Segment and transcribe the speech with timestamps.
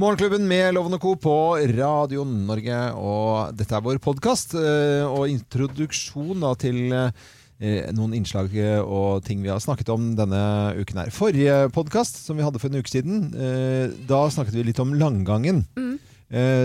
[0.00, 1.10] Morgenklubben med Loven og Co.
[1.20, 1.32] på
[1.76, 4.54] Radio Norge, og dette er vår podkast.
[4.56, 10.40] Og introduksjon da til eh, noen innslag eh, og ting vi har snakket om denne
[10.78, 11.10] uken her.
[11.12, 14.96] Forrige podkast, som vi hadde for en uke siden, eh, da snakket vi litt om
[14.96, 15.66] langgangen.
[15.76, 15.98] Mm.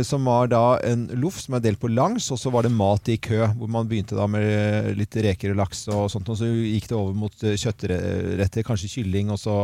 [0.06, 3.10] som var da en loff som er delt på langs, og så var det mat
[3.10, 3.48] i kø.
[3.58, 6.96] Hvor man begynte da med litt reker og laks og sånt, og så gikk det
[7.00, 9.58] over mot eh, kjøttretter, kanskje kylling og så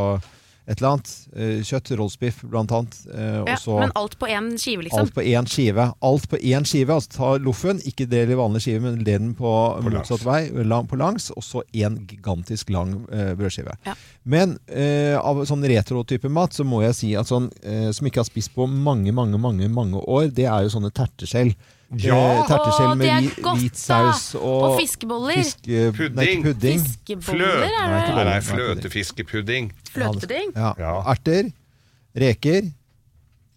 [0.67, 1.11] et eller annet.
[1.35, 2.97] Eh, kjøtt, rollsbiff blant annet.
[3.13, 4.99] eh, Ja, så men alt på én skive, liksom.
[4.99, 5.87] alt på én skive.
[6.01, 6.93] Alt på én skive.
[6.93, 9.51] Altså ta loffen, ikke del i vanlig skive, men del den på,
[9.83, 13.73] motsatt vei, lang, på langs, og så én gigantisk lang eh, brødskive.
[13.85, 13.95] Ja.
[14.23, 18.21] Men eh, av sånn retro-type mat, så må jeg si at sånn eh, som ikke
[18.21, 21.53] har spist på mange, mange, mange mange år, det er jo sånne terteskjell.
[21.99, 22.15] Ja!
[22.15, 23.25] Eh, terteskjell med
[23.59, 25.35] hvit saus og, Og fiskeboller.
[25.41, 26.15] Fiske, pudding.
[26.15, 26.79] Nei, Pudding.
[26.85, 28.25] Fiskeboller, er Nei, det?
[28.29, 29.71] Nei, fløtefiskepudding.
[29.91, 30.53] Fløtepudding?
[30.55, 30.71] Ja.
[30.79, 30.93] Ja.
[31.11, 31.51] Erter.
[32.15, 32.69] Reker.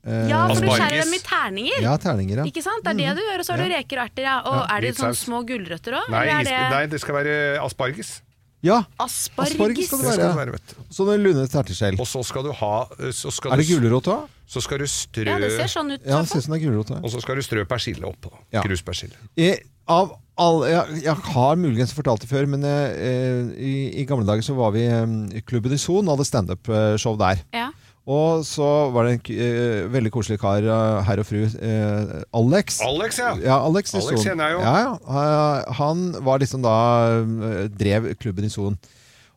[0.05, 0.81] eh, Ja, for du Asparges.
[0.83, 1.81] skjærer dem i terninger.
[1.83, 2.37] ja, terninger.
[2.43, 2.45] Ja.
[2.51, 2.83] Ikke sant?
[2.85, 4.23] Det er det du gjør, og så har du reker og erter.
[4.27, 4.37] Ja.
[4.45, 6.11] Og Ja, er det sånne små gulrøtter òg?
[6.11, 8.21] Nei, Eller is- er det nei, det skal være asparges.
[8.65, 9.55] Ja, asparges?
[9.55, 10.39] asparges skal Det det skal det være.
[10.41, 10.87] være, vet du.
[10.97, 11.99] Sånne lunde terteskjell.
[12.01, 12.73] Og så skal du ha
[13.13, 14.27] så skal Er det gulrot òg?
[14.49, 16.03] Så skal du strø Ja, det ser sånn ut.
[16.05, 16.91] Ja, det ser ut som det er gulrot.
[16.93, 16.99] ja.
[17.05, 18.33] Og så skal du strø persille oppå.
[18.53, 18.63] Ja.
[18.65, 19.17] Kruspersille.
[19.41, 19.55] I,
[19.89, 24.43] av all, jeg, jeg har muligens fortalt det før, men eh, i, i gamle dager
[24.45, 25.07] så var vi eh,
[25.39, 27.41] i Klubben i Son og hadde standup-show der.
[27.57, 27.71] Ja.
[28.07, 32.83] Og så var det en eh, veldig koselig kar, eh, herr og fru, eh, Alex.
[32.85, 33.31] Alex, ja.
[33.41, 34.61] Ja, Alex, Alex kjenner jeg jo.
[34.61, 34.99] Ja, ja.
[35.23, 36.75] Eh, Han var liksom da
[37.23, 38.77] eh, drev klubben i Son.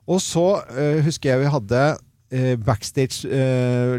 [0.08, 0.44] Og så
[0.76, 1.86] eh, husker jeg vi hadde
[2.60, 3.24] backstage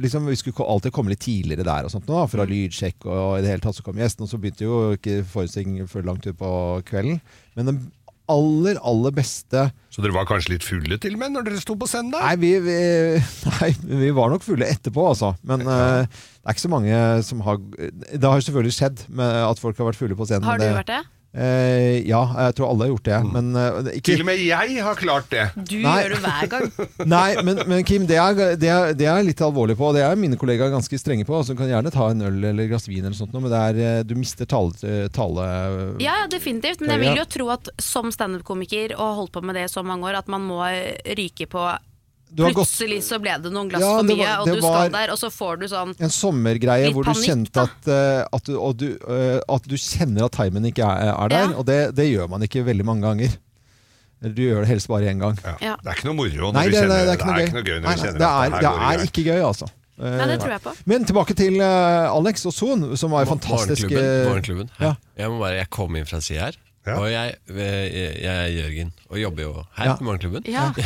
[0.05, 2.51] liksom, Vi skulle alltid komme litt tidligere der, og sånt nå, fra Mm.
[2.53, 3.07] lydsjekk.
[3.09, 6.05] Og i det hele tatt så kom gjesten, og så begynte jo ikke forestillingen før
[6.05, 6.51] langt ut på
[6.85, 7.23] kvelden.
[7.57, 7.79] Men den
[8.33, 11.77] aller, aller beste Så dere var kanskje litt fulle til og med når dere sto
[11.79, 12.15] på scenen?
[12.15, 12.79] Nei, vi, vi,
[13.59, 13.71] nei,
[14.05, 15.35] vi var nok fulle etterpå, altså.
[15.49, 19.63] Men uh, det er ikke så mange som har Det har selvfølgelig skjedd med at
[19.63, 20.49] folk har vært fulle på scenen.
[20.49, 21.03] Har du vært det?
[21.37, 23.19] Eh, ja, jeg tror alle har gjort det.
[23.35, 25.45] Men eh, ikke, Til og med jeg har klart det.
[25.61, 25.97] Du Nei.
[26.01, 26.69] gjør det hver gang.
[27.15, 30.07] Nei, men, men Kim, det er, det, er, det er litt alvorlig på, og det
[30.07, 31.37] er mine kollegaer ganske strenge på.
[31.37, 33.61] Altså, du kan gjerne ta en øl eller et glass vin, eller sånt, men det
[33.61, 35.05] er, eh, du mister tale...
[35.15, 35.49] tale
[36.01, 36.81] Ja, ja, definitivt.
[36.81, 39.85] Men jeg vil jo tro at som standup-komiker og holdt på med det i så
[39.87, 40.63] mange år, at man må
[41.19, 41.69] ryke på
[42.37, 45.19] Plutselig så ble det noen glass Ja, for mye, var- og du skal der, og
[45.19, 48.77] så får du sånn en sommergreie hvor du panikk, kjente at, eh, at, du, og
[48.77, 51.57] du, eh, at du kjenner at timen ikke er, er der, Ja.
[51.59, 53.37] og det, det gjør man ikke veldig mange ganger.
[54.21, 55.39] Du gjør det helst bare én gang.
[55.45, 55.55] Ja.
[55.63, 55.77] Ja.
[55.83, 57.39] Det er ikke noe moro når Nei, du det, det, kjenner det er ikke noe
[57.39, 57.47] gøy.
[57.47, 59.69] gøy når Nei, du nei, kjenner det er, det er ikke gøy, altså.
[59.99, 60.73] Nei, det tror jeg på.
[60.87, 64.05] Men tilbake til eh, Alex og Son, som var fantastisk Morgenklubben.
[64.05, 64.71] eh, Morgenklubben.
[64.79, 64.93] Ja.
[65.19, 66.59] Jeg må bare, jeg kom inn fra sida her.
[66.89, 66.95] Ja.
[66.99, 67.91] Og jeg, jeg,
[68.25, 69.95] jeg er Jørgen og jobber jo her Ja.
[69.99, 70.47] på Morgenklubben.
[70.49, 70.71] Ja.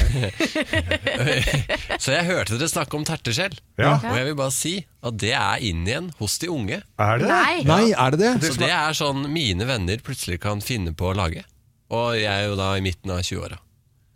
[2.02, 3.54] Så jeg hørte dere snakke om terteskjell.
[3.80, 3.94] Ja.
[4.00, 6.80] Og jeg vil bare si at det er inn igjen hos de unge.
[7.02, 7.28] Er det?
[7.30, 7.62] Nei.
[7.68, 8.52] Nei, er det det?
[8.52, 11.44] Så det er sånn mine venner plutselig kan finne på å lage.
[11.92, 13.58] Og jeg er jo da i midten av 20-åra.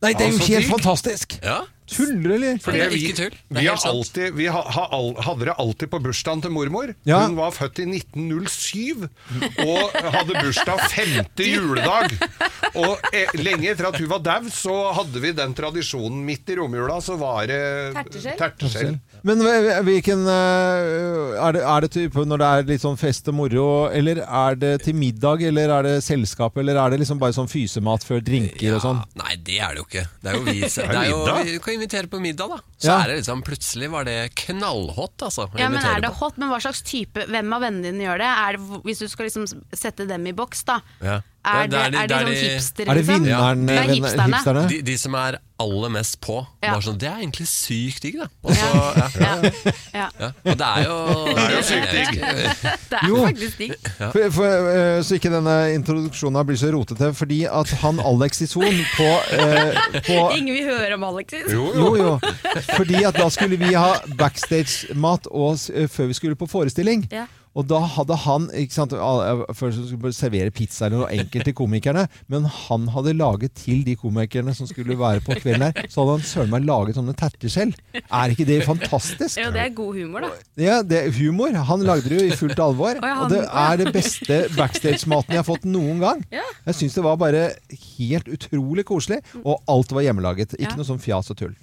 [0.04, 1.38] Nei, det er jo Altså, helt fantastisk!
[1.42, 2.58] Ja, Tuller eller?
[2.62, 3.34] for det er ikke tull.
[3.36, 6.92] Det Vi, har alltid, vi ha, ha, all, hadde det alltid på bursdagen til mormor.
[7.06, 7.20] Ja.
[7.26, 9.06] Hun var født i 1907
[9.62, 12.16] og hadde bursdag femte juledag.
[12.76, 16.24] Og eh, lenge etter at hun var daud, så hadde vi den tradisjonen.
[16.26, 17.62] Midt i romjula så var det
[18.36, 18.98] terteskjell.
[19.26, 19.40] Men
[19.86, 23.66] hvilken eh, Er det, er det type når det er litt sånn fest og moro,
[23.90, 27.50] eller er det til middag, eller er det selskap, eller er det liksom bare sånn
[27.50, 29.02] fysemat før drinker og sånn?
[29.18, 30.04] Nei, det er det jo ikke.
[30.22, 30.56] Det er jo vi,
[30.92, 31.20] det er jo,
[31.50, 32.60] vi kan invitere på middag, da.
[32.78, 32.98] Så Ja.
[33.02, 34.16] er det liksom Plutselig var det
[34.46, 35.48] knallhot, altså.
[35.58, 36.36] Ja, men er det hot?
[36.38, 38.28] Men hva slags type Hvem av vennene dine gjør det?
[38.46, 40.80] Er det hvis du skal liksom sette dem i boks, da.
[41.02, 41.20] Ja.
[41.46, 43.24] Er, det, det er de- er de det sånn de- Er det liksom?
[43.24, 44.24] vinneren, Det er hipsterne.
[44.34, 44.68] hipsterne?
[44.68, 46.34] De, de som er aller mest på.
[46.62, 46.74] Ja.
[46.84, 48.26] Sånn, Det er egentlig sykt digg, da.
[48.44, 49.06] Også, ja.
[49.26, 49.50] Ja.
[49.94, 50.08] ja.
[50.20, 50.30] Ja.
[50.44, 50.96] Og det er jo
[51.30, 52.18] Det er jo sykt digg.
[52.90, 53.20] Det er Jo.
[53.24, 53.72] faktisk digg.
[54.12, 58.46] For, for, eh, så ikke denne introduksjonen blir så rotete, fordi at han Alex i
[58.50, 59.08] Son på,
[59.38, 59.80] eh,
[60.10, 61.46] på Ingen vil høre om Alexis.
[61.52, 61.88] Jo, jo.
[61.96, 62.60] Jo, jo.
[62.76, 67.06] Fordi at da skulle vi ha backstage-mat eh, før vi skulle på forestilling.
[67.12, 67.24] Ja.
[67.56, 68.92] Og da hadde han ikke sant,
[69.56, 73.94] Først skulle servere pizza eller noe enkelt til komikerne, men han hadde laget til de
[73.98, 77.72] komikerne som skulle være på kvelden her, så hadde han søren meg laget sånne terteskjell.
[78.04, 79.40] Er ikke det fantastisk?
[79.40, 80.32] Ja, det er god humor, da.
[80.60, 81.56] Ja, det er humor.
[81.70, 83.00] Han lagde det jo i fullt alvor.
[83.00, 86.24] ja, Og det er det beste backstage-maten jeg har fått noen gang.
[86.34, 86.44] Ja.
[86.68, 87.46] Jeg syns det var bare
[87.98, 90.58] helt utrolig koselig, og alt var hjemmelaget.
[90.60, 91.54] Ikke noe sånn fjas og tull.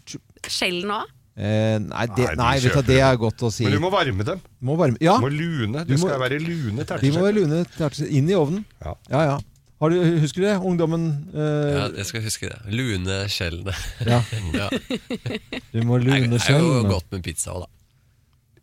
[0.50, 1.12] Skjellen òg.
[1.33, 3.63] Eh, nei, det, Nei, nei vet du, det er godt å si.
[3.65, 4.41] Men du må varme dem.
[4.62, 5.81] Må varme, ja, Du må lune.
[5.88, 8.65] Du du må- skal være lune de må være lune terteskjell inn i ovnen.
[8.85, 8.94] Ja.
[9.09, 9.39] Ja, ja.
[9.81, 10.57] Har du, husker du det?
[10.62, 12.59] Ungdommen Ja, eh, jeg skal huske det.
[12.71, 13.74] Lune skjellene.
[14.06, 14.21] ja.
[14.53, 14.69] Ja.
[15.74, 17.68] Du må Det er jo godt med pizza òg, da.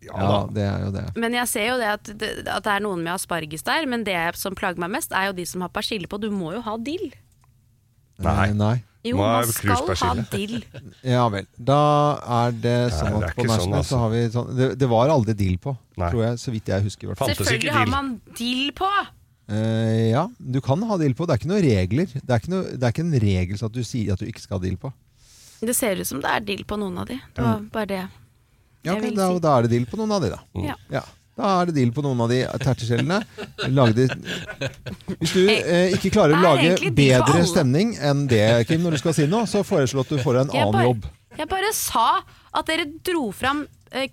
[0.00, 1.04] Ja, Ja, det er jo det.
[1.20, 4.04] Men jeg ser jo det at, det at det er noen med asparges der, men
[4.06, 6.18] det som plager meg mest, er jo de som har persille på.
[6.22, 7.10] Du må jo ha dill.
[8.22, 8.52] Nei.
[8.54, 8.76] Nei.
[9.06, 10.58] Jo, man skal ha dill.
[11.14, 11.46] Ja vel.
[11.56, 11.76] Da
[12.42, 13.88] er det sånn det er at på ikke sånn, altså.
[13.94, 16.10] så har vi sånn det, det var aldri dill på, Nei.
[16.12, 17.06] tror jeg, så vidt jeg husker.
[17.06, 17.30] i hvert fall.
[17.32, 17.94] Fantes ikke Selvfølgelig har dill.
[17.94, 18.90] man dill på!
[19.50, 21.26] Eh, ja, du kan ha dill på.
[21.26, 22.10] Det er ikke noen regler.
[22.12, 24.28] Det er ikke, noe, det er ikke en regel så at du sier at du
[24.28, 24.92] ikke skal ha dill på.
[25.60, 27.16] Det ser ut som det er dill på noen av de.
[27.34, 28.02] Det var bare det.
[28.84, 29.40] Ja, Jeg ok, vil da, si.
[29.44, 30.38] da er det dill på noen av de, da.
[30.68, 30.76] Ja.
[31.00, 31.02] Ja,
[31.40, 33.18] da er det deal på noen av de terteskjellene.
[35.20, 39.16] Hvis du eh, ikke klarer å lage bedre stemning enn det, Kim, når du skal
[39.16, 41.08] si noe, så foreslår at du får en Jeg annen bare, jobb.
[41.40, 42.06] jeg bare sa
[42.50, 43.64] at dere dro fram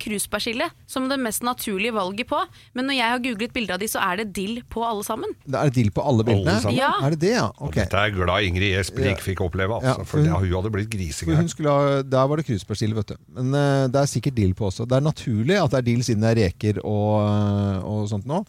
[0.02, 2.40] kruspersille som det mest naturlige valget på,
[2.74, 5.34] men når jeg har googlet bilder av de, så er det dill på alle sammen.
[5.46, 6.56] Det er dill på alle bildene?
[6.64, 6.76] Alle?
[6.78, 6.92] Ja.
[7.06, 7.48] Er det det, ja?
[7.60, 7.84] Okay.
[7.86, 10.72] Dette er glad Ingrid Espelid fikk oppleve, altså, Ja, for for hun- det, hun hadde
[10.74, 12.10] blitt For hun grisegæren.
[12.10, 13.16] der var det kruspersille, vet du.
[13.38, 14.88] Men uh, det er sikkert dill på også.
[14.88, 18.26] Det er naturlig at det er dill siden det er reker og, eh, og sånt
[18.26, 18.46] nå.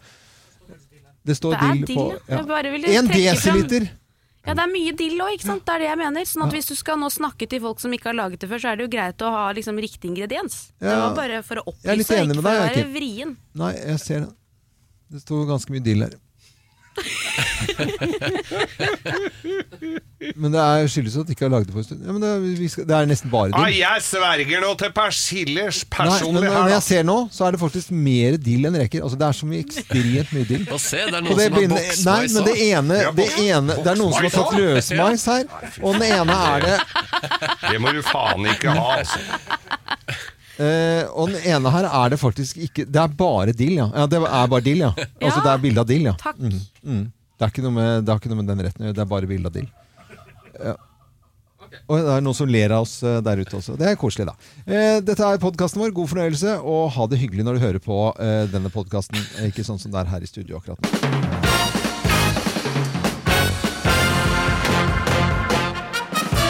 [1.25, 2.99] Det står Det er dill, dill, på ja.
[2.99, 3.89] En desiliter!
[4.49, 5.65] Ja, det er mye dill òg, ikke sant.
[5.67, 6.25] Det er det jeg mener.
[6.29, 8.61] Sånn at hvis du skal nå snakke til folk som ikke har laget det før,
[8.63, 10.57] så er det jo greit å ha liksom riktig ingrediens.
[10.81, 13.35] Det var bare for å opplyse, ikke med for å være vrien.
[13.61, 14.31] Nei, jeg ser det.
[15.09, 16.17] Det sto ganske mye dill her.
[20.39, 22.01] men det er skyldes at de ikke har laget det for en stund.
[22.05, 23.77] Ja, men det, er, vi skal, det er nesten bare Ah, dill.
[23.79, 27.61] jeg sverger nå til persillers Nei, men personlig når jeg ser nå, så er det
[27.63, 28.99] faktisk mer dill enn reker.
[29.05, 30.63] Altså, det er så mye ekstremt mye dill.
[30.75, 33.09] Og se, det er noen det som har begynner- boksmais nei, men det ene, Ja,
[33.21, 35.43] det ene Det er noen som har tatt løsmais her,
[35.83, 36.77] og den ene er det
[37.69, 39.19] Det må du faen ikke ha, altså.
[40.59, 43.87] Eh, Og den ene her er det faktisk ikke Det er bare dill, ja.
[43.95, 44.91] ja det er bare dill, ja.
[44.97, 46.15] Altså det er bilde av dill, ja.
[46.19, 46.37] Takk.
[46.39, 47.07] Mm, mm.
[47.09, 49.05] Det, er ikke noe med, det har ikke noe med den retten å gjøre, det
[49.05, 49.73] er bare bilde av dill.
[50.59, 50.77] Ja.
[51.89, 53.77] Og det er noen som ler av oss eh, der ute også.
[53.79, 54.49] Det er koselig, da.
[54.65, 55.93] Eh, dette er podkasten vår.
[55.95, 59.21] God fornøyelse, og ha det hyggelig når du hører på eh, denne podkasten.
[59.49, 61.48] Ikke sånn som det er her i studio akkurat nå.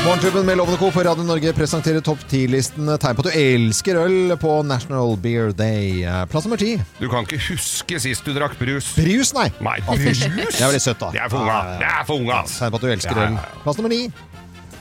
[0.10, 0.92] Morgenklubben med Lovende Co.
[0.92, 5.52] på Radio Norge presenterer topp 10-listen tegn på at du elsker øl på National Beer
[5.54, 6.00] Day.
[6.02, 6.72] Eh, Plass nummer ti.
[6.98, 8.88] Du kan ikke huske sist du drakk brus.
[8.98, 9.46] Brus, nei.
[9.62, 10.24] Nei, brus?
[10.58, 11.12] Det er veldig søtt, da.
[11.14, 11.60] Det er for unga.
[11.84, 12.40] Det er for unga.
[12.50, 13.38] Tegn på at du elsker øl.
[13.62, 14.02] Plass nummer ni.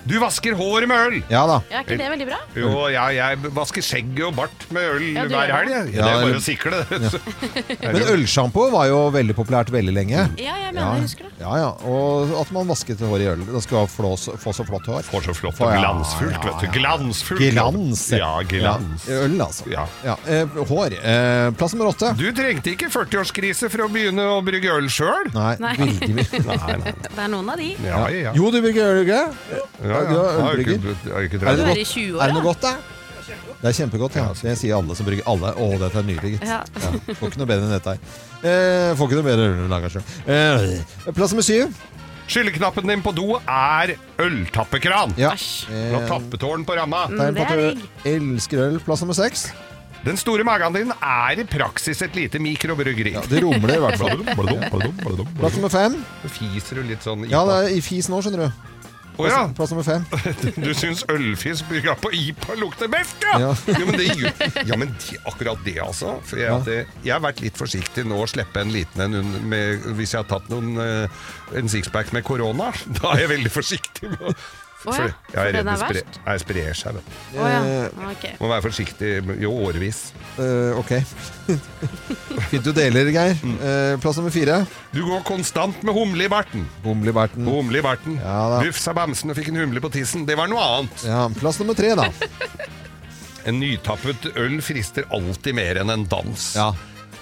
[0.09, 1.17] Du vasker håret med øl.
[1.31, 1.59] Ja da.
[1.71, 2.39] Ja, er ikke det veldig bra?
[2.57, 5.73] Jo, ja, jeg vasker skjegget og bart med øl Ja, du hver gjør helg.
[5.75, 5.93] jeg.
[5.95, 7.11] Det er bare å sikle det.
[7.93, 10.25] Men ølsjampo var jo veldig populært veldig lenge.
[10.41, 11.33] Ja, jeg mener jeg husker det.
[11.43, 11.69] Ja, ja.
[11.89, 13.45] Og at man vasket håret i øl.
[13.53, 15.05] Da skulle man flås, få så flott hår.
[15.09, 16.67] Får så flott og ja, glansfullt, ja, vet du.
[16.67, 16.73] ja.
[16.79, 17.45] Glansfullt.
[17.53, 18.05] Glans.
[18.19, 19.07] Ja, glans.
[19.09, 19.69] Ja, øl, altså.
[19.73, 20.17] Ja.
[20.27, 20.97] eh, hår.
[20.99, 22.11] Eh, plass nummer åtte.
[22.19, 25.31] Du trengte ikke 40-årskrise for å begynne å brygge øl sjøl.
[25.37, 25.75] Nei, Nei.
[25.79, 26.43] veldig mye.
[26.49, 26.95] Nei, nei.
[27.07, 27.71] Det er noen av de.
[27.87, 28.33] Ja, ja.
[28.39, 29.23] Jo, du brygger øl, ikke?
[29.89, 30.23] Ja, ja.
[30.29, 30.95] er har ølbrygger.
[31.09, 32.23] Er det Du er godt?
[32.23, 32.47] Er det noe da.
[32.49, 32.77] godt, det?
[33.59, 34.25] Det er kjempegodt, ja.
[34.39, 35.27] Det sier alle som brygger.
[35.27, 35.51] Alle.
[35.59, 36.47] Å, dette er nydelig, gitt.
[36.47, 36.61] Ja.
[37.19, 38.19] Får ikke noe bedre enn dette her.
[38.39, 40.05] Eh, får ikke noe bedre enn å lage sjøl.
[40.31, 41.73] Eh, plass nummer syv.
[42.29, 45.15] Skylleknappen din på do er øltappekran.
[45.19, 45.33] Ja.
[45.35, 45.67] Æsj.
[45.73, 47.07] Du Eh, tappetårn på ramma.
[47.09, 47.89] Mm, det er du digg.
[48.13, 48.79] elsker øl.
[48.85, 49.49] Plass nummer seks.
[50.05, 53.17] Den store magen din er i praksis et lite mikrobryggeri.
[53.17, 54.23] Ja, det rumler i hvert fall.
[55.41, 55.99] Plass nummer fem.
[56.31, 58.68] Fiser du litt sånn Ja, det er i fis nå, skjønner du.
[59.19, 60.05] Å ja, Plass nummer fem.
[60.65, 63.39] du syns ølfisk brygga på IPA lukter best, ja?
[63.43, 63.51] Ja.
[63.75, 64.07] ja men, det,
[64.69, 66.15] ja, men de, akkurat det, altså.
[66.29, 69.91] For jeg, det, jeg har vært litt forsiktig nå å slippe en liten en med,
[69.99, 71.27] hvis jeg har tatt noen, eh,
[71.59, 72.71] en sixpack med korona.
[73.01, 74.15] Da er jeg veldig forsiktig.
[74.15, 76.19] Med, å- Å ja, for jeg er den redd er det spre, verst?
[76.29, 76.99] jeg sprer seg.
[76.99, 77.15] vet.
[77.35, 77.63] Å ja.
[77.67, 78.25] Eh, Ok.
[78.39, 79.09] Må være forsiktig
[79.43, 79.99] i årevis.
[80.39, 80.93] eh, ok.
[82.53, 83.35] Fint du deler, Geir.
[83.43, 84.61] Eh, plass nummer fire.
[84.95, 86.63] Du går konstant med humle i barten.
[86.87, 87.49] Humle i barten.
[87.51, 88.21] Humle i barten.
[88.23, 88.61] Ja da.
[88.69, 90.23] Rufsa bamsen og fikk en humle på tissen.
[90.29, 91.05] Det var noe annet.
[91.09, 92.09] Ja, plass nummer tre, da.
[93.49, 96.49] En nytappet øl frister alltid mer enn en dans.
[96.59, 96.67] Ja.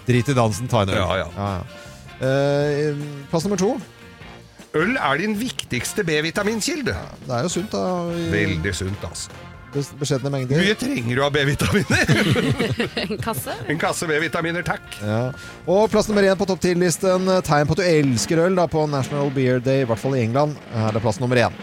[0.09, 0.99] Drit i dansen, ta en øl.
[0.99, 1.29] Ja, ja.
[1.37, 2.27] ja.
[2.27, 2.97] Eh,
[3.31, 3.77] plass nummer to.
[4.77, 6.95] Øl er din viktigste B-vitaminkilde.
[7.27, 7.83] Det er jo sunt, da.
[8.13, 9.31] I Veldig sunt, altså.
[9.75, 10.61] bes- beskjedne Hvor mengder.
[10.61, 12.13] mye trenger du av B-vitaminer?
[13.07, 13.55] En kasse?
[13.73, 14.85] En kasse B-vitaminer, takk.
[15.03, 15.21] Ja.
[15.67, 17.29] Og plass nummer én på topp 10-listen.
[17.47, 20.25] Tegn på at du elsker øl da, på National Beer Day, i hvert fall i
[20.27, 20.57] England.
[20.75, 21.57] Her er plass nummer én.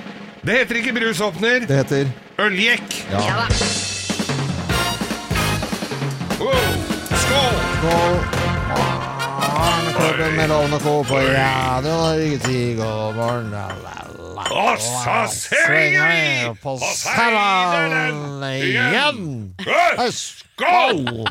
[0.44, 2.10] Det heter ikke brusåpner, Det heter
[2.44, 2.98] øljekk.
[3.12, 3.22] ja.
[3.30, 3.48] Ja da.
[6.40, 6.74] Wow.
[7.24, 7.62] Skål!
[7.78, 8.43] Skål!
[9.64, 11.04] Morgenklubben med Lovende Co.
[11.04, 12.40] på Radio Norge.
[12.40, 13.54] Si god morgen.
[14.52, 19.54] Og så synger vi på Sæland igjen.
[20.12, 21.30] Skål!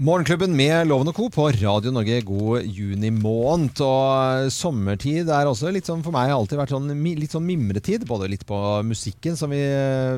[0.00, 1.28] Morgenklubben med Loven og Co.
[1.28, 3.78] på Radio Norge god junimåned.
[3.84, 8.08] Og sommertid er også litt sånn for meg alltid vært sånn, litt sånn mimretid.
[8.10, 8.58] Både litt på
[8.90, 9.62] musikken, som vi,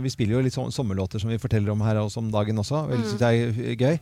[0.00, 2.86] vi spiller jo litt sånn sommerlåter som vi forteller om her også om dagen også.
[2.94, 4.00] Veldig synes jeg er gøy.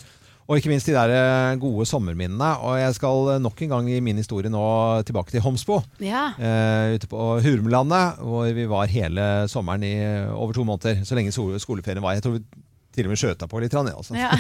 [0.51, 2.49] Og ikke minst de der eh, gode sommerminnene.
[2.67, 4.65] Og jeg skal nok en gang i min historie nå
[5.07, 5.79] tilbake til Homsbo.
[6.03, 6.33] Ja.
[6.35, 9.95] Uh, ute på Hurumlandet, hvor vi var hele sommeren i
[10.35, 11.05] over to måneder.
[11.07, 12.19] Så lenge skoleferien var.
[12.19, 12.43] Jeg tror vi
[12.95, 13.75] til og med skjøta på litt.
[13.75, 14.15] grann, ja, Altså.
[14.19, 14.31] Ja.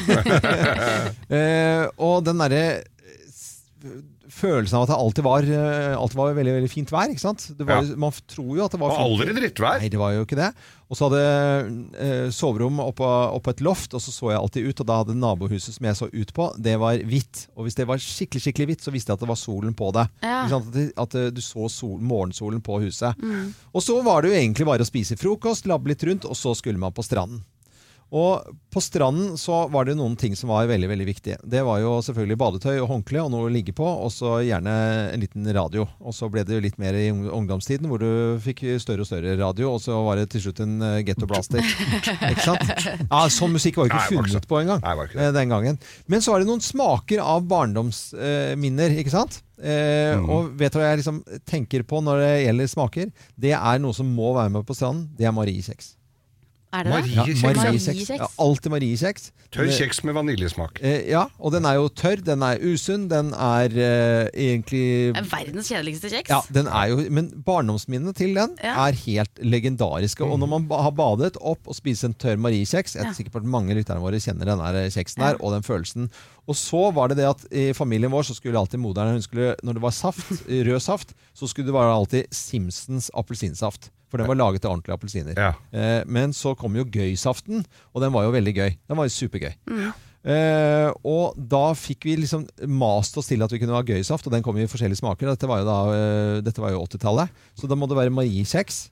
[1.30, 4.00] uh, og den derre eh,
[4.34, 7.10] følelsen av at det alltid var, eh, alltid var veldig, veldig fint vær.
[7.12, 7.46] ikke sant?
[7.58, 7.96] Det var, Ja.
[7.96, 9.06] Man tror jo at det var fint.
[9.06, 9.80] aldri drittvær.
[9.82, 10.50] Nei, det var jo ikke det.
[10.90, 11.20] Og så hadde
[12.02, 13.06] eh, soverom oppå,
[13.36, 14.80] oppå et loft, og så så jeg alltid ut.
[14.82, 17.44] Og da hadde nabohuset som jeg så ut på, det var hvitt.
[17.56, 19.92] Og hvis det var skikkelig skikkelig hvitt, så visste jeg at det var solen på
[19.94, 20.08] det.
[20.22, 20.40] Ja.
[20.46, 20.74] Ikke sant?
[20.74, 23.14] At, at eh, du så sol, morgensolen på huset.
[23.74, 26.54] Og så var det jo egentlig bare å spise frokost, labbe litt rundt, og så
[26.58, 27.42] skulle man på stranden.
[28.10, 28.42] Og
[28.74, 31.36] på stranden så var det noen ting som var veldig veldig viktige.
[31.46, 34.72] Det var jo selvfølgelig badetøy og håndkle og noe å ligge på, og så gjerne
[35.14, 35.84] en liten radio.
[36.02, 39.36] Og så ble det jo litt mer i ungdomstiden, hvor du fikk større og større
[39.38, 41.62] radio, og så var det til slutt en uh, Getto Blaster.
[42.32, 42.74] ikke sant?
[43.06, 44.82] Ja, sånn musikk var jo ikke Nei, funnet ikke på engang
[45.14, 45.78] eh, den gangen.
[46.10, 49.40] Men så var det noen smaker av barndomsminner, ikke sant?
[49.60, 50.28] Eh, Mhm.
[50.32, 53.10] Og vet du hva jeg liksom tenker på når det gjelder smaker?
[53.38, 55.08] Det er noe som må være med på stranden.
[55.16, 55.94] Det er mariekjeks.
[56.72, 57.02] Er det det?
[57.02, 57.42] Marie- Ja, Mariekjeks.
[57.42, 57.86] mariekjeks.
[57.88, 58.20] Mariekjeks.
[58.20, 59.24] Ja, alltid mariekjeks.
[59.50, 60.78] Tørr kjeks med vaniljesmak.
[60.86, 65.26] Eh, ja, og den er jo tørr, den er usunn, den er eh, egentlig er
[65.26, 66.30] verdens kjedeligste kjeks.
[66.30, 68.86] ja, den er jo, Men barndomsminnene til den Ja.
[68.86, 70.22] er helt legendariske.
[70.22, 73.12] Og når man ba- har badet opp og spist en tørr mariekjeks Jeg er Ja.
[73.14, 76.08] sikker på at mange lytterne våre kjenner den der kjeksen der, og den følelsen.
[76.46, 79.56] Og så var det det at i familien vår så skulle alltid moderen hun skulle,
[79.64, 83.90] Når det var saft, rød saft, så skulle det være alltid Simpsons appelsinsaft.
[84.10, 85.38] For den var laget av ordentlige appelsiner.
[85.38, 85.54] Ja.
[85.70, 87.64] Eh, men så kom jo gøysaften,
[87.94, 88.70] og den var jo veldig gøy.
[88.90, 89.52] Den var jo supergøy.
[90.20, 94.34] Eh, og da fikk vi liksom mast oss til at vi kunne ha gøysaft, og
[94.34, 95.30] den kom i forskjellige smaker.
[95.30, 98.88] Dette var jo da eh, Dette var jo 80-tallet, så da må det være mariekjeks.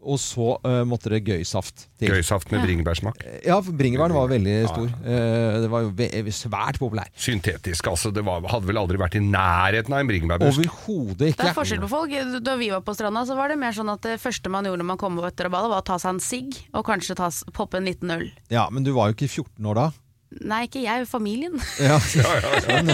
[0.00, 2.08] Og så uh, måtte det gøysaft til.
[2.14, 3.20] Gøysaft med bringebærsmak.
[3.44, 4.88] Ja, bringebæren var veldig stor.
[5.04, 7.10] Eh, det var jo svært populær.
[7.20, 8.12] Syntetisk, altså.
[8.14, 10.64] Det var, hadde vel aldri vært i nærheten av en bringebærbusk.
[10.64, 12.16] Overhodet Det er forskjell på folk.
[12.40, 14.80] Da vi var på stranda, så var det mer sånn at det første man gjorde
[14.80, 17.28] når man kom etter å bade, var å ta seg en sigg og kanskje ta,
[17.56, 18.30] poppe en liten øl.
[18.52, 19.90] Ja, Men du var jo ikke 14 år da.
[20.30, 21.58] Nei, ikke jeg, familien.
[21.82, 21.98] Ja,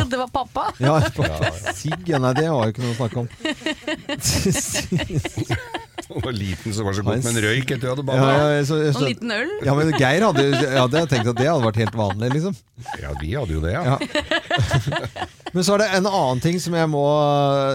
[0.09, 0.71] det var pappa.
[0.81, 1.01] ja,
[1.77, 3.29] Sigg, ja, nei, det var jo ikke noe å snakke om.
[6.17, 8.51] Og liten som var så godt med en røyk etter at du hadde Ja, bada.
[8.57, 9.55] ja, så, Og så, en liten øl.
[9.67, 10.45] ja, men Geir hadde,
[10.77, 12.55] hadde tenkt at det hadde vært helt vanlig, liksom.
[13.03, 13.97] Ja, vi hadde jo det, ja.
[13.97, 15.27] Ja.
[15.57, 17.01] Men så er det en annen ting som jeg må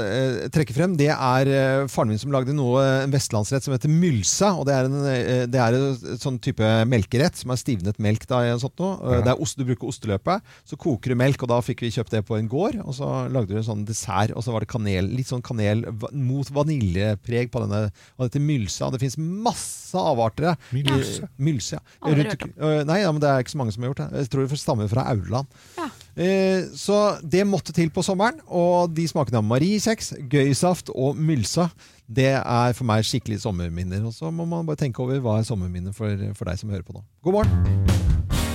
[0.06, 0.92] eh, trekke frem.
[1.00, 4.52] Det er eh, faren min som lagde noe, en vestlandsrett som heter mylse.
[4.54, 8.28] og Det er en, eh, det er en sånn type melkerett som er stivnet melk.
[8.30, 9.00] da, i en sånt noe.
[9.16, 9.24] Ja.
[9.26, 12.14] Det er ost, Du bruker osteløpet, så koker du melk, og da fikk vi kjøpt
[12.14, 12.78] det på en gård.
[12.86, 15.82] Og så lagde du en sånn dessert, og så var det kanel, litt sånn kanel
[16.14, 17.88] mot vaniljepreg på denne.
[18.22, 18.92] Og dette mylsa.
[18.94, 20.54] Det fins masse avarter.
[20.72, 21.24] Mylse?
[21.26, 21.82] Eh, Mylse, ja.
[22.06, 24.22] Rundt- eh, Nei, ja, men det er ikke så mange som har gjort det.
[24.22, 25.48] Jeg tror det stammer fra Aurland.
[25.80, 25.88] Ja.
[26.22, 31.72] Eh, så det måtte til på sommeren, og de smakene av mariekjeks, gøysaft og mylsa,
[32.12, 34.06] det er for meg skikkelig sommerminner.
[34.06, 36.84] Og så må man bare tenke over hva er sommerminner for, for deg som hører
[36.86, 37.04] på nå.
[37.24, 38.51] God morgen!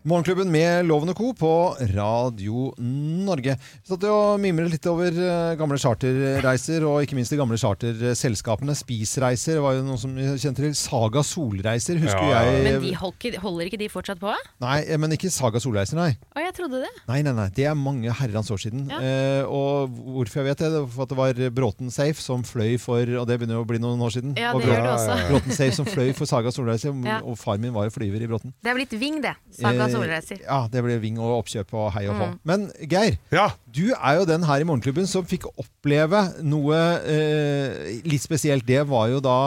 [0.00, 1.26] Morgenklubben med Loven og Co.
[1.36, 1.48] på
[1.92, 3.52] Radio Norge.
[3.60, 8.72] Vi Satt og mimret litt over eh, gamle charterreiser, og ikke minst de gamle charterselskapene.
[8.78, 10.72] Spisreiser var jo noe som vi kjente til.
[10.78, 12.40] Saga Solreiser husker Ja, ja.
[12.48, 12.62] jeg.
[12.64, 14.32] Men de holder, ikke- holder ikke de fortsatt på?
[14.64, 16.16] Nei, eh, men ikke Saga Solreiser, nei.
[16.32, 16.92] Å, jeg trodde det.
[17.12, 18.88] Nei, nei, nei, det er mange herrens år siden.
[18.88, 19.02] Ja.
[19.04, 22.40] Eh, og hvorfor jeg vet det, det var for at det var Bråten Safe som
[22.42, 24.32] fløy for Og det begynner jo å bli noen år siden.
[24.40, 25.20] Ja, det det gjør det også.
[25.28, 27.20] Bråten Safe som fløy for Saga Solreiser, Ja.
[27.20, 28.54] og far min var jo flyver i Bråten.
[28.64, 29.36] Det er blitt Ving, det.
[29.52, 30.42] Saga Eh, Solreiser.
[30.44, 32.28] Ja, det ble Ving og oppkjøp og hei og hå.
[32.30, 32.38] Mm.
[32.48, 36.78] Men Geir, Ja, du er jo den her i Morgenklubben som fikk oppleve noe
[37.08, 38.66] eh, litt spesielt.
[38.68, 39.38] Det var jo da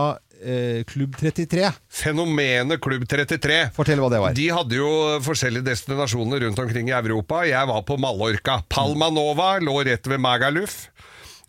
[0.43, 1.71] eh, Klubb 33.
[1.89, 3.59] Fenomenet Klubb 33.
[3.75, 4.37] Fortell hva det var.
[4.37, 4.91] De hadde jo
[5.25, 7.43] forskjellige destinasjoner rundt omkring i Europa.
[7.47, 8.61] Jeg var på Mallorca.
[8.69, 10.83] Palma Nova lå rett ved Magaluf.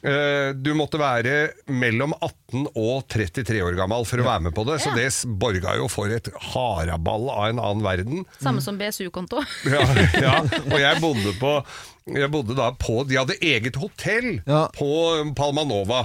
[0.04, 4.64] Eh, Du måtte være mellom 18 og 33 år gammel for å være med på
[4.68, 4.96] det, så Ja.
[5.00, 8.26] det borga jo for et haraball av en annen verden.
[8.40, 9.40] Samme som BSU-konto.
[9.64, 9.80] Ja,
[10.20, 10.34] ja.
[10.68, 11.54] Og jeg bodde på
[12.06, 14.66] Jeg bodde da på De hadde eget hotell Ja.
[14.76, 16.04] på Palmanova.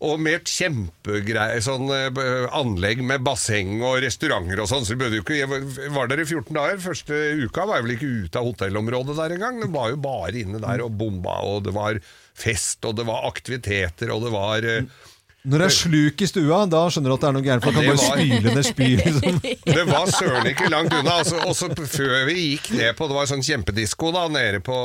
[0.00, 4.86] Og med et kjempegreie sånn eh, anlegg med basseng og restauranter og sånn.
[4.86, 6.78] Så vi bød jo ikke, jeg var- var der i 14 dager.
[6.78, 9.60] Første uka var jeg vel ikke ute av hotellområdet der engang.
[9.60, 12.00] Det var jo bare inne der og bomba, og det var
[12.34, 14.84] fest, og det var aktiviteter, og det var eh,
[15.48, 17.64] Når det er sluk i stua, da skjønner du at det er noe gærent.
[17.64, 18.88] For da kan Det bare var- spyle ned spy.
[19.00, 19.38] Liksom.
[19.72, 21.14] Det var søren ikke langt unna.
[21.22, 24.76] Altså, også før vi gikk ned på Det var sånn kjempedisko da, nede på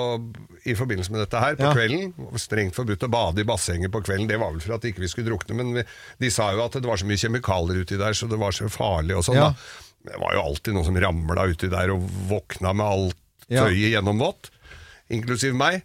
[0.65, 1.73] i forbindelse med dette her på Ja.
[1.75, 2.13] kvelden.
[2.39, 4.29] Strengt forbudt å bade i bassenget på kvelden.
[4.31, 5.83] Det var vel for at ikke vi skulle drukne, men vi,
[6.23, 8.71] de sa jo at det var så mye kjemikalier uti der, så det var så
[8.71, 9.35] farlig og sånn.
[9.35, 9.51] Ja.
[10.07, 13.19] Det var jo alltid noen som ramla uti der og våkna med alt
[13.51, 13.67] Ja.
[13.67, 14.49] tøyet gjennomvått,
[15.11, 15.83] inklusiv meg.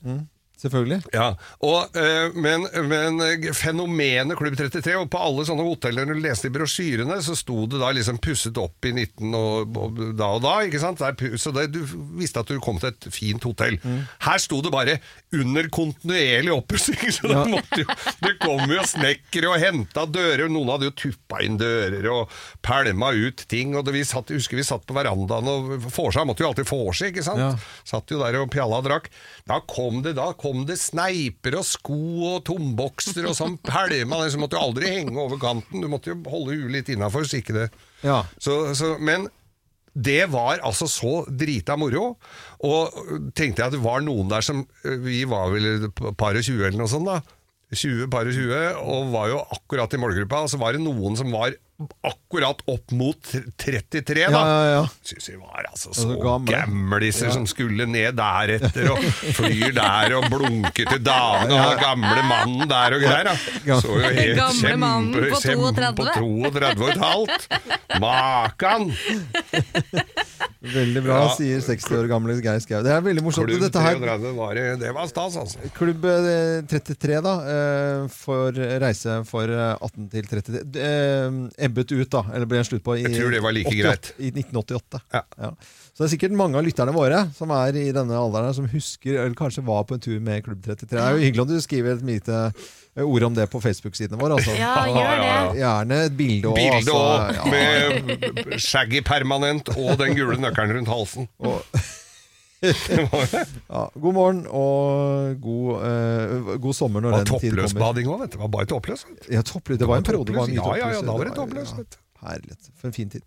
[0.61, 0.99] Selvfølgelig.
[1.15, 1.31] Ja,
[1.65, 6.51] og, eh, men, men eh, fenomenet Klubb 33, og på alle sånne hoteller du leste
[6.51, 10.43] i brosjyrene, så sto det da liksom pusset opp i 19 og, og da og
[10.45, 11.01] da, ikke sant?
[11.01, 11.81] Der, så det, du
[12.19, 13.79] visste at du kom til et fint hotell.
[14.27, 14.99] Her sto det bare
[15.33, 20.75] 'under kontinuerlig oppussing', så det, måtte jo, det kom jo snekkere og henta dører, noen
[20.75, 22.35] hadde jo tuppa inn dører og
[22.67, 26.45] pælma ut ting, og det, vi satt, husker vi satt på verandaen, og vorsa måtte
[26.45, 27.41] jo alltid vorse, ikke sant?
[27.41, 27.55] Ja.
[27.87, 29.09] Satt jo der og pjalla og drakk.
[29.49, 31.99] Da kom det, da kom det sneiper og sko
[32.35, 34.23] og tombokser og sånn pælma.
[34.31, 35.83] Så måtte du aldri henge over kanten.
[35.83, 37.69] Du måtte jo holde huet litt innafor, så ikke det
[38.07, 38.23] Ja.
[38.39, 39.29] så, så, Men
[39.95, 42.17] det var altså så drita moro.
[42.63, 42.95] Og
[43.35, 46.67] tenkte jeg at det var noen der som Vi var vel et par og tjue
[46.69, 47.21] eller noe sånt, da.
[47.71, 50.41] 20, par og 20, og var jo akkurat i målgruppa.
[50.43, 51.55] Og så var det noen som var
[52.05, 54.31] akkurat opp mot 33, da.
[54.31, 54.83] Ja, ja, ja.
[55.07, 56.53] Syns vi var altså så så gamle.
[56.53, 59.01] gamliser som skulle ned deretter, og
[59.39, 63.31] flyr der og blunker til damene, og gamle mannen der og greier.
[63.31, 63.81] Da.
[63.81, 65.95] Så jo helt Gamle mannen kjempe- på kjempe- 32.
[65.97, 67.49] på 32 og.
[68.01, 68.91] Makan!
[70.61, 71.29] Veldig bra, Ja.
[71.35, 72.83] sier 60 år gamle Geir Skau.
[72.85, 73.49] Det er veldig morsomt.
[73.49, 75.71] Klubb 33 var, det var stas, altså.
[75.77, 82.09] Klubb eh, 33, da, eh, for reise for eh, 18 til 33 eh, Ebbet ut,
[82.13, 82.25] da.
[82.35, 84.11] Eller ble en slutt på i, Jeg tror det var like 88 greit.
[84.19, 85.01] i 1988.
[85.15, 85.23] Ja.
[85.91, 89.19] Så det er sikkert mange av lytterne våre som er i denne alderen, som husker,
[89.21, 90.89] eller kanskje var på en tur med Klubb 33.
[90.97, 94.17] Det er jo hyggelig om du skriver et lite eh, ord om det på Facebook-sidene
[94.21, 94.39] våre.
[94.39, 94.55] Altså.
[94.57, 95.35] Ja, gjør det.
[95.63, 96.57] Gjerne et bilde òg.
[96.57, 96.97] Bilde altså.
[96.97, 97.51] òg, Ja.
[97.53, 101.29] med Shaggy permanent og den gule nøkkelen rundt halsen.
[101.45, 101.67] Og-
[103.75, 107.63] ja, god morgen og god, eh, god sommer når den tid kommer.
[107.65, 108.37] toppløsbading òg, vet du.
[108.37, 109.07] Det var bare toppløs.
[109.33, 109.81] Ja, toppløs.
[109.81, 112.29] Det var en periode var mye Ja, ja, ja, da var det Det toppløs, ja,
[112.29, 112.59] herlig.
[112.77, 113.25] For en fin tid.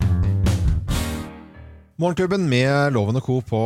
[1.94, 3.40] Morgenklubben med Loven og Co.
[3.46, 3.58] på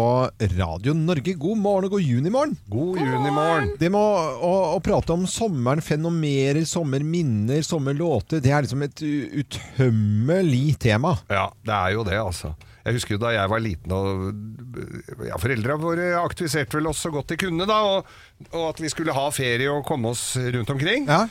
[0.56, 1.32] Radio Norge.
[1.40, 2.56] God morgen og god junimorgen.
[2.68, 3.70] God junimorgen.
[3.80, 9.00] Det med å, å, å prate om sommeren, fenomener, sommerminner, sommerlåter, det er liksom et
[9.04, 11.14] utømmelig tema.
[11.32, 12.52] Ja, det er jo det, altså.
[12.88, 17.12] Jeg husker jo da jeg var liten og ja, Foreldra våre aktiviserte vel oss så
[17.12, 17.78] godt de kunne, da.
[17.84, 18.08] Og,
[18.52, 21.06] og at vi skulle ha ferie og komme oss rundt omkring.
[21.10, 21.26] Ja,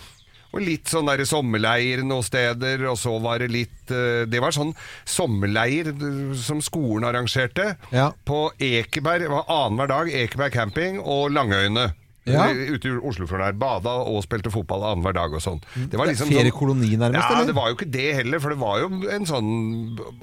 [0.55, 4.55] Og litt sånn der sommerleir noen steder, og så var det litt eh, Det var
[4.55, 4.71] sånn
[5.03, 7.73] sommerleir eh, som skolen arrangerte.
[7.91, 8.11] Ja.
[8.25, 11.89] På Ekeberg, det var annenhver dag, Ekeberg camping og Langøyene.
[12.27, 12.47] Ja.
[12.51, 13.53] Eh, Ute i Oslofjorden her.
[13.53, 15.61] Bada og spilte fotball annenhver dag og sånn.
[15.75, 17.45] Det var liksom sånn- Feriekoloni nærmest, ja, eller?
[17.51, 19.49] det var jo ikke det heller, for det var jo en sånn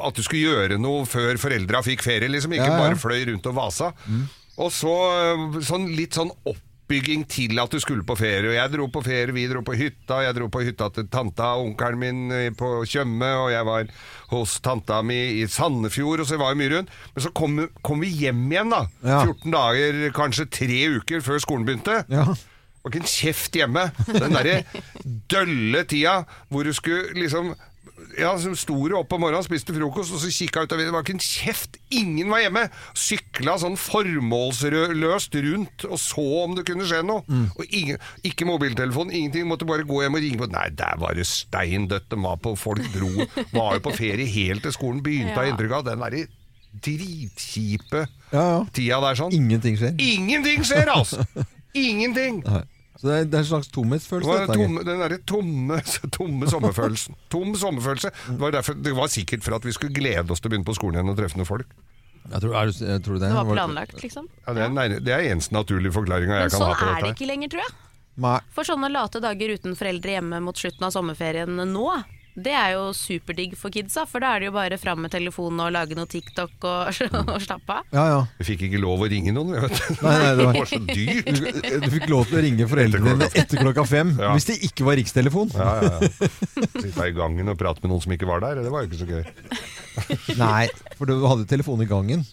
[0.04, 2.52] at du skulle gjøre noe før foreldra fikk ferie, liksom.
[2.52, 2.82] Ikke Ja, ja.
[2.88, 3.92] bare fløy rundt og vasa.
[4.56, 4.94] Og så
[5.64, 6.30] sånn litt sånn
[6.84, 8.50] oppbygging til at du skulle på ferie.
[8.50, 10.20] Og jeg dro på ferie, vi dro på hytta.
[10.22, 13.88] Jeg dro på hytta til tanta og onkelen min eh, på Tjøme, og jeg var
[14.30, 16.90] hos tanta mi i Sandefjord, og så var jeg mye rundt.
[17.14, 18.82] Men så kom, kom vi hjem igjen, da.
[19.02, 19.22] Ja.
[19.24, 22.02] 14 dager, kanskje tre uker før skolen begynte.
[22.12, 22.26] Ja.
[22.34, 23.86] Det var ikke en kjeft hjemme.
[24.12, 24.58] Den derre
[25.32, 26.18] dølle tida
[26.52, 27.54] hvor du skulle liksom
[28.18, 30.92] ja, som sto opp om morgenen, spiste frokost, og så kikka ut av vinduet.
[30.92, 31.78] Det var ikke en kjeft!
[31.94, 32.62] Ingen var hjemme!
[32.98, 37.24] Sykla sånn formålsløst rundt og så om det kunne skje noe.
[37.58, 39.46] Og ingen, ikke mobiltelefon, ingenting.
[39.50, 40.50] Måtte bare gå hjem og ringe på.
[40.52, 42.08] Nei, der var det steindødt.
[42.12, 43.10] De var på Folk dro.
[43.52, 45.52] Var jo på ferie helt til skolen begynte, har Ja.
[45.54, 45.84] inntrykk av.
[45.90, 46.26] Den derre
[46.84, 48.60] dritkjipe Ja, ja.
[48.74, 49.32] tida der sånn.
[49.36, 49.94] Ingenting skjer.
[50.00, 51.24] Ingenting skjer, altså!
[51.74, 52.40] Ingenting!
[52.46, 52.62] Nei.
[53.04, 54.28] Så det er, det er en slags Det tomhetsfølelse.
[54.30, 54.64] var dette, Geir.
[54.64, 55.76] tomme, den derre tomme,
[56.16, 57.16] tomme sommerfølelsen.
[57.28, 58.10] Tom sommerfølelse.
[58.30, 60.64] Det var, derfor, det var sikkert for at vi skulle glede oss til å begynne
[60.70, 61.74] på skolen igjen og treffe noen folk.
[62.24, 64.30] Jeg tror, er jeg tror det, Det var planlagt, liksom.
[64.46, 66.88] Ja, det, er, nei, det er eneste naturlige forklaringa Men jeg kan sånn ha på
[66.94, 67.74] er det ikke lenger, tror jeg.
[68.24, 68.38] Nei.
[68.56, 71.84] For sånne late dager uten foreldre hjemme mot slutten av sommerferien nå,
[72.34, 74.02] det er jo superdigg for kidsa.
[74.10, 77.00] For da er det jo bare fram med telefonen og lage noe TikTok og,
[77.34, 77.84] og slappe av.
[77.94, 78.20] Ja, ja.
[78.40, 80.00] Vi fikk ikke lov å ringe noen, vet du.
[80.02, 81.30] Nei, nei, det var- var så dyrt.
[81.30, 84.32] Du, du fikk lov til å ringe foreldrene dine etter klokka fem Ja.
[84.34, 85.54] hvis det ikke var rikstelefon.
[85.54, 86.30] Ja, ja, ja.
[86.80, 89.02] Sitte i gangen og prate med noen som ikke var der, det var jo ikke
[89.04, 89.22] så gøy.
[90.42, 90.64] Nei,
[90.98, 92.26] for du hadde telefon i gangen.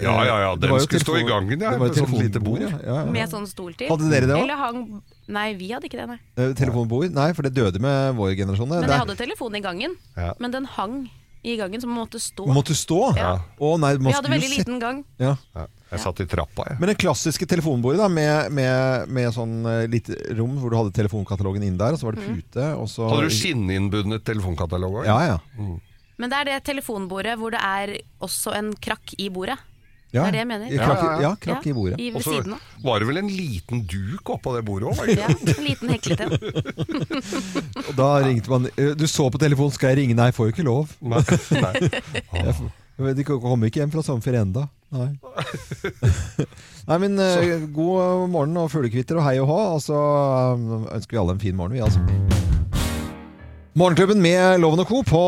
[0.00, 2.40] Ja, ja, ja, den skulle stå i gangen, ja, det var jo med sånn lite
[2.40, 2.62] bord.
[2.64, 3.08] Ja, ja, ja.
[3.12, 3.90] Med sånn stol til.
[3.92, 4.44] Hadde dere det òg?
[4.46, 4.84] Eller hang
[5.28, 6.52] Nei, vi hadde ikke det, nei.
[6.58, 7.12] Telefonbord?
[7.14, 8.68] Nei, for det døde med vår generasjon.
[8.72, 9.94] Men jeg hadde telefon i gangen.
[10.16, 10.32] Ja.
[10.42, 10.96] Men den hang
[11.42, 12.46] i gangen, så man måtte stå.
[12.50, 12.98] Måtte stå?
[13.18, 13.36] Ja.
[13.58, 15.04] Oh, nei, man Vi hadde veldig liten gang.
[15.18, 15.36] Ja.
[15.54, 16.78] Ja, jeg satt i trappa, jeg.
[16.80, 20.94] Men det klassiske telefonbordet da, med, med, med sånn eh, lite rom hvor du hadde
[20.96, 22.36] telefonkatalogen inn der, og så var det Mm.
[22.38, 25.06] pute, og så Hadde du skinninnbundet telefonkatalog òg?
[25.10, 25.38] Ja, ja.
[26.18, 29.58] Men det er det telefonbordet hvor det er også en krakk i bordet.
[30.12, 30.26] Ja.
[30.26, 30.66] Det er det jeg mener.
[30.68, 31.96] I Krakk, Ja, ja, krakk i bordet.
[32.12, 32.40] Og så
[32.84, 35.08] var det vel en liten duk oppå det bordet òg?
[35.08, 36.28] Ja, en liten heklete.
[37.88, 40.18] Og da ringte man eh, Du så på telefonen, skal jeg ringe?
[40.18, 40.92] Nei, får jo ikke lov.
[41.00, 41.24] Nei.
[41.56, 42.52] Nei.
[43.02, 44.66] Ikke, kommer ikke hjem fra sommerferie enda.
[44.92, 45.08] Nei.
[46.90, 49.58] Nei, men eh, god morgen og fuglekvitter og hei og hå.
[49.78, 52.61] Og så eh, ønsker vi alle en fin morgen, vi, altså.
[53.72, 54.98] Morgenklubben med Loven og Co.
[55.00, 55.20] på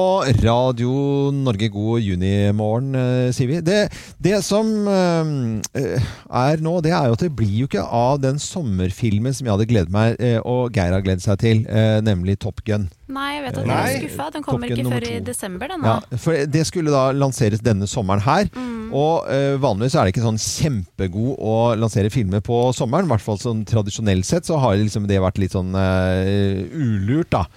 [0.45, 1.71] Radio Norge.
[1.73, 3.61] God junimorgen, eh, sier vi.
[3.65, 3.89] Det,
[4.21, 8.37] det som eh, er nå, det er jo at det blir jo ikke av den
[8.37, 12.37] sommerfilmen som jeg hadde gledet meg, eh, og Geir har gledet seg til, eh, nemlig
[12.45, 12.91] Top Gun.
[13.09, 14.31] Nei, jeg vet at du er skuffa.
[14.37, 18.29] Den kommer ikke før i desember, den Ja, for det skulle da lanseres denne sommeren
[18.29, 18.53] her.
[18.53, 18.91] Mm.
[18.93, 23.09] Og eh, vanligvis er det ikke sånn kjempegod å lansere filmer på sommeren.
[23.09, 27.33] I hvert fall sånn tradisjonelt sett så har liksom det vært litt sånn eh, ulurt,
[27.33, 27.49] da.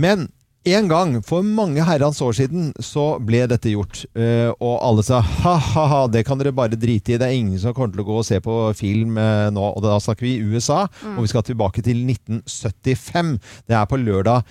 [0.00, 0.28] Men
[0.68, 4.02] en gang, for mange herrens år siden, så ble dette gjort.
[4.12, 7.16] Eh, og alle sa ha-ha-ha, det kan dere bare drite i.
[7.20, 9.70] Det er ingen som kommer til å gå og se på film eh, nå.
[9.72, 10.82] Og da snakker vi USA,
[11.14, 13.34] og vi skal tilbake til 1975.
[13.72, 14.44] Det er på lørdag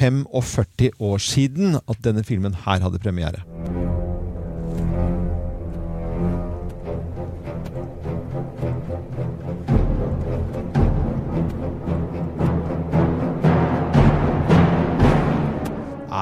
[0.00, 3.44] 45 år siden at denne filmen her hadde premiere.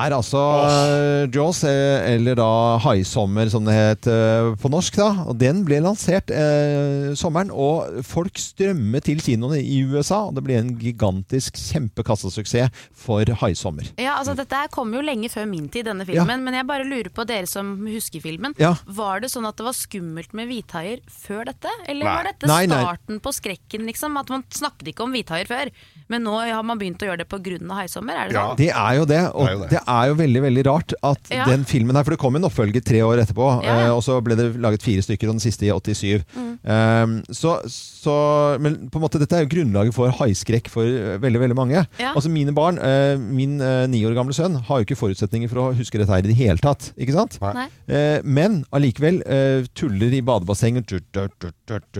[0.06, 1.26] Er altså oh.
[1.34, 2.48] Jaws, eh, eller da
[2.84, 4.96] Haisommer som det het eh, på norsk.
[4.98, 10.24] da, og Den ble lansert eh, sommeren, og folk strømmet til kinoene i USA.
[10.28, 13.88] og Det ble en gigantisk kjempekassesuksess for Haisommer.
[14.00, 16.42] Ja, altså Dette her kom jo lenge før min tid, denne filmen.
[16.44, 18.54] Men jeg bare lurer på dere som husker filmen.
[18.60, 18.74] Ja.
[18.86, 21.72] Var det sånn at det var skummelt med hvithaier før dette?
[21.88, 22.14] Eller Nei.
[22.16, 22.80] var dette Nei, nei.
[22.82, 24.16] starten på skrekken, liksom?
[24.20, 25.72] At man snakket ikke om hvithaier før.
[26.08, 27.58] Men nå har man begynt å gjøre det pga.
[27.78, 28.14] haisommer?
[28.16, 28.46] Er det Ja.
[28.48, 28.56] sånn?
[28.56, 29.70] Det er jo det, og Det er jo det.
[29.70, 31.44] det er jo veldig veldig rart at Ja.
[31.48, 33.86] den filmen her For det kom en oppfølger tre år etterpå, Ja.
[33.86, 36.24] eh, og så ble det laget fire stykker, og den siste i 87.
[36.36, 36.58] Mm.
[36.68, 41.18] Um, så, så Men på en måte dette er jo grunnlaget for haiskrekk for eh,
[41.22, 41.86] veldig veldig mange.
[42.00, 42.12] Ja.
[42.14, 45.62] Altså Mine barn, uh, min eh, ni år gamle sønn, har jo ikke forutsetninger for
[45.62, 46.90] å huske dette her i det hele tatt.
[46.98, 47.38] Ikke sant?
[47.40, 47.68] Nei.
[47.88, 50.90] Eh, men allikevel eh, tuller i badebassenget.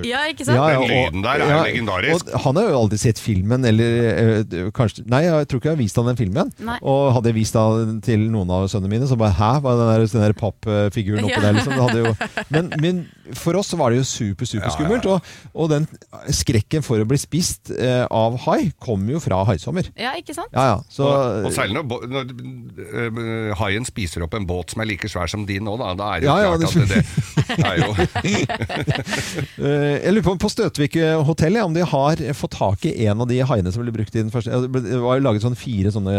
[0.05, 0.59] Ja, ikke sant?
[0.59, 2.29] Den lyden der er legendarisk.
[2.35, 4.45] Og han har jo aldri sett filmen, eller
[4.77, 6.53] kanskje Nei, jeg tror ikke jeg har vist han den filmen.
[6.65, 6.79] Nei.
[6.83, 9.81] Og hadde jeg vist den til noen av sønnene mine, så bare Hæ, hva er
[9.81, 11.47] den der, den der pappfiguren oppå Ja.
[11.47, 11.75] der, liksom?
[11.77, 12.15] Det hadde jo,
[12.55, 13.01] men, men
[13.37, 15.05] for oss var det jo super, super skummelt.
[15.11, 15.21] Og,
[15.55, 15.87] og den
[16.33, 19.89] skrekken for å bli spist eh, av hai kom jo fra haisommer.
[19.99, 20.53] Ja, ikke sant?
[20.55, 20.79] Ja, ja.
[20.93, 24.91] Så, og, og særlig når, bo- når øh, haien spiser opp en båt som er
[24.93, 25.93] like svær som din nå, da.
[25.99, 27.91] Da er det jo Ja, ja, klart det- at det, er jo
[29.59, 33.23] Eh, jeg lurer på på Støtvik hotell ja, om de har fått tak i en
[33.25, 35.91] av de haiene som ble brukt i den første Det var jo laget sånn fire
[35.95, 36.15] sånne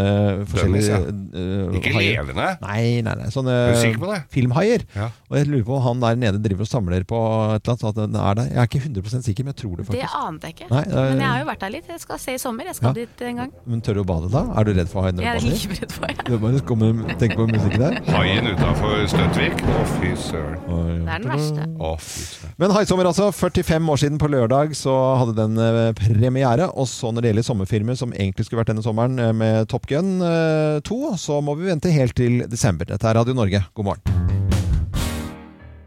[0.49, 0.99] forskjellige ja.
[1.07, 2.19] eh, Ikke haier.
[2.19, 2.47] levende.
[2.63, 3.29] Nei, nei, nei.
[3.33, 4.19] Sånne Er på det?
[4.33, 4.83] filmhaier.
[4.97, 5.09] Ja.
[5.29, 7.19] Og jeg lurer på om han der nede driver og samler på
[7.55, 7.79] et eller annet.
[7.79, 8.43] så At den er der.
[8.49, 10.01] Jeg er ikke 100 sikker, men jeg tror det faktisk.
[10.01, 10.69] Det ante jeg ikke.
[10.71, 11.87] Nei, det er- Men jeg har jo vært der litt.
[11.89, 12.63] Jeg skal se i sommer.
[12.65, 12.93] Jeg skal Ja.
[12.93, 13.51] dit en gang.
[13.65, 14.41] Men tør du å bade da?
[14.59, 15.17] Er du redd for haien?
[15.19, 16.25] Jeg er livredd for det.
[16.25, 18.01] Du bare kommer, tenker på musikken der?
[18.13, 19.59] Haien utafor Støtvik.
[19.61, 20.59] Å, fy søren.
[21.05, 21.67] Det er den verste.
[21.79, 22.53] Å, fy søren.
[22.57, 23.31] Men Haisommer, altså.
[23.31, 26.69] 45 år siden på lørdag så hadde den eh, premiere.
[26.75, 29.85] Og så når det gjelder sommerfilmer som egentlig skulle vært denne sommeren eh, med Top
[29.87, 32.85] Gun eh, 2, så må vi vente helt til desember.
[32.85, 33.63] Dette er Radio Norge.
[33.75, 34.48] God morgen.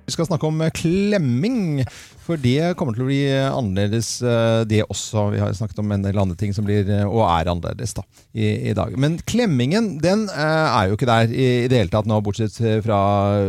[0.06, 1.84] Vi skal snakke om klemming,
[2.26, 5.24] for det kommer til å bli eh, annerledes eh, det også.
[5.34, 8.04] Vi har snakket om en del andre ting som blir eh, og er annerledes da,
[8.32, 8.94] i, i dag.
[9.00, 12.98] Men klemmingen den er jo ikke der i, i det hele tatt nå, bortsett fra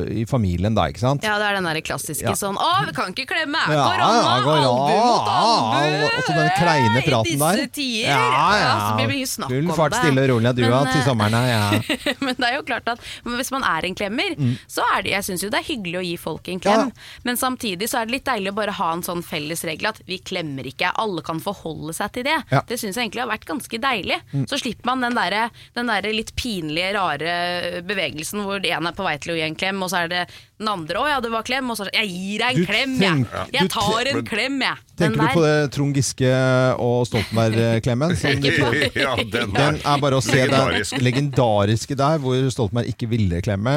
[0.09, 1.23] i familien da, ikke sant?
[1.25, 2.33] Ja, det er den der klassiske Ja.
[2.39, 3.61] sånn Å, vi kan ikke klemme!
[3.69, 4.09] Er Ja, korona!
[4.13, 6.03] ja, albu mot albu!
[6.03, 7.59] Også og så den kleine praten der.
[7.59, 8.09] I disse tider!
[8.09, 8.73] Ja, ja.
[8.87, 11.63] så blir det mye snakk Full fart stille og rolig, du Men, til sommeren ja.
[12.25, 13.03] Men det er jo klart at
[13.37, 14.53] hvis man er en klemmer, Mm.
[14.71, 16.89] så er det Jeg syns jo det er hyggelig å gi folk en klem,
[17.27, 20.01] men samtidig så er det litt deilig å bare ha en sånn felles regel at
[20.07, 20.93] vi klemmer ikke.
[21.01, 22.37] Alle kan forholde seg til det.
[22.51, 22.61] Ja.
[22.61, 22.69] Mm.
[22.69, 24.19] Det syns jeg egentlig har vært ganske deilig.
[24.51, 29.05] Så slipper man den derre der litt pinlige, rare bevegelsen hvor én ene er på
[29.05, 30.23] vei til å gi en klem, og så er det
[30.63, 32.65] den andre 'Å ja, det var klem', og så er 'Jeg gir deg en Du
[32.65, 33.25] klem, jeg'.
[33.33, 33.45] Ja.
[33.53, 34.77] Jeg tar en klem, jeg.
[34.95, 36.31] Tenker du på det Trond Giske
[36.79, 38.13] og Stoltenberg-klemmen?
[38.95, 43.73] ja, den Den er bare å se den legendariske der, hvor Stoltenberg ikke ville klemme,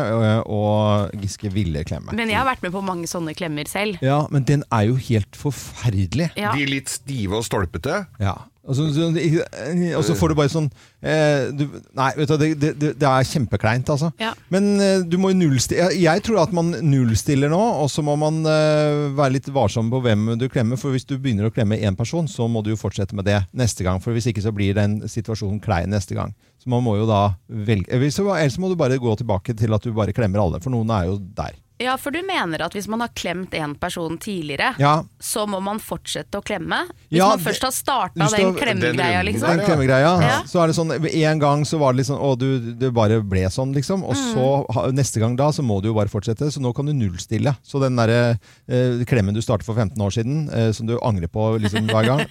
[0.47, 2.13] og Giske ville klemme.
[2.13, 3.99] Men jeg har vært med på mange sånne klemmer selv.
[4.05, 6.31] Ja, men den er jo helt forferdelig.
[6.39, 6.53] Ja.
[6.57, 8.05] De litt stive og stolpete.
[8.23, 8.37] Ja.
[8.67, 10.65] Og så, og så får du bare sånn
[11.07, 14.11] eh, du, Nei, vet du, det, det, det er kjempekleint, altså.
[14.19, 14.33] Ja.
[14.51, 18.03] Men eh, du må jo nullstille jeg, jeg tror at man nullstiller nå, og så
[18.07, 20.81] må man eh, være litt varsom på hvem du klemmer.
[20.81, 23.39] For hvis du begynner å klemme én person, så må du jo fortsette med det
[23.57, 24.03] neste gang.
[24.03, 26.35] For hvis ikke så blir den situasjonen klein neste gang.
[26.59, 29.95] Så man må jo da velge ellers må du bare gå tilbake til at du
[29.95, 31.55] bare klemmer alle, for noen er jo der.
[31.79, 35.59] Ja, for du mener at hvis man har klemt en person tidligere, Ja, så må
[35.61, 36.79] man fortsette å klemme?
[37.11, 39.51] Hvis Ja, man først har starta den klemmegreia, liksom?
[39.59, 40.15] Den klemmegreia.
[40.25, 40.39] Ja.
[40.49, 43.45] Så er det sånn, En gang så var det liksom Å, du, det bare ble
[43.53, 44.05] sånn, liksom.
[44.05, 44.67] Og så Mm.
[44.73, 46.49] så neste gang da, så må du jo bare fortsette.
[46.53, 47.57] Så nå kan du nullstille.
[47.63, 51.29] Så den derre eh, klemmen du startet for 15 år siden, eh, som du angrer
[51.29, 52.25] på liksom hver gang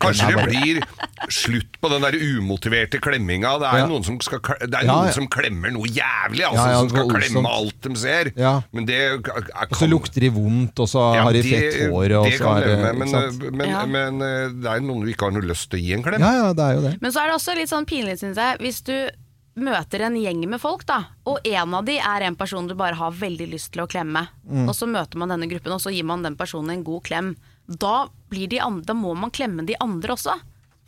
[0.00, 0.82] Kanskje det blir
[1.28, 3.58] slutt på den der umotiverte klemminga.
[3.60, 3.86] Det er Ja.
[3.86, 5.12] jo noen som, skal, det er Ja, noen ja.
[5.12, 8.32] som klemmer noe jævlig, altså, Ja, ja, som skal klemme alt de ser.
[8.36, 8.62] Ja.
[8.72, 11.90] Men det er, er, Og så lukter de vondt, og så Ja, har de fett
[11.90, 12.16] hår.
[12.20, 13.84] Og det så kan er leve med, men, men, Ja.
[13.86, 16.20] men eh, det er noen du ikke har noe lyst til å gi en klem.
[16.20, 16.94] Ja, ja, det er jo det.
[17.02, 19.10] Men så er det også litt sånn pinlig, syns jeg, hvis du
[19.60, 22.94] møter en gjeng med folk, da, og en av de er en person du bare
[22.96, 24.68] har veldig lyst til å klemme, Mm.
[24.68, 27.36] og så møter man denne gruppen, og så gir man den personen en god klem.
[27.68, 30.40] Da, blir de andre, da må man klemme de andre også,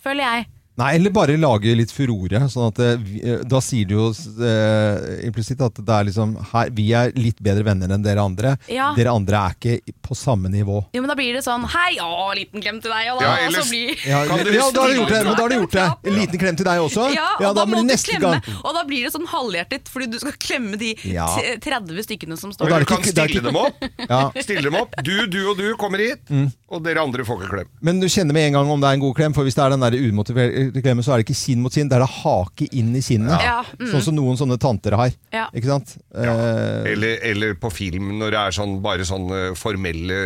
[0.04, 0.46] føler jeg.
[0.80, 2.38] Nei, eller bare lage litt furore.
[2.48, 6.70] Sånn at eh, eh, Da sier du jo eh, implisitt at det er liksom her,
[6.72, 8.54] Vi er litt bedre venner enn dere andre.
[8.72, 8.92] Ja.
[8.96, 10.78] Dere andre er ikke på samme nivå.
[10.96, 13.48] Jo, men da blir det sånn Hei, å, liten klem til deg, og da, Ja,
[13.50, 15.20] ellers- blir Ja, Kan ja, da har du gjort det!
[15.26, 15.86] Men da har du gjort det.
[16.08, 17.08] En liten klem til deg også.
[17.14, 18.58] Ja, og da, da må du klemme, gang.
[18.64, 21.28] og da blir det sånn halvhjertet, fordi du skal klemme de Ja.
[21.62, 23.76] 30 stykkene som står da er Du kan stille dem opp.
[24.08, 24.22] Ja.
[24.32, 24.40] Mm.
[24.42, 24.96] Stille dem opp.
[25.04, 26.24] Du, du og du kommer hit,
[26.72, 27.68] og dere andre får ikke klem.
[27.84, 29.64] Men du kjenner med en gang om det er en god klem, for hvis det
[29.64, 32.10] er den der umotiverte klemmen, så er det ikke kinn mot kinn, det er det
[32.22, 33.42] hake inn i kinnet.
[33.42, 33.86] Ja, mm.
[33.92, 35.12] Sånn som noen sånne tanter har.
[35.34, 35.48] Ja.
[35.52, 35.96] Ikke sant?
[36.14, 40.18] Eh, Eller, eller på film, når det er sånn, bare sånne formelle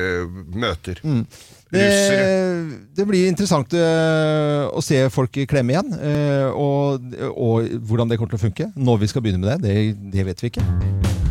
[0.55, 1.01] møter.
[1.07, 1.23] Mm.
[1.77, 1.87] Det,
[2.95, 8.37] det blir interessant eh, å se folk klemme igjen, eh, og, og hvordan det kommer
[8.37, 8.71] til å funke.
[8.79, 11.26] Når vi skal begynne med det, det, det vet vi ikke.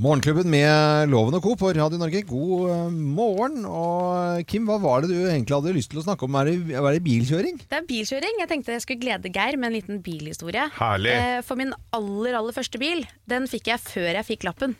[0.00, 1.50] Morgenklubben med Loven og Co.
[1.60, 3.66] på Radio Norge, god eh, morgen.
[3.68, 6.38] Og Kim, hva var det du egentlig hadde lyst til å snakke om?
[6.40, 7.58] Er det, er det bilkjøring?
[7.68, 8.38] Det er bilkjøring.
[8.40, 10.64] Jeg tenkte jeg skulle glede Geir med en liten bilhistorie.
[10.78, 11.12] Herlig.
[11.12, 14.72] Eh, For min aller, aller første bil, den fikk jeg før jeg fikk lappen.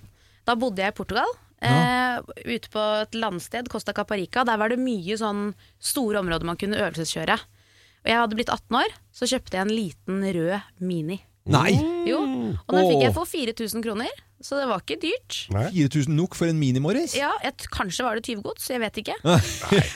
[0.49, 1.37] Da bodde jeg i Portugal.
[1.61, 4.47] Eh, ute på et landsted, Costa Caparica.
[4.49, 7.37] Der var det mye sånn store områder man kunne øvelseskjøre.
[8.01, 11.21] Og jeg hadde blitt 18 år, så kjøpte jeg en liten rød Mini.
[11.49, 11.73] Nei!
[12.07, 12.19] Jo,
[12.67, 14.11] og den fikk jeg for 4000 kroner,
[14.45, 15.37] så det var ikke dyrt.
[15.53, 17.13] 4000 nok for en Mini-Morris?
[17.17, 19.17] Ja, et, Kanskje var det tyvgods, jeg vet ikke.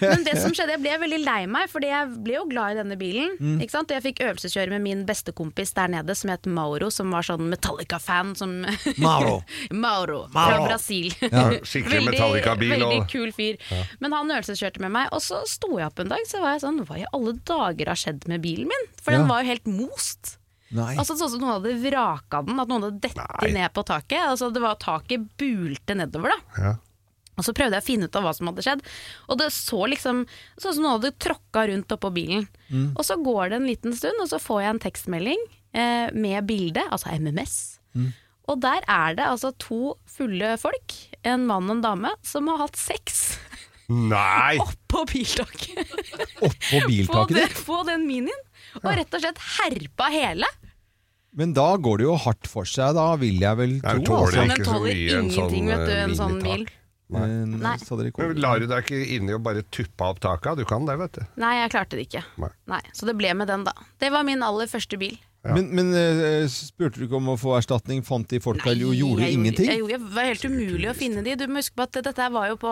[0.04, 2.78] Men det som skjedde, jeg ble veldig lei meg, Fordi jeg ble jo glad i
[2.82, 3.36] denne bilen.
[3.40, 3.56] Mm.
[3.64, 3.88] Ikke sant?
[3.92, 7.48] Og jeg fikk øvelseskjøre med min bestekompis der nede, som het Mauro, som var sånn
[7.52, 8.34] Metallica-fan.
[8.40, 8.56] Som
[9.04, 9.38] Mauro.
[9.72, 10.68] Mauro, fra Mauro.
[10.68, 11.12] Brasil.
[11.24, 13.60] Ja, skikkelig Metallica-bil Veldig og- kul fyr.
[14.04, 16.64] Men han øvelseskjørte med meg, og så sto jeg opp en dag, så var jeg
[16.66, 18.88] sånn Hva i alle dager har skjedd med bilen min?
[19.00, 19.20] For Ja.
[19.22, 20.38] den var jo helt most.
[20.74, 20.94] Nei.
[20.98, 24.24] Altså Sånn som noen hadde vraka den, at noen hadde dettet ned på taket.
[24.26, 26.64] Altså Det var taket bulte nedover, da.
[26.64, 26.74] Ja.
[27.34, 28.82] Og så prøvde jeg å finne ut av hva som hadde skjedd.
[29.30, 30.22] Og det så liksom
[30.54, 32.46] sånn som noen hadde tråkka rundt oppå bilen.
[32.94, 35.42] Og så går det en liten stund, og så får jeg en tekstmelding
[35.74, 37.56] eh, med bilde, altså MMS.
[38.50, 40.94] Og der er det altså to fulle folk,
[41.26, 43.38] en mann og en dame, som har hatt sex
[43.88, 44.56] Nei!
[44.64, 45.80] oppå biltaket.
[46.38, 47.64] Oppå på, biltaket den, ditt?
[47.66, 48.44] på den minien.
[48.82, 50.48] Og rett og slett herpa hele.
[51.34, 53.98] Men da går det jo hardt for seg, da vil jeg vel tro.
[53.98, 54.04] tro.
[54.06, 54.44] tåler altså.
[54.44, 56.66] ikke den tåler ingenting, sånn, vet du, eh, en sånn bil.
[57.14, 57.26] Nei.
[57.60, 57.74] Nei.
[58.16, 60.62] Men lar du deg ikke inni og bare tuppe opp taket?
[60.62, 61.26] Du kan det, vet du.
[61.42, 62.24] Nei, jeg klarte det ikke.
[62.40, 62.50] Nei.
[62.70, 63.74] Nei, Så det ble med den, da.
[64.00, 65.18] Det var min aller første bil.
[65.44, 65.52] Ja.
[65.58, 68.00] Men, men eh, spurte du ikke om å få erstatning?
[68.06, 69.68] Fant de folka eller gjorde jeg ingenting?
[69.68, 71.34] Jeg, jeg, det var helt umulig å finne de.
[71.36, 72.70] Du må huske på at dette var jo på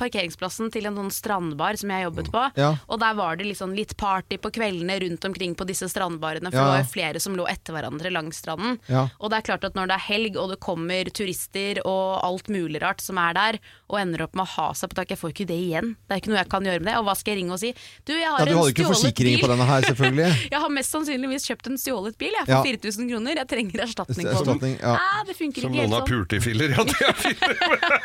[0.00, 2.44] parkeringsplassen til en sånn strandbar som jeg jobbet på.
[2.60, 2.70] Ja.
[2.88, 6.48] Og der var det liksom litt party på kveldene rundt omkring på disse strandbarene.
[6.50, 6.64] For Ja.
[6.64, 8.78] det var jo flere som lå etter hverandre langs stranden.
[9.20, 12.48] Og det er klart at når det er helg og det kommer turister og alt
[12.52, 13.60] mulig rart som er der,
[13.94, 15.92] og ender opp med å ha seg på taket, jeg får ikke det igjen.
[16.04, 16.96] Det er ikke noe jeg kan gjøre med det.
[17.00, 17.70] Og hva skal jeg ringe og si?
[18.04, 19.44] Du, jeg har Ja, du en hadde ikke stjålet forsikring bil.
[19.44, 20.28] på denne her, selvfølgelig.
[20.54, 22.62] Jeg har mest sannsynligvis kjøpt en stjålet bil jeg, for Ja.
[22.64, 23.38] 4000 kroner.
[23.40, 24.74] Jeg trenger erstatning på den.
[24.80, 24.94] Ja.
[24.98, 26.10] Nei, det funker Som ikke noen helt har sånn.
[26.12, 26.74] pult i filler.
[26.74, 27.54] Ja, det er filler.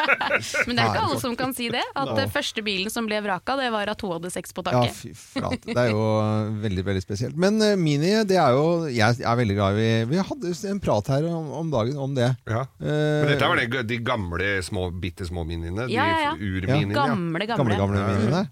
[0.67, 1.83] Men det er ikke alle som kan si det.
[1.95, 2.25] At no.
[2.33, 5.61] første bilen som ble vraka, det var at hun hadde sex på Ja, fy flate.
[5.69, 6.03] Det er jo
[6.63, 7.37] veldig veldig spesielt.
[7.39, 11.07] Men uh, Mini, det er jo Jeg er veldig glad i Vi hadde en prat
[11.13, 12.29] her om, om dagen om det.
[12.49, 12.65] Ja.
[12.81, 15.78] Eh, Men dette var de, de gamle, små, bitte små miniene.
[15.87, 16.31] Ja, ja, ja.
[16.35, 16.79] De ja.
[16.91, 17.47] Gamle, gamle.
[17.47, 18.49] Gamle, gamle minene.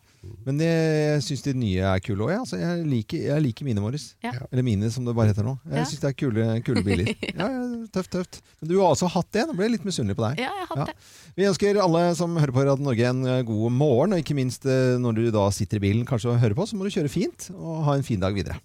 [0.47, 2.33] Men jeg syns de nye er kule òg.
[2.41, 4.09] Altså, jeg, liker, jeg liker mine, Morris.
[4.23, 4.31] Ja.
[4.51, 5.53] Eller mine, som det bare heter nå.
[5.69, 5.85] Jeg Ja.
[5.87, 7.11] syns det er kule, kule biler.
[7.37, 7.61] Ja, ja,
[7.95, 8.41] tøft, tøft.
[8.61, 9.45] Men du har altså hatt det.
[9.47, 10.41] Nå ble jeg litt misunnelig på deg.
[10.43, 10.85] Ja, jeg har hatt Ja.
[10.93, 11.35] det.
[11.37, 14.65] Vi ønsker alle som hører på Radio Norge en eh, god morgen, og ikke minst
[14.65, 17.11] eh, når du da sitter i bilen kanskje og hører på, så må du kjøre
[17.13, 18.59] fint og ha en fin dag videre.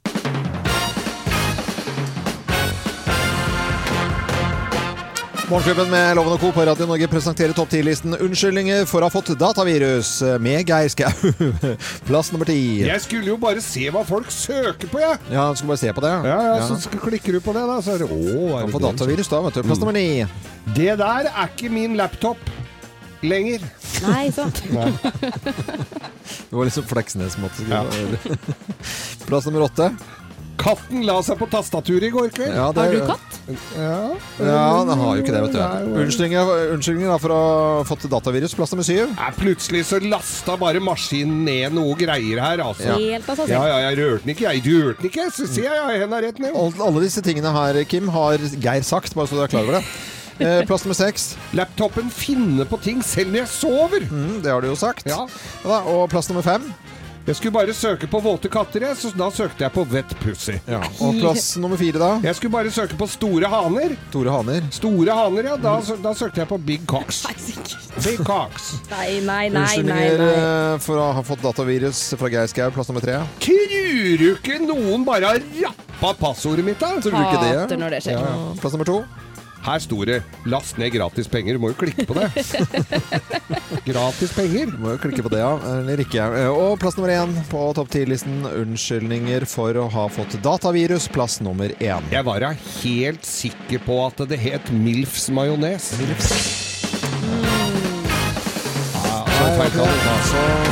[5.52, 6.48] Morgenklubben med Loven og Co.
[6.56, 11.10] på Radio Norge presenterer topp 10-listen 'Unnskyldninger for å ha fått datavirus' med Geir Skau.
[12.08, 12.80] Plass nummer ti.
[12.80, 15.18] Jeg skulle jo bare se hva folk søker på, jeg!
[15.28, 16.14] Ja, du skulle bare se på det.
[16.24, 16.78] Ja, ja, ja.
[16.80, 19.42] så klikker du på det, da, så er det Å, er Kan få datavirus da,
[19.44, 19.62] vet du.
[19.68, 20.24] Plass nummer ni.
[20.72, 22.40] Det der er ikke min laptop
[23.20, 23.68] lenger.
[24.08, 24.64] Nei, sant.
[26.48, 27.68] Det var liksom Fleksnes-måte.
[27.68, 27.84] Ja.
[29.28, 29.92] Plass nummer åtte.
[30.60, 32.54] Katten la seg på tastaturet i går kveld.
[32.54, 33.38] Ja, det- Har du katt?
[33.76, 35.58] Ja, Ja, den har jo ikke det, vet du.
[36.72, 37.38] Unnskyldning da for å
[37.78, 38.54] ha fått datavirus.
[38.54, 39.10] Plass nummer syv.
[39.16, 42.86] Ja, plutselig så lasta bare maskinen ned noe greier her, altså.
[42.86, 42.94] Ja.
[43.18, 43.68] Helt av seg Ja, selv.
[43.72, 44.62] ja, jeg rørte den ikke, jeg.
[44.62, 45.26] Du rørte den ikke.
[45.32, 46.54] Så ser jeg, Ja, henda rett ned.
[46.54, 49.80] Alle, alle disse tingene her, Kim, har Geir sagt, bare så du er klar over
[49.80, 49.84] det.
[50.40, 51.36] Eh, plass nummer seks.
[51.54, 54.00] Laptopen finner på ting selv når jeg sover.
[54.10, 55.04] Mm, det har du jo sagt.
[55.06, 55.26] Ja.
[55.62, 56.72] Ja da, og plass nummer fem.
[57.22, 60.56] Jeg skulle bare søke på våte katter, jeg, så da søkte jeg på Wet Pussy.
[61.06, 62.08] Og plass nummer fire, da.
[62.26, 63.94] Jeg skulle bare søke på store haner.
[64.10, 64.66] Store Haner.
[64.74, 65.56] Store haner, ja.
[65.62, 67.20] Da, da søkte jeg på Big Cocks.
[68.02, 68.72] Big Cocks.
[68.90, 69.62] Nei, nei, nei.
[69.62, 70.32] Unnskyldninger nei.
[70.34, 72.70] eh, for å ha fått datavirus fra Geir Skau.
[72.74, 73.20] Plass nummer tre.
[73.46, 76.96] Tror du ikke noen bare har rappa passordet mitt, da?
[76.98, 77.54] Tror du ikke det?
[77.62, 78.18] Hater når det skjer.
[78.18, 78.34] Ja.
[78.58, 78.98] Plass nummer to.
[79.62, 81.52] Her sto det 'last ned gratis penger'.
[81.54, 82.30] Du må jo klikke på det.
[83.88, 84.66] gratis penger.
[84.72, 85.52] Du må jo klikke på det, ja.
[85.78, 86.18] Eller ikke.
[86.18, 88.42] Eh, Og plass nummer én på topp ti-listen.
[88.46, 91.06] Unnskyldninger for å ha fått datavirus.
[91.12, 92.02] Plass nummer én.
[92.10, 95.92] Jeg var da helt sikker på at det het Milfs majones.
[96.00, 96.32] Milfs.
[99.32, 100.14] så feil kan en ta.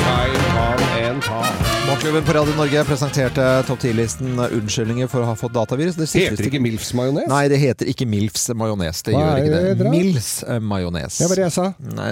[0.06, 1.69] Feil kan en ta.
[1.86, 5.96] Morgenklubben på Radio Norge presenterte topp 10-listen unnskyldninger for å ha fått datavirus.
[5.96, 7.26] Det Heter ikke Milfs majones?
[7.30, 9.00] Nei, det heter ikke Milfs majones.
[9.06, 9.92] Det Hva gjør ikke det det.
[9.94, 11.18] Mils eh, majones.
[11.18, 11.66] Det var det jeg sa.
[11.96, 12.10] Nei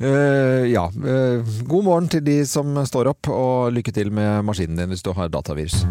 [0.00, 0.86] uh, Ja.
[0.94, 5.04] Uh, god morgen til de som står opp, og lykke til med maskinen din hvis
[5.04, 5.82] du har datavirus.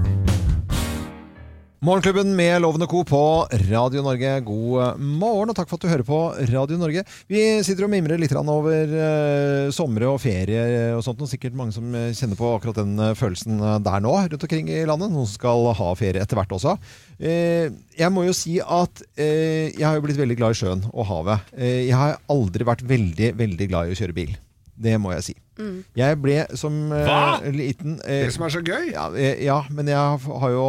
[1.80, 3.06] Morgenklubben med Lovende Co.
[3.08, 4.34] på Radio Norge.
[4.44, 6.18] God morgen, og takk for at du hører på
[6.52, 7.06] Radio Norge.
[7.32, 10.66] Vi sitter og mimrer litt over uh, somre og ferie
[10.98, 11.24] og sånt.
[11.24, 14.44] Og sikkert mange som eh, kjenner på akkurat den eh, følelsen eh, der nå rundt
[14.44, 15.08] omkring i landet.
[15.08, 16.76] Noen som skal ha ferie etter hvert også.
[17.16, 20.84] Uh, jeg må jo si at uh, jeg har jo blitt veldig glad i sjøen
[20.92, 21.48] og havet.
[21.56, 24.36] Eh, jeg har aldri vært veldig, veldig glad i å kjøre bil.
[24.76, 25.40] Det må jeg si.
[25.98, 28.92] Jeg ble som uh, liten uh, Det som er så gøy.
[28.94, 30.66] ja, eh, ja, men jeg har jo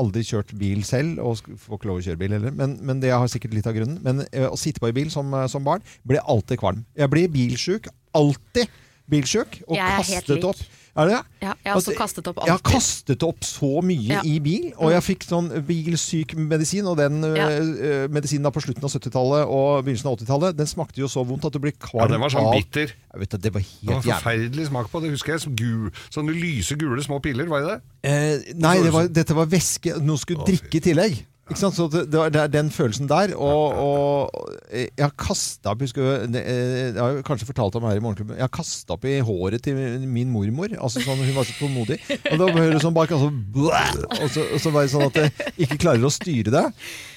[0.00, 2.54] aldri kjørt bil selv, og får ikke lov å kjøre bil heller.
[2.56, 4.00] Men, men det har sikkert litt av grunnen.
[4.04, 6.84] Men å sitte på i bil som, som barn ble alltid kvalm.
[6.98, 7.88] Jeg ble bilsjuk.
[8.16, 8.70] Alltid
[9.10, 9.62] bilsjuk.
[9.68, 10.46] Og kastet lik.
[10.52, 10.60] opp.
[10.96, 11.22] Er det det?
[11.44, 14.20] Ja, jeg har også Altså, kastet opp Jeg har kastet opp så mye Ja.
[14.26, 16.86] i bil, og jeg fikk sånn bilsyk medisin.
[16.90, 17.46] Og den Ja.
[17.60, 21.24] uh, medisinen da på slutten av 70-tallet og begynnelsen av 80-tallet, den smakte jo så
[21.24, 22.90] vondt at du blir Ja, den var sånn av bitter.
[23.14, 24.20] Jeg vet, det, det var Det var helt jævlig.
[24.22, 25.40] forferdelig smak på det, husker jeg.
[25.40, 27.80] Som gul, sånne lyse, gule små piller, var det det?
[28.02, 29.94] Eh, nei, det var, dette var væske.
[30.02, 31.24] Noe skulle drikke i tillegg.
[31.50, 31.74] Ikke sant?
[31.74, 33.32] Så det, det, er den følelsen der.
[33.34, 37.98] Og, og eh, jeg har kasta opp husker eh, Jeg har kanskje fortalt om her
[37.98, 38.36] i Morgenklubben.
[38.38, 39.74] Jeg har kasta opp i håret til
[40.06, 40.70] min mormor.
[40.78, 41.98] Altså sånn, Hun var så tålmodig.
[42.30, 45.54] Og da hører du sånn bak altså, og, så, og så bare sånn at jeg
[45.66, 46.64] ikke klarer å styre det.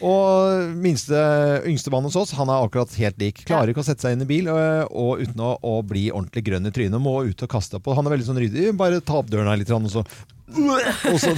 [0.01, 1.23] Og minste
[1.69, 3.45] yngstemann hos oss, han er akkurat helt lik.
[3.45, 6.47] Klarer ikke å sette seg inn i bil og, og uten å, å bli ordentlig
[6.49, 7.01] grønn i trynet.
[7.03, 7.85] Må ut og kaste opp.
[7.85, 8.71] Og han er veldig sånn ryddig.
[8.81, 10.07] Bare ta opp døren her litt, og så
[10.53, 11.31] og så,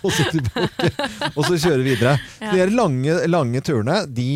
[0.00, 0.90] og så tilbake.
[1.34, 2.14] Og så kjøre videre.
[2.40, 2.54] Ja.
[2.54, 4.30] De lange, lange turene, de,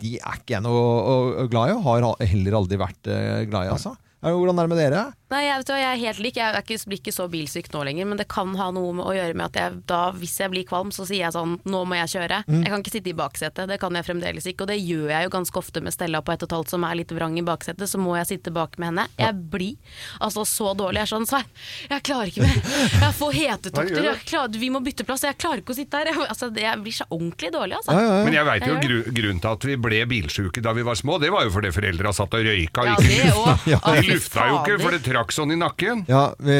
[0.00, 1.76] de er ikke jeg noe glad i.
[1.78, 3.94] Og har heller aldri vært eh, glad i, altså.
[4.24, 5.04] Hvordan er det med dere?
[5.28, 6.36] Nei, jeg, vet, du, jeg er helt lik.
[6.40, 9.04] Jeg er ikke, blir ikke så bilsyk nå lenger, men det kan ha noe med
[9.04, 11.82] å gjøre med at jeg da, hvis jeg blir kvalm, så sier jeg sånn Nå
[11.84, 12.38] må jeg kjøre.
[12.48, 12.62] Mm.
[12.64, 13.68] Jeg kan ikke sitte i baksetet.
[13.68, 14.64] Det kan jeg fremdeles ikke.
[14.64, 16.86] Og det gjør jeg jo ganske ofte med Stella på ett og et halvt som
[16.88, 17.90] er litt vrang i baksetet.
[17.92, 19.04] Så må jeg sitte bak med henne.
[19.20, 19.76] Jeg blir
[20.24, 21.02] altså så dårlig.
[21.02, 21.52] Jeg er sånn Svein,
[21.92, 22.72] jeg klarer ikke mer.
[23.04, 24.08] Jeg får hetetokter.
[24.08, 25.26] Jeg klarer, vi må bytte plass.
[25.28, 26.08] Jeg klarer ikke å sitte her.
[26.12, 27.92] Jeg, altså, det- jeg blir så ordentlig dårlig, altså.
[27.92, 28.24] Ja, ja, ja.
[28.24, 31.20] Men jeg veit jo gru, grunnen til at vi ble bilsjuke da vi var små.
[31.20, 32.80] Det var jo fordi foreldra satt og røyka.
[32.80, 33.68] og Ja, det òg.
[33.68, 36.04] De lufta jo ikke, for det trakk sånn i nakken.
[36.08, 36.56] Ja, vi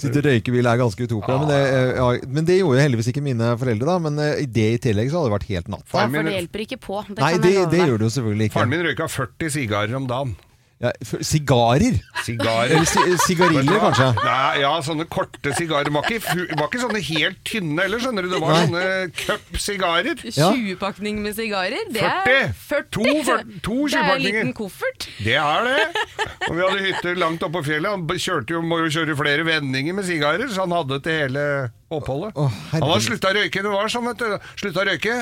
[0.00, 1.36] Sitte røykebil er ganske utopia.
[1.42, 3.98] Men det, eh, ja, men det gjorde jo heldigvis ikke mine foreldre, da.
[4.08, 5.86] Men eh, i det i tillegg så hadde det vært helt natt.
[5.90, 7.02] Ja, for det hjelper ikke på.
[7.10, 8.58] Det Nei, kan det, jeg love det gjør det jo selvfølgelig ikke.
[8.58, 10.34] Faren min røyka 40 sigarer om dagen.
[10.84, 10.90] Ja,
[11.24, 11.94] Sigarer?
[12.26, 12.82] Sigarer.
[13.24, 14.08] Sigariller, kanskje?
[14.20, 15.88] Nei, ja, sånne korte sigarer.
[15.94, 18.30] Var ikke, var ikke sånne helt tynne heller, skjønner du.
[18.34, 18.64] Det var Nei.
[18.66, 18.84] sånne
[19.22, 20.24] cup-sigarer.
[20.28, 22.34] 20-pakning med sigarer, det 40.
[22.34, 22.90] er 40.
[22.98, 25.08] To 40 to det er en liten koffert.
[25.24, 25.86] Det er det.
[26.50, 27.94] Og vi hadde hytter langt oppe på fjellet.
[27.94, 31.46] Han kjørte jo, må jo kjøre flere vendinger med sigarer, så han hadde til hele
[31.92, 32.36] oppholdet.
[32.38, 33.62] Å, han har slutta å røyke.
[33.64, 34.50] Det var sånn, vet du.
[34.60, 35.16] Slutta å røyke.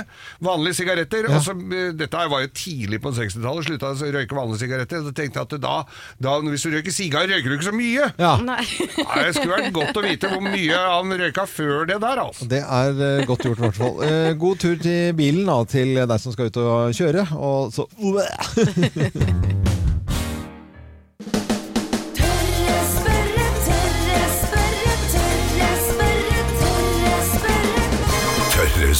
[0.44, 1.28] Vanlige sigaretter.
[1.32, 3.68] Og så, eh, dette var jo tidlig på 60-tallet.
[3.68, 5.02] Slutta å røyke vanlige sigaretter.
[5.06, 5.76] Så tenkte jeg at da,
[6.22, 8.10] da, hvis du røyker sigar, røyker du ikke så mye.
[8.18, 8.34] Ja.
[8.42, 8.60] Nei.
[8.98, 12.48] Nei, det skulle vært godt å vite hvor mye han røyka før det der, altså.
[12.50, 13.98] Det er uh, godt gjort, i hvert fall.
[14.02, 17.26] Uh, god tur til bilen da, til deg som skal ut og kjøre.
[17.38, 17.88] Og så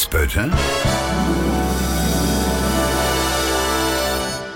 [0.03, 0.51] spørre?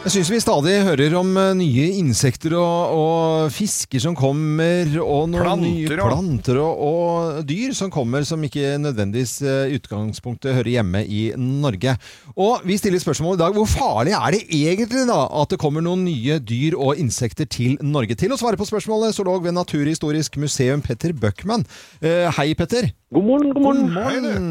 [0.07, 5.25] Jeg syns vi stadig hører om eh, nye insekter og, og fisker som kommer, og
[5.33, 10.55] noen Planter nye planter og, og dyr som kommer som ikke nødvendigvis eh, i utgangspunktet
[10.55, 11.97] hører hjemme i Norge.
[12.39, 15.83] Og vi stiller spørsmål i dag hvor farlig er det egentlig da at det kommer
[15.83, 18.15] noen nye dyr og insekter til Norge?
[18.15, 21.67] Til å svare på spørsmålet, zoolog ved Naturhistorisk museum Petter Bøckmann.
[21.99, 22.93] Eh, hei, Petter.
[23.15, 23.83] God morgen, god morgen.
[23.83, 24.47] God morgen.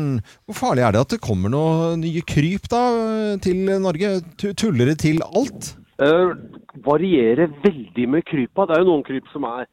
[0.47, 2.83] Hvor farlig er det at det kommer noen nye kryp da
[3.43, 4.11] til Norge?
[4.39, 5.73] Tuller det til alt?
[5.99, 6.31] Uh,
[6.85, 8.63] varierer veldig med krypa.
[8.69, 9.67] Det er jo noen kryp som er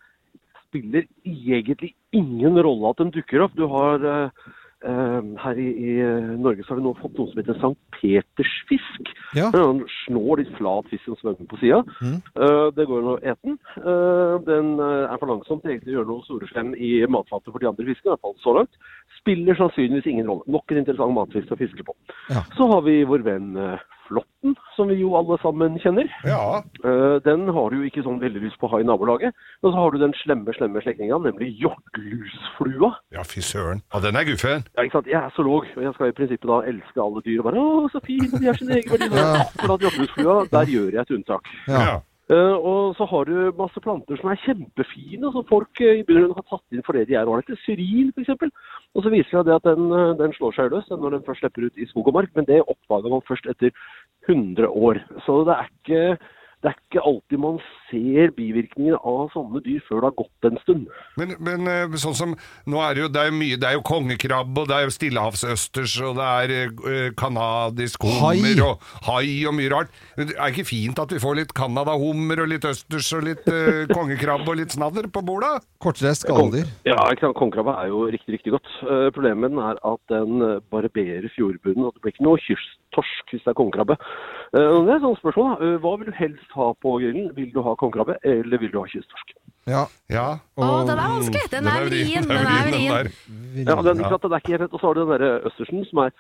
[0.72, 3.54] spiller egentlig ingen rolle at de dukker opp.
[3.54, 4.50] Du har eh,
[4.82, 9.12] Her i, i eh, Norge så har vi nå fått noe som heter Sankt Petersfisk.
[9.38, 9.50] Ja.
[9.54, 11.82] Den snår, litt flat fisk som svømmer på sida.
[12.02, 13.58] Eh, det går an å ete den.
[13.82, 17.70] Uh, den er for langsom til egentlig å gjøre noe storeslem i matfatet for de
[17.70, 18.80] andre fiskene, i hvert fall så langt.
[19.22, 20.42] Spiller sannsynligvis ingen rolle.
[20.50, 21.94] Nok en interessant matfisk å fiske på.
[22.32, 22.42] Ja.
[22.58, 26.08] Så har vi vår venn eh, Flåtten, som vi jo alle sammen kjenner.
[26.26, 26.58] Ja.
[26.84, 29.36] Eh, den har du jo ikke sånn veldig lyst på å ha i nabolaget.
[29.62, 32.92] Og så har du den slemme, slemme slektninga, nemlig hjortlusflua.
[33.14, 33.84] ja, fy søren.
[33.94, 34.66] Ja, den er guffen.
[34.74, 35.10] Ja, ikke sant?
[35.14, 37.90] Jeg er zoolog, og jeg skal i prinsippet da elske alle dyr og bare Å,
[37.94, 39.12] så fine, de har sin egen verdi.
[39.16, 39.46] Ja.
[39.46, 41.54] Akkurat hjortlusflua, der gjør jeg et unntak.
[41.70, 42.00] Ja.
[42.32, 46.32] Eh, og så har du masse planter som er kjempefine, som folk eh, i bunnen
[46.36, 47.58] har tatt inn fordi de er ålreite.
[47.64, 48.30] Syril f.eks.
[48.96, 51.42] Og så viser det det at den, eh, den slår seg løs når den først
[51.42, 53.74] slipper ut i skog og mark, men det oppdaga man først etter
[54.30, 55.02] 100 år.
[55.26, 56.04] Så det er ikke,
[56.62, 57.58] det er ikke alltid man
[57.90, 60.84] ser bivirkningene av sånne dyr før det har gått en stund.
[61.18, 62.36] Men, men eh, sånn som
[62.70, 64.94] Nå er det jo, det er mye Det er jo kongekrabbe, og det er jo
[64.94, 68.54] stillehavsøsters, og det er eh, kanadisk hummer Hai.
[68.62, 69.92] og hai og mye rart.
[70.16, 73.48] Men det er ikke fint at vi får litt canadahummer og litt østers og litt
[73.50, 75.64] uh, kongekrabbe og litt snadder på bordet?
[75.82, 76.68] Kortreist skalldyr.
[76.88, 76.98] Ja?
[77.38, 78.70] Kongekrabbe er jo riktig, riktig godt.
[78.84, 82.40] Uh, problemet med den er at den eh, barberer fjordbunnen, og det blir ikke noe
[82.93, 83.97] kysttorsk hvis det er kongekrabbe.
[84.55, 85.66] Eh, det er et sånt spørsmål, da.
[85.66, 87.30] Eh, hva vil du helst ha på grillen?
[87.36, 89.34] Vil du ha kongekrabbe, eller vil du ha kysttorsk?
[89.66, 89.86] Ja.
[90.11, 90.26] Ja.
[90.59, 91.49] Å, den er vanskelig!
[91.51, 92.28] Den er vrien.
[92.28, 92.93] Den er vrien.
[92.93, 93.11] der.
[93.62, 94.72] Ja, den, ikke sant, den er ikke helt.
[94.72, 96.14] Og så har du den derre østersen, som er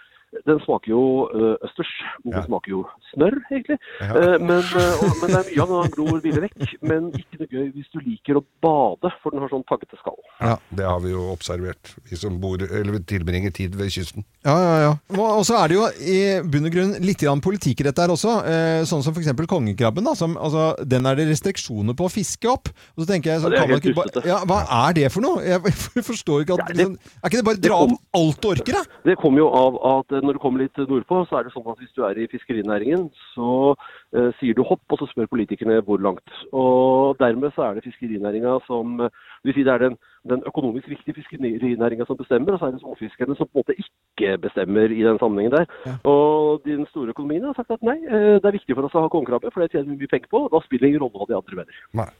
[0.46, 1.90] den smaker jo eh, østers.
[2.24, 2.42] Den Ja.
[2.46, 2.80] smaker jo
[3.12, 3.76] snørr, egentlig.
[4.00, 4.12] Ja.
[4.16, 6.66] Eh, men, eh, og, men det er mye av den gror ville vekk.
[6.88, 10.16] Men ikke noe gøy hvis du liker å bade, for den har sånn taggete skall.
[10.40, 14.24] Ja, det har vi jo observert, vi som bor, eller tilbringer tid ved kysten.
[14.46, 14.92] Ja, ja, ja.
[15.20, 16.18] Og så er det jo i
[16.48, 18.38] bunn og grunn litt grann politikk i dette her også.
[18.48, 19.28] Eh, sånn som f.eks.
[19.46, 20.04] kongekrabben.
[20.08, 22.72] Da, som, altså, den er det restriksjoner på å fiske opp.
[22.96, 25.20] Og så tenker jeg, så Ja, kan man ikke ba- ja, Hva er det for
[25.20, 25.42] noe?
[25.46, 28.18] Jeg forstår ikke at Ja, det- liksom, Er ikke det bare å dra om opp
[28.18, 28.82] alt du orker, da?
[29.04, 31.80] Det kommer jo av at når du kommer litt nordpå, så er det sånn at
[31.82, 33.74] hvis du er i fiskerinæringen, så
[34.16, 36.34] eh, sier du hopp, og så spør politikerne hvor langt.
[36.52, 39.06] Og dermed så er det fiskerinæringa som
[39.42, 39.96] det vil si det er den,
[40.30, 43.74] den økonomisk viktige fiskerinæringa som bestemmer, og så er det småfiskerne som på en måte
[43.82, 45.66] ikke bestemmer i den sammenhengen der.
[46.06, 49.02] Og den store økonomien har sagt at nei, eh, det er viktig for oss å
[49.02, 51.18] ha kongekrabbe, for det tjener vi mye penger på, og da spiller det ingen rolle
[51.18, 51.74] hva de andre mener.
[51.98, 52.10] Nei.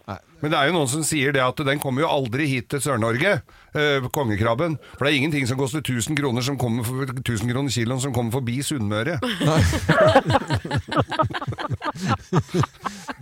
[0.43, 2.83] Men det er jo noen som sier det at den kommer jo aldri hit til
[2.83, 3.33] Sør-Norge,
[3.79, 4.75] øh, kongekrabben.
[4.97, 8.13] For det er ingenting som koster 1000 kroner som kommer for, 1000 kroner kiloen som
[8.17, 9.21] kommer forbi Sunnmøre.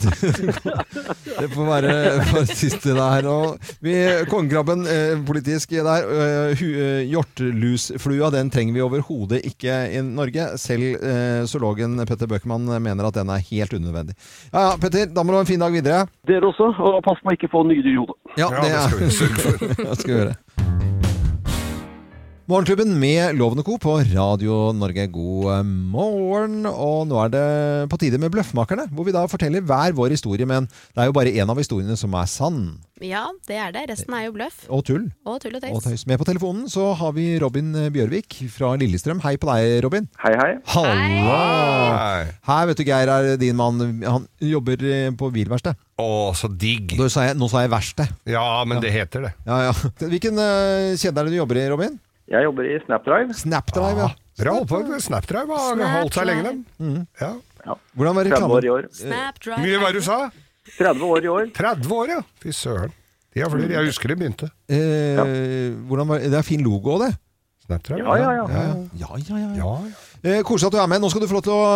[0.00, 1.92] Det får være,
[2.32, 3.28] være siste der.
[3.28, 3.89] Og vi,
[4.30, 6.06] kongekrabben eh, politisk der.
[6.06, 10.50] Eh, eh, hjortelusflua den trenger vi overhodet ikke i Norge.
[10.60, 14.16] Selv eh, zoologen Petter Bøckmann mener at den er helt unødvendig.
[14.52, 16.04] Ja, ja, Petter, da må du ha en fin dag videre.
[16.28, 18.20] Dere også, og pass på å ikke få nye dyr i hodet.
[18.36, 19.58] Ja, Ja, det skal vi sørge
[19.98, 20.86] for.
[22.50, 23.76] Morgenklubben med Loven og Co.
[23.78, 25.04] på Radio Norge.
[25.14, 26.64] God eh, morgen.
[26.66, 27.42] Og nå er det
[27.92, 30.48] på tide med Bløffmakerne, hvor vi da forteller hver vår historie.
[30.50, 32.58] Men det er jo bare én av historiene som er sann.
[32.98, 33.84] Ja, det er det.
[33.92, 34.64] Resten er jo bløff.
[34.66, 35.06] Og tull.
[35.22, 36.02] Og tull og Og tøys.
[36.02, 36.04] tøys.
[36.10, 39.22] Med på telefonen så har vi Robin Bjørvik fra Lillestrøm.
[39.22, 40.10] Hei på deg, Robin.
[40.18, 40.50] Hei, hei.
[40.74, 41.38] Halla!
[42.00, 42.26] Hei.
[42.50, 44.02] Her, vet du, Geir er din mann.
[44.02, 45.78] Han jobber eh, på bilverksted.
[46.02, 46.98] Å, så digg.
[46.98, 48.10] Da sa jeg, nå sa jeg verksted.
[48.26, 49.36] Ja, men det heter det.
[49.46, 49.80] Ja, ja.
[50.02, 52.00] Hvilken uh, kjede er det du jobber i, Robin?
[52.30, 53.34] Jeg jobber i Snapdrive.
[53.34, 54.10] Snapdrive, ja.
[54.40, 54.92] Bra opphold.
[55.02, 57.00] Snapdrive har holdt seg lenge, dem.
[57.20, 57.32] Ja.
[57.98, 58.86] Hvordan var 30 år i år.
[58.96, 59.58] Snapdrive.
[59.64, 60.20] Mye hva du sa?
[60.78, 61.48] 30 år i år.
[61.56, 62.20] 30 år, ja.
[62.42, 62.94] Fy søren.
[63.34, 63.74] De har flere.
[63.74, 64.48] Jeg husker de begynte.
[64.70, 65.18] Eh,
[65.90, 67.10] hvordan var, det er fin logo òg, det.
[67.66, 68.06] Snapdrive.
[68.06, 68.46] Ja, ja, ja.
[69.02, 69.50] Ja, ja, ja.
[69.58, 69.58] ja.
[69.64, 69.74] Ja,
[70.20, 71.00] Eh, Koselig at du er med.
[71.00, 71.68] Nå skal du få lov til å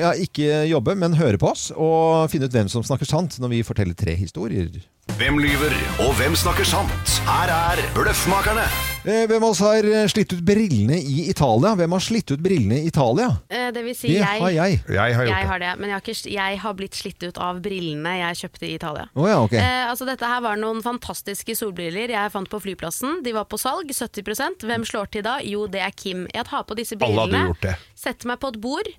[0.00, 3.52] ja, ikke jobbe, men høre på oss og finne ut hvem som snakker sant når
[3.52, 4.66] vi forteller tre historier.
[5.12, 5.70] Hvem lyver,
[6.02, 7.12] og hvem snakker sant?
[7.28, 8.64] Her er Bløffmakerne.
[9.04, 11.74] Eh, hvem av oss har eh, slitt ut brillene i Italia?
[11.76, 13.28] Hvem har slitt ut brillene i Italia?
[13.52, 14.80] Eh, Det vil si, Det jeg, har jeg.
[14.88, 15.44] Jeg har jeg det.
[15.52, 15.72] har det.
[15.78, 19.04] Men jeg har, ikke, jeg har blitt slitt ut av brillene jeg kjøpte i Italia.
[19.14, 19.60] Oh, ja, okay.
[19.60, 23.20] Eh, altså Dette her var noen fantastiske solbriller jeg fant på flyplassen.
[23.22, 25.36] De var på salg, 70% Hvem slår til da?
[25.44, 26.24] Jo, det er Kim.
[26.34, 27.76] Jeg tar på disse Alle hadde brillene, gjort det.
[27.94, 28.90] setter meg på et bord,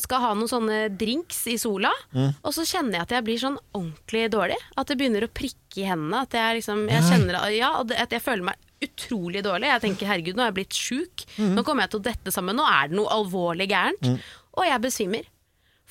[0.00, 2.30] skal ha noen sånne drinks i sola, Mm.
[2.42, 4.56] og så kjenner jeg at jeg blir sånn ordentlig dårlig.
[4.80, 6.22] At det begynner å prikke i hendene.
[6.24, 9.68] At jeg liksom Jeg kjenner ja, at jeg føler meg utrolig dårlig.
[9.68, 11.24] Jeg tenker herregud, nå er jeg blitt sjuk.
[11.36, 11.54] Mm.
[11.58, 12.56] Nå kommer jeg til å dette sammen.
[12.56, 14.08] Nå er det noe alvorlig gærent.
[14.56, 15.26] Og jeg besvimer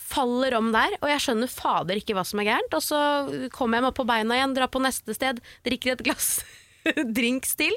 [0.07, 2.73] faller om der, og jeg skjønner fader ikke hva som er gærent.
[2.77, 6.39] Og så kommer jeg meg på beina igjen, drar på neste sted, drikker et glass
[7.17, 7.73] drinks til,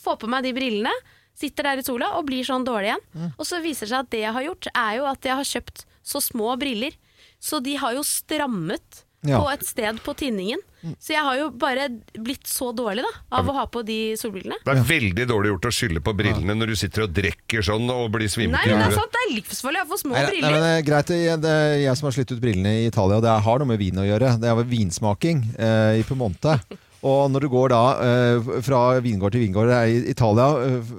[0.00, 0.92] får på meg de brillene,
[1.34, 3.32] sitter der i sola og blir sånn dårlig igjen.
[3.38, 5.50] Og så viser det seg at det jeg har gjort, er jo at jeg har
[5.54, 6.94] kjøpt så små briller,
[7.42, 9.38] så de har jo strammet Ja.
[9.40, 10.60] på et sted på tinningen.
[11.00, 14.58] Så jeg har jo bare blitt så dårlig da, av å ha på de solbrillene.
[14.66, 17.88] Det er veldig dårlig gjort å skylde på brillene når du sitter og drikker sånn
[17.88, 18.60] og blir Nei, svimmel.
[18.68, 20.52] men det er sant, det er livsfarlig å få små Nei, nei, briller.
[20.52, 23.16] men det er greit, det det er jeg som har slitt ut brillene i Italia,
[23.16, 24.34] og det har noe med vin å gjøre.
[24.44, 26.58] Det er vinsmaking eh, i Piemonte.
[27.04, 30.94] Og når du går da eh, fra vingård til vingård det er i Italia eh,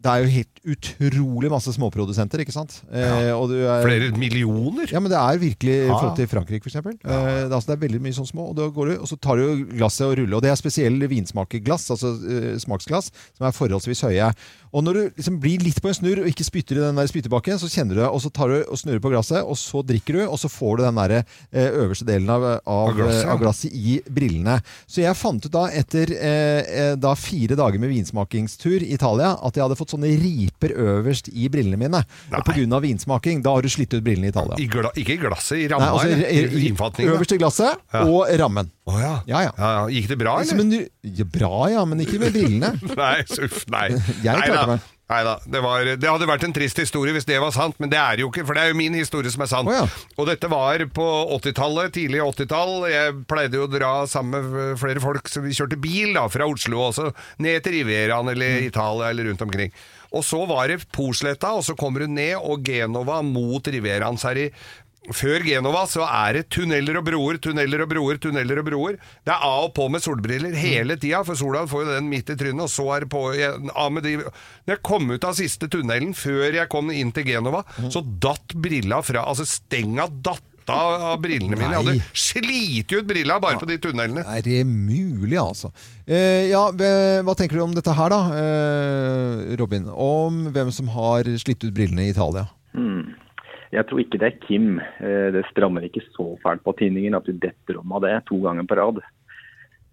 [0.00, 2.78] Det er jo helt utrolig masse småprodusenter, ikke sant?
[2.88, 3.34] Ja.
[3.36, 4.88] og du er, Flere millioner?
[4.88, 5.92] Ja, men det er virkelig i Ja.
[5.92, 6.94] forhold til Frankrike, for eksempel.
[7.04, 9.18] Eh, det, altså, det er veldig mye sånn små, og, da går du, og så
[9.20, 10.36] tar du glasset og ruller.
[10.38, 14.30] Og det er spesielle vinsmakerglass, altså uh, smaksglass, som er forholdsvis høye.
[14.72, 17.08] Og når du liksom blir litt på en snurr og ikke spytter i den der
[17.10, 19.82] spyttebakken, så kjenner du det, og så tar du og snurrer på glasset, og så
[19.86, 23.24] drikker du, og så får du den der eh, øverste delen av, av, Av glasset,
[23.26, 23.32] ja.
[23.34, 24.60] av glasset i brillene.
[24.86, 29.32] Så jeg fant ut da, etter eh, eh, da fire dager med vinsmakingstur i Italia,
[29.42, 32.04] at jeg hadde fått sånne riper øverst i brillene mine.
[32.30, 32.42] Nei.
[32.46, 33.42] På grunn av vinsmaking.
[33.42, 34.58] Da har du slitt ut brillene i Italia.
[34.62, 35.90] I gla ikke i glasset, i Nei, ramma?
[35.98, 38.04] altså, i- I i- Øverst i glasset Ja.
[38.06, 38.70] og rammen.
[38.90, 39.12] Å ja.
[39.30, 39.52] Ja, ja.
[39.56, 39.82] ja.
[39.94, 40.58] Gikk det bra, eller?
[40.60, 40.72] Men,
[41.06, 42.74] ja, bra, ja, men ikke med brillene.
[43.00, 43.86] Nei, uff, nei.
[44.26, 44.88] Jeg klarte meg.
[45.10, 45.32] Nei da.
[45.42, 45.60] Det,
[45.98, 48.28] det hadde vært en trist historie hvis det var sant, men det er det jo
[48.30, 48.44] ikke.
[48.46, 49.66] For det er jo min historie som er sann.
[49.66, 49.88] Oh, ja.
[50.14, 52.76] Og dette var på 80-tallet, tidlig 80-tall.
[52.92, 56.46] Jeg pleide jo å dra sammen med flere folk, så vi kjørte bil da, fra
[56.46, 57.08] Oslo også,
[57.42, 58.32] ned til Rivieraen Mm.
[58.36, 59.74] eller Italia eller rundt omkring.
[60.14, 64.18] Og så var det Porsletta, og så kommer hun ned, og Genova mot Rivieraen.
[64.18, 64.46] Så er det
[65.16, 68.98] før Genova så er det tunneler og broer, tunneler og broer, tunneler og broer.
[69.24, 72.34] Det er av og på med solbriller hele tida, for sola får jo den midt
[72.34, 75.26] i trynet, og så er det på igjen, av med de Når jeg kom ut
[75.26, 80.08] av siste tunnelen, før jeg kom inn til Genova, så datt brilla fra Altså stenga
[80.10, 81.70] datt av av brillene mine.
[81.72, 84.22] Jeg hadde slitt ut brilla bare på de tunnelene.
[84.22, 85.72] Er det mulig, altså?
[86.06, 89.88] Eh, ja, hva tenker du om dette her, da, eh, Robin?
[89.90, 92.46] Om hvem som har slitt ut brillene i Italia?
[92.76, 93.16] Hmm.
[93.72, 94.78] Jeg tror ikke det er Kim.
[94.98, 98.40] Eh, Det strammer ikke så fælt på tinningen at du detter om av det to
[98.42, 98.98] ganger på rad.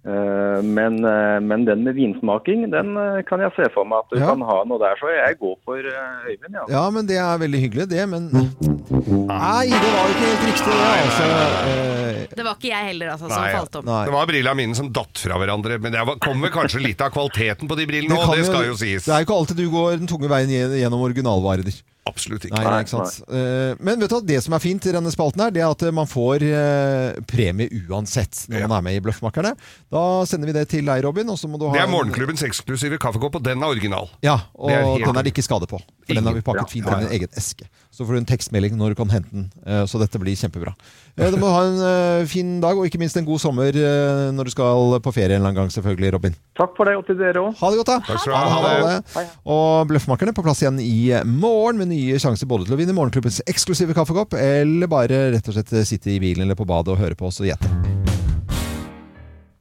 [0.08, 2.96] Eh, Men, eh, men den med vinsmaking, den
[3.30, 4.32] kan jeg se for meg at du Ja.
[4.34, 4.96] kan ha noe der.
[5.02, 6.64] Så jeg går for Øyvind, ja.
[6.70, 10.74] Ja, men det er veldig hyggelig, det, men Nei, det var jo ikke helt riktig,
[10.74, 11.26] det, altså.
[11.68, 13.86] Eh, Det var ikke jeg heller altså, som Nei, falt om.
[13.86, 14.06] Nei.
[14.06, 17.68] Det var brillene mine som datt fra hverandre, men det kommer kanskje litt av kvaliteten
[17.70, 19.06] på de brillene òg, det, det skal jo sies.
[19.06, 21.68] Det er jo ikke alltid du går den tunge veien gjennom originalvarer.
[22.08, 22.56] Absolutt ikke.
[22.58, 23.18] Nei, nei, ikke sant.
[23.28, 25.84] Eh, Men vet du det som er fint i denne spalten her, det er at
[25.88, 28.68] eh, man får eh, premie uansett når Ja.
[28.72, 29.54] man er med i Bløffmakerne.
[29.92, 32.44] Da sender vi det til deg, Robin, og så må du ha Det er morgenklubbens
[32.48, 34.10] eksklusive kaffekopp, og den er original.
[34.26, 35.82] Ja, og er den er det ikke skade på.
[36.08, 37.68] For den har vi pakket fint inn i en egen eske.
[37.98, 39.48] Så får du en tekstmelding når du kan hente den.
[39.66, 40.76] eh, Så dette blir kjempebra.
[41.18, 41.80] Eh, Du må ha en
[42.22, 45.42] eh, fin dag, og ikke minst en god sommer når du skal på ferie en
[45.42, 46.36] eller annen gang, selvfølgelig, Robin.
[46.58, 47.56] Takk for det, og til dere òg.
[47.58, 47.98] Ha det godt, da.
[48.06, 48.46] Takk skal du ha.
[48.54, 49.36] Ha det, ha det.
[49.50, 53.42] Og Bløffmakerne på plass igjen i morgen med nye sjanser både til å vinne morgenklubbens
[53.50, 57.18] eksklusive kaffekopp, eller bare rett og slett sitte i bilen eller på badet og høre
[57.18, 58.07] på oss og gjette.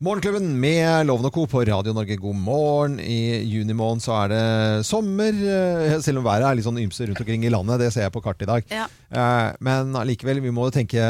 [0.04, 1.46] Morgenklubben med Loven og Co.
[1.48, 2.98] på Radio Norge, god morgen.
[3.00, 4.40] I juni måned så er det
[4.84, 7.80] sommer, eh, selv om været er litt sånn ymse rundt omkring i landet.
[7.80, 8.66] Det ser jeg på kartet i dag.
[8.68, 8.84] Ja.
[9.08, 11.00] Eh, Men allikevel, vi må tenke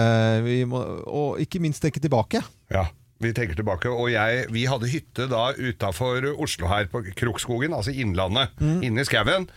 [0.44, 2.44] vi må, Og ikke minst tenke tilbake.
[2.70, 2.84] Ja,
[3.18, 3.90] vi tenker tilbake.
[3.90, 9.04] Og jeg, vi hadde hytte da utafor Oslo her på Krokskogen, altså Innlandet, inne i
[9.04, 9.48] skauen.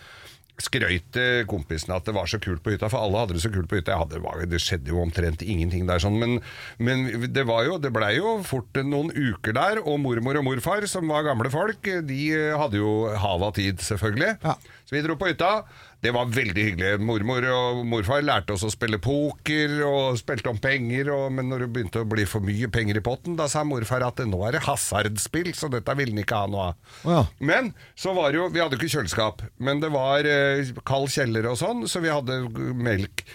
[0.60, 1.16] Skrøyt
[1.50, 3.78] kompisene at det var så kult på hytta, for alle hadde det så kult på
[3.80, 3.96] hytta.
[3.96, 6.40] Ja, det var- det skjedde jo omtrent ingenting der, sånn, men,
[6.78, 9.80] men det, var jo, det blei jo fort noen uker der.
[9.84, 12.20] Og mormor og morfar, som var gamle folk, de
[12.56, 14.36] hadde jo hava av tid, selvfølgelig.
[14.44, 14.54] Ja.
[14.84, 15.62] Så vi dro på hytta.
[16.00, 16.90] Det var veldig hyggelig.
[17.04, 21.66] Mormor og morfar lærte oss å spille poker og spilte om penger, og, men når
[21.66, 24.56] det begynte å bli for mye penger i potten, da sa morfar at nå er
[24.56, 26.94] det hasardspill, så dette ville han ikke ha noe av.
[27.04, 27.20] Ja.
[27.44, 31.50] Men så var det jo, vi hadde ikke kjøleskap, men det var eh, kald kjeller
[31.52, 32.40] og sånn, så vi hadde
[32.80, 33.26] melk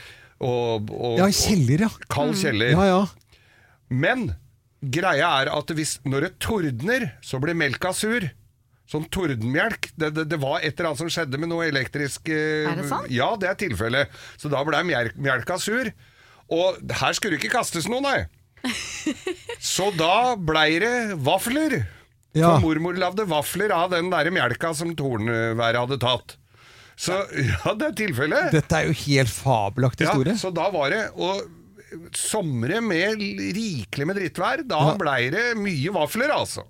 [0.41, 1.91] og, og, Ja, kjeller, ja.
[2.11, 2.73] kald kjeller.
[2.73, 3.45] Ja, ja.
[3.93, 4.31] Men
[4.81, 8.25] greia er at hvis, når det tordner, så blir melka sur.
[8.91, 9.89] Sånn tordenmelk.
[9.97, 12.87] Det, det, det var et eller annet som skjedde med noe elektrisk eh, Er det
[12.91, 13.09] sant?
[13.09, 14.13] Ja, det er tilfellet.
[14.37, 15.89] Så da ble melk, melka sur.
[16.53, 18.19] Og her skulle det ikke kastes noe, nei.
[19.73, 20.93] Så da blei det
[21.25, 21.79] vafler.
[22.35, 22.55] Ja.
[22.55, 26.37] For mormor lagde vafler av den der melka som tordenværet hadde tatt.
[26.95, 27.15] Så
[27.51, 28.53] ja, det er tilfellet.
[28.55, 30.35] Dette er jo helt fabelaktig historie.
[30.35, 31.41] Ja, så da var det Og
[32.15, 33.21] somre med
[33.55, 34.95] rikelig med drittvær, da Ja.
[34.99, 36.65] blei det mye vafler, altså.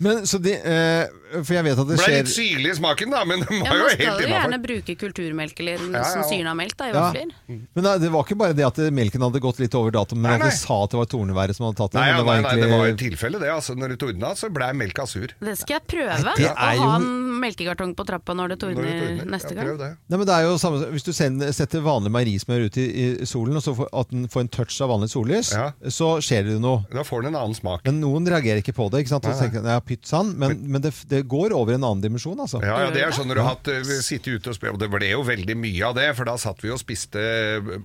[0.00, 1.08] Men, så de, eh,
[1.44, 3.76] for jeg vet at det skjer litt syrlig i smaken, da, men det Ja, var
[3.76, 6.04] jo man skal helt jo gjerne bruke kulturmelk eller ja.
[6.08, 7.02] sånn syrna melk da, i Ja.
[7.04, 7.34] vafler.
[7.76, 10.22] Men nei, det var ikke bare det at melken hadde gått litt over dato, men
[10.30, 10.48] Nei, at nei.
[10.50, 12.00] det sa at det var torneværet som hadde tatt det.
[12.00, 13.50] Nei, ja, men nei, nei, det var jo egentlig- tilfelle, det.
[13.52, 15.28] altså Når det tordna, så blei melka sur.
[15.38, 16.34] Det skal jeg prøve.
[16.36, 19.30] det Å er jo- ha en melkekartong på trappa når det Når tordner det tordner.
[19.36, 19.66] neste Ja, gang.
[19.68, 19.90] prøv det.
[20.08, 22.86] Nei, men det er jo samme, Hvis du sender, setter vanlig meierismør ut i,
[23.20, 25.72] i solen, og så får, at den får en touch av vanlig sollys, Ja.
[25.88, 26.86] så skjer det jo noe.
[26.90, 27.84] Da får den en annen smak.
[27.84, 29.04] Men noen reagerer ikke på det.
[29.04, 29.24] ikke sant?
[29.24, 32.04] Og Nei, så tenker, jeg, ja, pytt men, men det, det går over en annen
[32.04, 32.60] dimensjon, altså.
[32.64, 34.80] Ja, ja, det er sånn når du har hatt, eh, sittet ute og spist, og
[34.82, 37.20] det ble jo veldig mye av det, for da satt vi og spiste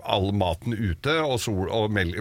[0.05, 2.13] all maten ute, og, sol, og mel,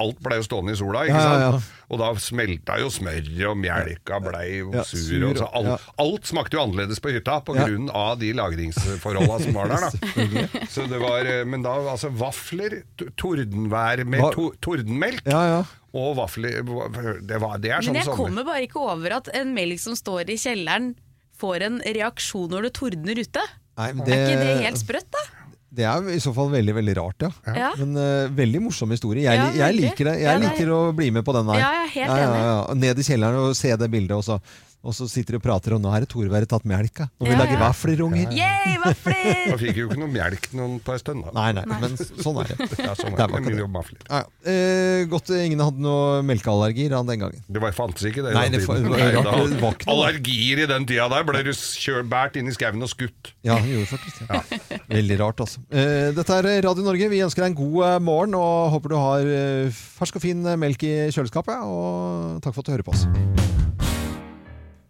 [0.00, 1.62] alt ble jo stående i sola, ikke Ja, ja, ja.
[1.94, 4.48] Og da smelta jo smøret, og melka blei
[4.88, 9.38] sur, og så alt, alt smakte jo annerledes på hytta, på grunn av de lagringsforholda
[9.44, 10.46] som var der, da.
[10.74, 12.80] Så det var, eh, men da, altså vafler,
[13.20, 15.64] tordenvær med to, tordenmelk, Ja, ja.
[15.94, 16.60] Og vafler,
[17.22, 18.18] det, var, det er sånn Men jeg sommer.
[18.24, 20.92] kommer bare ikke over at en melk som står i kjelleren
[21.38, 23.44] får en reaksjon når det tordner ute.
[23.78, 25.22] Nei, men Er ikke det helt sprøtt, da?
[25.74, 27.30] Det er i så fall veldig veldig rart, ja.
[27.58, 27.70] Ja.
[27.80, 29.24] Men uh, veldig morsom historie.
[29.26, 30.12] Jeg, Ja, jeg liker det.
[30.22, 31.58] Jeg det er- liker å bli med på den her.
[31.58, 32.74] Ja, er ja, ja, ja.
[32.78, 34.38] Ned i kjelleren og se det bildet, og så,
[34.84, 37.08] og så sitter de og prater, og nå er det Torværet tatt melka.
[37.18, 37.60] Og vi Ja, lager ja.
[37.64, 38.30] vafler, unger.
[38.36, 39.40] Yay, vafler!
[39.50, 41.32] Da fikk jo ikke noe melk noen på en stund, da.
[41.38, 42.68] Nei, nei, men sånn er det.
[42.84, 43.54] Ja, sånn Det er det.
[43.56, 43.68] det.
[43.78, 44.00] vafler.
[44.10, 44.52] Ja, ja.
[44.52, 47.42] eh, godt ingen hadde noe melkeallergier da, den gangen.
[47.48, 48.34] Det var, fantes ikke det.
[48.34, 49.88] i Nei, det var- Nei, da- det var ikke.
[49.90, 51.52] Allergier i den tida der ble du
[52.12, 53.32] båret inn i skauen og skutt.
[53.46, 54.80] Ja, han gjorde faktisk det.
[54.92, 55.62] Veldig rart, altså.
[55.72, 57.08] Eh, dette er Radio Norge.
[57.10, 60.44] Vi ønsker deg en god eh, morgen og håper du har eh, fersk og fin
[60.46, 61.64] eh, melk i kjøleskapet.
[61.64, 63.73] Og takk for at du hører på oss.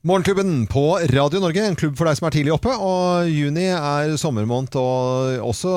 [0.04, 2.74] Morgenklubben på Radio Norge, en klubb for deg som er tidlig oppe.
[2.76, 5.70] Og juni er sommermåned, og også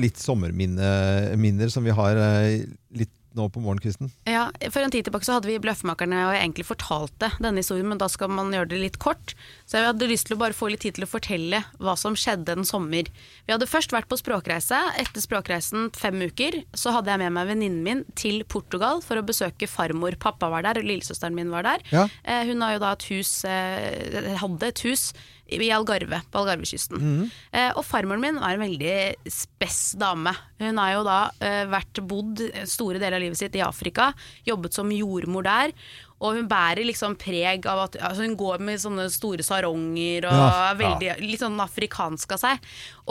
[0.00, 2.64] litt sommerminner som vi har eh,
[2.96, 4.10] litt nå på morgenkvisten.
[4.28, 7.88] Ja, For en tid tilbake så hadde vi Bløffmakerne, og jeg egentlig fortalte denne historien,
[7.90, 9.34] men da skal man gjøre det litt kort.
[9.68, 12.16] Så jeg hadde lyst til å bare få litt tid til å fortelle hva som
[12.18, 13.10] skjedde en sommer.
[13.46, 14.80] Vi hadde først vært på språkreise.
[15.00, 19.26] Etter språkreisen fem uker så hadde jeg med meg venninnen min til Portugal for å
[19.26, 20.18] besøke farmor.
[20.22, 21.86] Pappa var der, og lillesøsteren min var der.
[21.92, 22.06] Ja.
[22.24, 25.10] Eh, hun har jo da et hus, eh, hadde et hus
[25.48, 27.30] i Algarve, på Algarvekysten.
[27.52, 28.96] Eh, og farmoren min var en veldig
[29.30, 30.32] spess dame.
[30.58, 34.10] Hun har jo da eh, vært bodd store deler av livet sitt i Afrika,
[34.48, 35.72] jobbet som jordmor der.
[36.16, 40.32] Og hun bærer liksom preg av at altså Hun går med sånne store saronger og
[40.32, 40.70] Ja.
[40.72, 42.58] er veldig, litt sånn afrikansk av seg.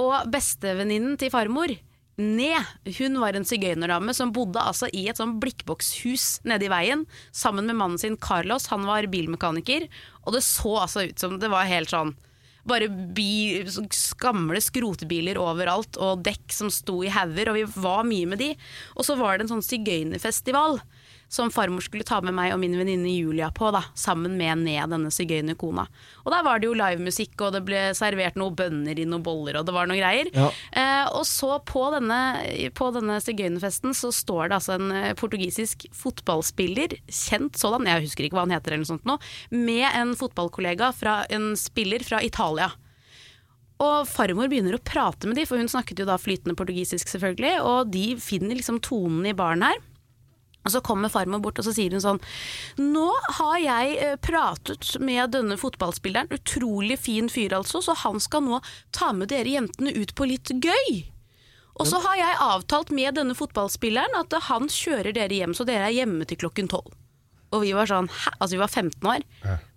[0.02, 1.70] Og bestevenninnen til farmor,
[2.16, 2.54] Ne,
[2.98, 7.04] hun var en sigøynerdame som bodde altså i et sånn blikkbokshus nede i veien,
[7.36, 9.90] sammen med mannen sin Carlos, han var bilmekaniker,
[10.24, 12.16] og det så altså ut som det var helt sånn
[12.66, 13.62] bare bi,
[14.18, 18.48] gamle skrotebiler overalt, og dekk som sto i hauger, og vi var mye med de.
[18.96, 20.80] Og så var det en sånn sigøynerfestival
[21.36, 24.94] som farmor skulle ta med meg og min venninne Julia på, da, sammen med Ned,
[24.94, 25.86] denne sigøynerkona.
[26.24, 29.60] Og der var det jo livemusikk, og det ble servert noen bønner i noen boller,
[29.60, 30.32] og det var noen greier.
[30.36, 30.48] Ja.
[30.72, 32.22] Eh, og så på denne,
[32.78, 38.28] på denne sigøynerfesten så står det altså en eh, portugisisk fotballspiller, kjent sådan, jeg husker
[38.28, 39.20] ikke hva han heter eller noe sånt nå,
[39.52, 42.72] med en fotballkollega fra en spiller fra Italia.
[43.84, 47.58] Og farmor begynner å prate med de, for hun snakket jo da flytende portugisisk selvfølgelig,
[47.68, 49.82] og de finner liksom tonen i baren her.
[50.66, 52.22] Og så kommer farmor bort og så sier hun sånn
[52.82, 53.08] Nå
[53.40, 58.62] har jeg eh, pratet med denne fotballspilleren, utrolig fin fyr altså, så han skal nå
[58.96, 61.06] ta med dere jentene ut på litt gøy.
[61.76, 65.90] Og så har jeg avtalt med denne fotballspilleren at han kjører dere hjem, så dere
[65.90, 66.94] er hjemme til klokken tolv.
[67.54, 68.32] Og vi var sånn, hæ?
[68.40, 69.26] Altså vi var 15 år,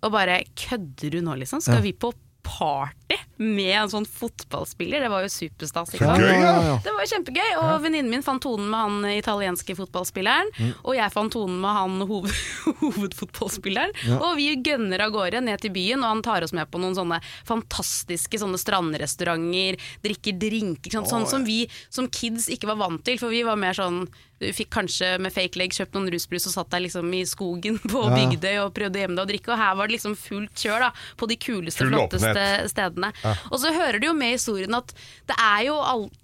[0.03, 1.61] og bare kødder du nå liksom?
[1.63, 2.13] Skal vi på
[2.49, 5.05] party med en sånn fotballspiller?
[5.05, 5.93] Det var jo superstas.
[5.95, 6.19] ikke sant?
[6.25, 6.53] Gøy, ja.
[6.65, 6.73] ja.
[6.83, 10.73] Det var jo kjempegøy, og venninnen min fant tonen med han italienske fotballspilleren, Mm.
[10.83, 12.33] og jeg fant tonen med han hoved,
[12.81, 16.81] hovedfotballspilleren, og vi gønner av gårde ned til byen, og han tar oss med på
[16.81, 22.79] noen sånne fantastiske sånne strandrestauranter, drikker drinker, sånn, sånn som vi som kids ikke var
[22.81, 24.03] vant til, for vi var mer sånn
[24.39, 27.79] du fikk kanskje med fake leg kjøpt noen rusbrus og satt deg liksom i skogen
[27.91, 28.15] på Ja.
[28.15, 30.91] Bygdøy og prøvde hjemme deg å drikke, og her var det liksom fullt kjør da,
[31.19, 32.71] på de kuleste, Full flotteste åpenhet.
[32.71, 33.11] stedene.
[33.51, 34.93] Og så hører du jo med i historien at
[35.27, 35.75] det er jo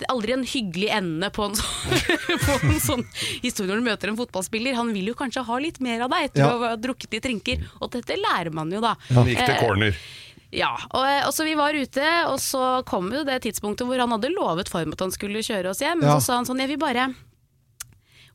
[0.10, 3.06] aldri en hyggelig ende på en, sånn, på en sånn
[3.44, 4.76] historie når du møter en fotballspiller.
[4.80, 6.52] Han vil jo kanskje ha litt mer av deg etter Ja.
[6.56, 8.96] å ha drukket litt drinker, og dette lærer man jo da.
[9.12, 10.00] Han gikk til Eh, corner.
[10.56, 14.12] ja, og, og så vi var ute, og så kom jo det tidspunktet hvor han
[14.16, 16.16] hadde lovet form at han skulle kjøre oss hjem, men Ja.
[16.20, 17.10] så sa han sånn, jeg vil bare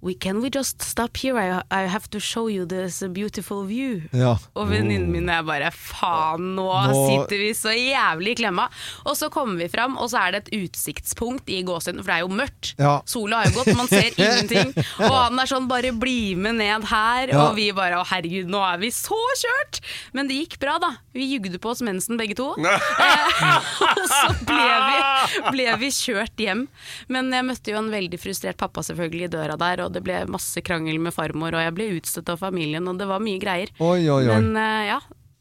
[0.02, 1.36] We, can we just stop here?
[1.36, 4.00] I, I have to show you this beautiful view.
[4.16, 4.38] Ja.
[4.56, 8.64] Og venninnen min og jeg bare faen, nå, Nå- sitter vi så jævlig i klemma.
[9.04, 12.16] Og så kommer vi fram, og så er det et utsiktspunkt i gåsehuden, for det
[12.16, 12.70] er jo mørkt.
[12.80, 12.94] Ja.
[13.04, 14.72] Sola har jo gått, man ser ingenting.
[15.04, 17.34] Og han er sånn bare bli med ned her.
[17.34, 17.42] Ja.
[17.50, 19.82] Og vi bare å herregud, nå er vi så kjørt!
[20.16, 20.94] Men det gikk bra, da.
[21.12, 22.54] Vi jugde på oss mensen begge to.
[23.00, 26.64] Eh, og så ble vi, ble vi kjørt hjem.
[27.12, 30.22] Men jeg møtte jo en veldig frustrert pappa selvfølgelig i døra der, og det ble
[30.30, 33.72] masse krangel med farmor, og jeg ble utstøtt av familien, og det var mye greier.
[33.78, 34.36] Oi, oi, oi.
[34.40, 34.98] Men uh, ja,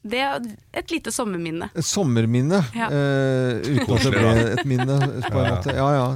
[0.09, 0.45] det er
[0.79, 1.71] et lite sommerminne.
[1.75, 2.87] Et sommerminne, Ja.
[2.91, 5.75] uh, uten at det ble et minne, på en måte.
[5.75, 6.07] Ja, ja.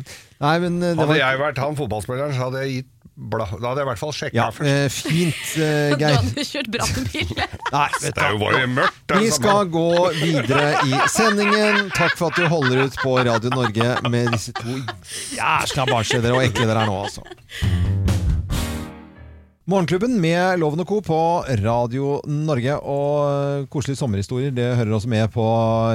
[0.43, 3.45] Nei, men eh, det Hadde var jeg vært han fotballspilleren, så hadde jeg gitt bla,
[3.45, 4.69] Da hadde jeg i hvert fall sjekka ja, først.
[4.69, 6.17] eh, fint, eh, Du Geir.
[6.17, 7.33] hadde kjørt brannbil.
[7.75, 9.15] Nei, vet Det er jo bare mørkt.
[9.19, 9.85] Vi skal gå
[10.21, 11.89] videre i sendingen.
[11.97, 14.77] Takk for at du holder ut på Radio Norge med disse to
[15.37, 17.25] jæsla barnslige dere og ekle dere er nå, altså.
[19.63, 20.97] Morgenklubben med Loven og Co.
[21.07, 21.17] på
[21.63, 22.73] Radio Norge.
[22.83, 25.45] Og koselige sommerhistorier, det hører også med på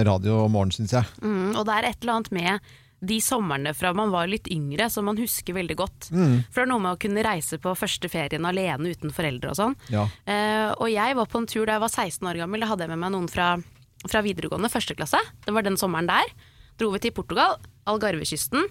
[0.09, 1.05] Radio Morgen, syns jeg.
[1.21, 2.71] Mm, og det er et eller annet med
[3.01, 6.11] de somrene fra man var litt yngre som man husker veldig godt.
[6.11, 6.43] Mm.
[6.51, 9.59] For det er noe med å kunne reise på første ferien alene uten foreldre og
[9.59, 9.77] sånn.
[9.95, 10.07] Ja.
[10.27, 12.65] Uh, og jeg var på en tur da jeg var 16 år gammel.
[12.65, 13.53] Da hadde jeg med meg noen fra,
[14.07, 15.21] fra videregående, første klasse.
[15.47, 16.33] Det var den sommeren der.
[16.79, 17.59] Dro vi til Portugal,
[17.91, 18.67] Algarvekysten.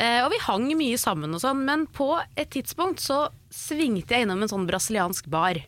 [0.00, 4.24] Uh, og vi hang mye sammen og sånn, men på et tidspunkt så svingte jeg
[4.24, 5.60] innom en sånn brasiliansk bar.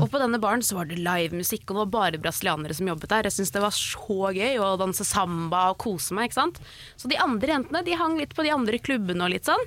[0.00, 3.10] Og på denne baren så var det livemusikk, og det var bare brasilianere som jobbet
[3.12, 3.28] der.
[3.28, 6.60] Jeg syntes det var så gøy å danse samba og kose meg, ikke sant.
[6.96, 9.66] Så de andre jentene de hang litt på de andre klubbene og litt sånn.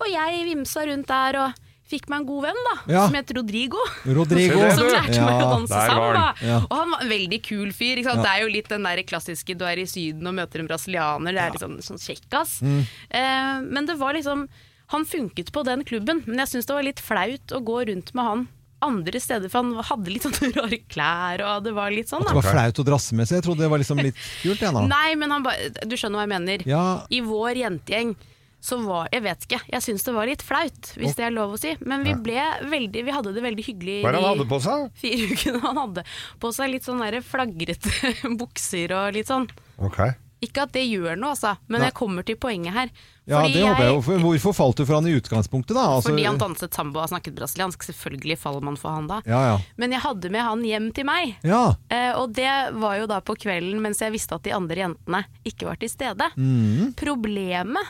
[0.00, 1.60] Og jeg vimsa rundt der og
[1.92, 3.00] fikk meg en god venn da, Ja.
[3.06, 3.76] som het Rodrigo.
[4.06, 4.56] Rodrigo.
[4.78, 6.22] Som lærte meg å danse samba.
[6.40, 6.62] Ja.
[6.64, 7.98] Og han var en veldig kul fyr.
[8.00, 8.22] Ikke sant?
[8.24, 11.36] Det er jo litt den der klassiske du er i Syden og møter en brasilianer.
[11.36, 12.54] Det er litt sånn, sånn kjekkas.
[12.64, 12.80] Mm.
[13.10, 14.48] Eh, men det var liksom
[14.92, 18.10] Han funket på den klubben, men jeg syns det var litt flaut å gå rundt
[18.14, 18.42] med han
[18.84, 22.36] andre steder, for han hadde litt sånne rare klær, og det var litt sånn, Det
[22.38, 23.40] var flaut å drasse med seg.
[23.40, 24.60] Jeg trodde det var liksom litt kult.
[24.62, 24.84] Jeg, nå.
[24.90, 25.54] Nei, men han ba,
[25.86, 26.66] du skjønner hva jeg mener.
[26.68, 26.84] Ja.
[27.12, 28.14] I vår jentegjeng
[28.62, 31.56] så var Jeg vet ikke, jeg syns det var litt flaut, hvis det er lov
[31.56, 31.72] å si.
[31.82, 32.38] Men vi ble
[32.70, 34.84] veldig Vi hadde det veldig hyggelig Hva er det han hadde på seg?
[35.02, 35.62] fire ukene.
[35.64, 36.04] Han hadde
[36.44, 39.48] på seg litt sånn flagrete bukser og litt sånn.
[39.82, 39.98] Ok.
[40.42, 41.86] Ikke at det gjør noe, altså, men Nei.
[41.88, 42.88] jeg kommer til poenget her.
[43.30, 44.16] Ja, det håper jeg jo.
[44.24, 45.84] Hvorfor falt du for han i utgangspunktet, da?
[45.94, 47.84] Altså- Fordi han danset samba og snakket brasiliansk.
[47.86, 49.20] Selvfølgelig faller man for han da.
[49.24, 49.60] Ja, ja.
[49.78, 51.36] Men jeg hadde med han hjem til meg.
[51.46, 51.76] Ja.
[51.88, 55.22] Eh, og det var jo da på kvelden mens jeg visste at de andre jentene
[55.46, 56.26] ikke var til stede.
[56.36, 56.94] Mm.
[56.98, 57.86] Problemet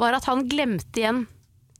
[0.00, 1.26] var at han glemte igjen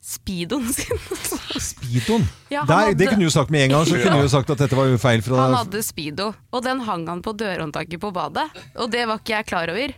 [0.05, 0.99] speedoen sin.
[1.65, 2.27] Speedoen.
[2.53, 4.61] Ja, Der, hadde- Det kunne du sagt med en gang, så kunne du sagt at
[4.61, 5.23] dette var jo feil.
[5.25, 8.51] Fra, Han hadde speedo, og den hang han på dørhåndtaket på badet.
[8.77, 9.95] Og det var ikke jeg klar over.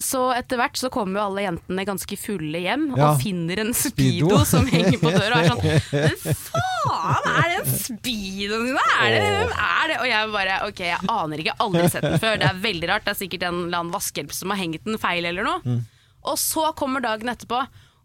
[0.00, 3.10] Så etter hvert så kommer jo alle jentene ganske fulle hjem Ja.
[3.10, 4.44] og finner en speedo, Speedo.
[4.48, 5.42] som henger på døra.
[5.42, 5.60] Og er sånn
[5.92, 8.78] Men faen, er det en speedoen din?
[8.80, 9.26] Er det,
[9.66, 9.98] er det?
[10.00, 12.38] Og jeg bare ok, jeg aner ikke, aldri sett den før.
[12.40, 13.04] Det er veldig rart.
[13.04, 15.60] Det er sikkert en eller annen vaskehjelp som har hengt den feil eller noe.
[15.68, 15.82] Mm.
[16.32, 17.60] Og så kommer dagen etterpå,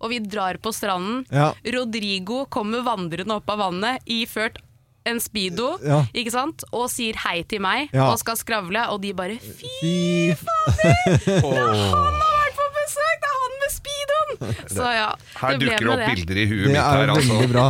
[0.06, 1.24] og vi drar på stranden.
[1.34, 1.49] Ja.
[1.76, 4.62] Rodrigo kommer vandrende opp av vannet iført
[5.06, 5.99] en speedo, Ja.
[6.18, 6.64] ikke sant?
[6.74, 8.08] og sier hei til meg Ja.
[8.12, 11.20] og skal skravle, og de bare fy fader!
[11.26, 14.56] Det er han har vært på besøk, det er han med speedoen!
[14.74, 16.16] Så ja, Her det ble dukker det med opp det.
[16.16, 17.34] bilder i huet mitt er her, altså.
[17.36, 17.68] veldig bra.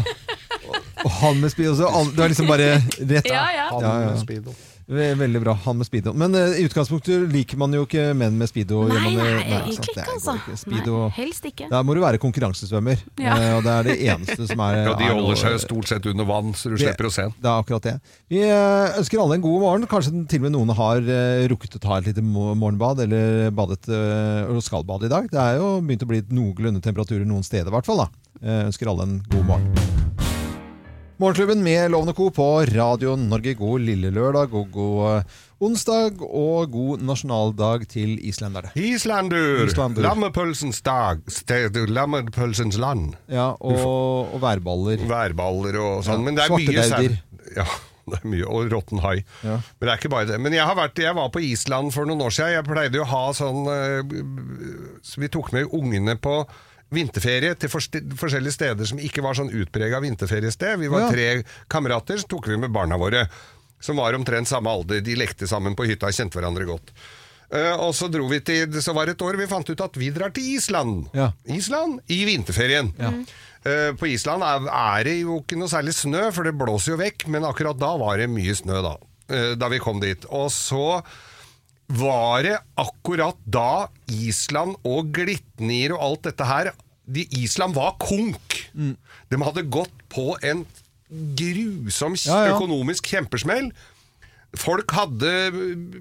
[1.06, 2.70] Og han med speedo så alle- Det var liksom bare
[3.12, 3.68] rett Ja, ja.
[3.70, 4.56] Han med Ve-
[4.88, 6.12] Veldig bra, han med speedo.
[6.14, 8.84] Men eh, i utgangspunktet liker man jo ikke menn med speedo.
[8.86, 10.36] Nei, nei, nei, nei egentlig det ikke, altså.
[10.38, 10.58] ikke.
[10.62, 11.70] Speedo, Nei, helst ikke.
[11.72, 13.34] Da må du være konkurransesvømmer, Ja.
[13.34, 15.90] eh, og det er det eneste som er Ja, de er holder seg jo stort
[15.90, 17.26] sett under vann, så du Det- slipper å se.
[17.34, 17.96] Det er akkurat det.
[18.30, 19.88] Vi eh, ønsker alle en god morgen.
[19.90, 23.90] Kanskje til og med noen har eh, rukket å ta et lite morgenbad, eller badet
[23.90, 25.26] eh, og skal bade i dag.
[25.34, 28.06] Det er jo begynt å bli noenlunde temperaturer noen steder, i hvert fall.
[28.06, 28.10] da.
[28.46, 30.35] Eh, ønsker alle en god morgen.
[31.18, 32.30] Morgenklubben med Lovende Co.
[32.32, 33.54] på Radio Norge.
[33.56, 38.74] God lille lørdag og god eh, onsdag, og god nasjonaldag til islenderne.
[38.76, 39.64] Islandur!
[39.64, 40.04] Islandur.
[40.04, 41.22] Lammepølsens dag.
[41.32, 43.14] Sted, lammepølsens land.
[43.32, 43.80] Ja, og,
[44.36, 45.06] og værballer.
[45.08, 46.20] Værballer og sånn.
[46.20, 47.18] Ja, Men det er mye sau-
[47.62, 47.68] Ja,
[48.12, 48.52] det er mye.
[48.52, 49.16] Og råtten hai.
[49.40, 49.56] Ja.
[49.64, 50.42] Men det er ikke bare det.
[50.44, 52.58] Men jeg, har vært, jeg var på Island for noen år siden.
[52.58, 54.16] Jeg pleide jo å ha sånn eh,
[55.08, 56.42] Så vi tok med ungene på
[56.94, 60.80] vinterferie til forskjellige steder som ikke var sånn utprega vinterferiested.
[60.80, 61.12] Vi var Ja.
[61.12, 63.28] tre kamerater, så tok vi med barna våre.
[63.82, 65.02] Som var omtrent samme alder.
[65.02, 66.92] De lekte sammen på hytta, kjente hverandre godt.
[67.54, 69.94] Uh, og så dro vi til Så var det et år vi fant ut at
[69.96, 71.10] vi drar til Island.
[71.14, 71.32] Ja.
[71.46, 72.92] Island i vinterferien.
[73.66, 76.98] Eh, på Island er, er det jo ikke noe særlig snø, for det blåser jo
[76.98, 78.96] vekk, men akkurat da var det mye snø, da.
[79.30, 80.26] Uh, da vi kom dit.
[80.30, 81.02] Og så
[81.88, 86.72] var det akkurat da Island og Glitnir og alt dette her
[87.06, 88.56] de, Island var konk.
[88.74, 90.64] De hadde gått på en
[91.38, 92.56] grusom Ja, ja.
[92.56, 93.70] økonomisk kjempesmell.
[94.58, 95.30] Folk hadde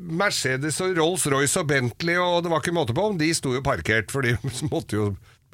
[0.00, 3.10] Mercedes og Rolls-Royce og Bentley, og det var ikke måte på.
[3.10, 3.18] om.
[3.20, 4.36] De sto jo parkert, for de
[4.72, 5.10] måtte jo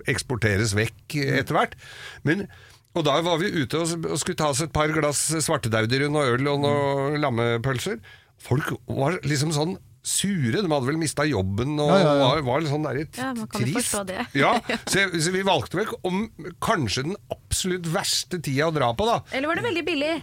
[0.08, 1.74] eksporteres vekk etter hvert.
[2.22, 2.46] Men,
[2.94, 6.46] og da var vi ute og skulle ta oss et par glass svartedauder og øl
[6.54, 7.98] og noe lammepølser.
[8.40, 10.62] Folk var liksom sånn sure.
[10.62, 12.28] De hadde vel mista jobben og Ja, ja, ja.
[12.30, 13.96] var, var litt sånn der Ja, man kan trist.
[14.08, 14.26] det.
[14.38, 14.52] ja,
[14.92, 16.22] så, så vi valgte vel om
[16.62, 19.20] kanskje den absolutt verste tida å dra på, da.
[19.32, 20.14] Eller var det veldig billig?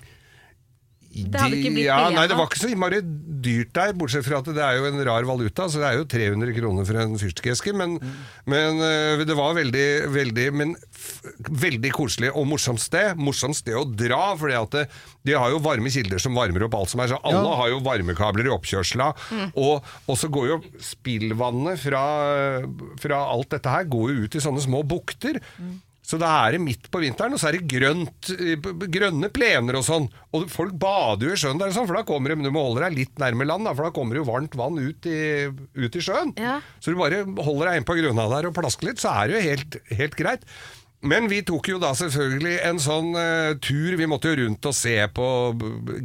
[1.25, 2.99] Det hadde ikke blitt ja, billig Nei, det var ikke så innmari
[3.47, 6.07] dyrt der, bortsett fra at det er jo en rar valuta, så det er jo
[6.09, 7.97] 300 kroner for en fyrstikkeske, men,
[8.49, 10.75] men øh, det var veldig, veldig, men
[11.65, 13.17] veldig koselig og morsomt sted.
[13.21, 17.03] Morsomt sted å dra, for de har jo varme kilder som varmer opp alt som
[17.03, 17.57] er, så alle Ja.
[17.61, 19.11] har jo varmekabler i oppkjørsla,
[19.55, 22.05] og, og så går jo spillvannet fra,
[23.01, 25.41] fra alt dette her går jo ut i sånne små bukter.
[26.07, 29.75] Så da er det midt på vinteren, og så er det grønt, eh, grønne plener
[29.75, 30.07] og sånn.
[30.37, 32.53] Og folk bader jo i sjøen der, og sånn, for da kommer det, men du
[32.55, 35.09] må holde deg litt nærme land, da, for da kommer det jo varmt vann ut
[35.11, 35.19] i,
[35.51, 36.31] ut i sjøen.
[36.39, 36.61] Ja.
[36.79, 39.35] Så du bare holder deg inn på grunna der og plasker litt, så er det
[39.35, 40.47] jo helt, helt greit.
[41.07, 43.93] Men vi tok jo da selvfølgelig en sånn uh, tur.
[43.99, 45.27] Vi måtte jo rundt og se på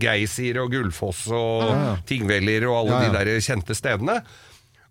[0.03, 3.09] Geysir og Gullfoss og tingveller og alle Ja, ja.
[3.09, 4.19] de der kjente stedene.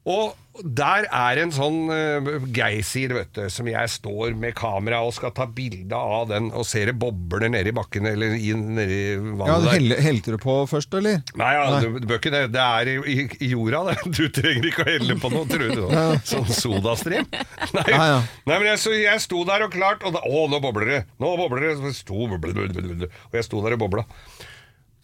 [0.10, 0.34] Og
[0.66, 5.32] der er en sånn uh, geysir, vet du, som jeg står med kamera og skal
[5.38, 9.22] ta bilde av den, og ser det bobler i bakken eller i, nede i Ja,
[9.40, 9.76] vannet der.
[9.78, 11.22] helle, Helte du på først, eller?
[11.40, 12.44] Nei, ja, Du, du bør ikke det.
[12.56, 13.98] Det er i, i, i jorda, det.
[14.18, 15.84] Du trenger ikke å helle på noe, tror du.
[16.34, 17.30] Sånn sodastream.
[17.78, 18.20] Nei, Ja, ja.
[18.50, 21.02] nei men jeg, så jeg sto der og klart, og da, å, nå bobler det.
[21.22, 21.78] Nå bobler det.
[21.80, 24.08] Og jeg sto der og bobla.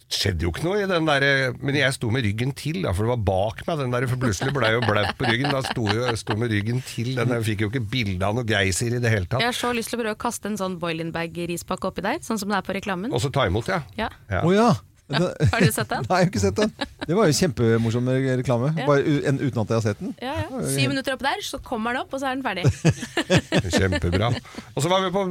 [0.08, 3.04] Skjedde jo ikke noe i den der Men jeg sto med ryggen til, da, for
[3.04, 3.78] det var bak meg.
[3.82, 5.50] den der, For plutselig ble jeg jo blaut på ryggen.
[5.52, 7.12] Da sto jeg sto med ryggen til.
[7.18, 9.44] Den, jeg fikk jo ikke bilde av noe geysir i det hele tatt.
[9.44, 12.40] Jeg har så lyst til å prøve å kaste en sånn Boilenbag-rispakke oppi der, sånn
[12.40, 13.12] som det er på reklamen.
[13.12, 13.82] Og så ta imot, ja.
[14.00, 14.08] Ja.
[14.32, 14.44] Ja.
[14.44, 14.70] Oh, ja!
[15.08, 16.04] Har du sett den?
[16.10, 16.72] Nei, jeg har ikke sett den.
[17.08, 18.08] Det var jo kjempemorsom
[18.40, 18.84] reklame, Ja.
[18.88, 20.10] bare en, uten at jeg har sett den.
[20.20, 20.62] Ja, ja.
[20.68, 22.66] Syv minutter opp der, så kommer den opp, og så er den ferdig.
[23.78, 24.28] Kjempebra.
[24.74, 25.22] Og så var vi på,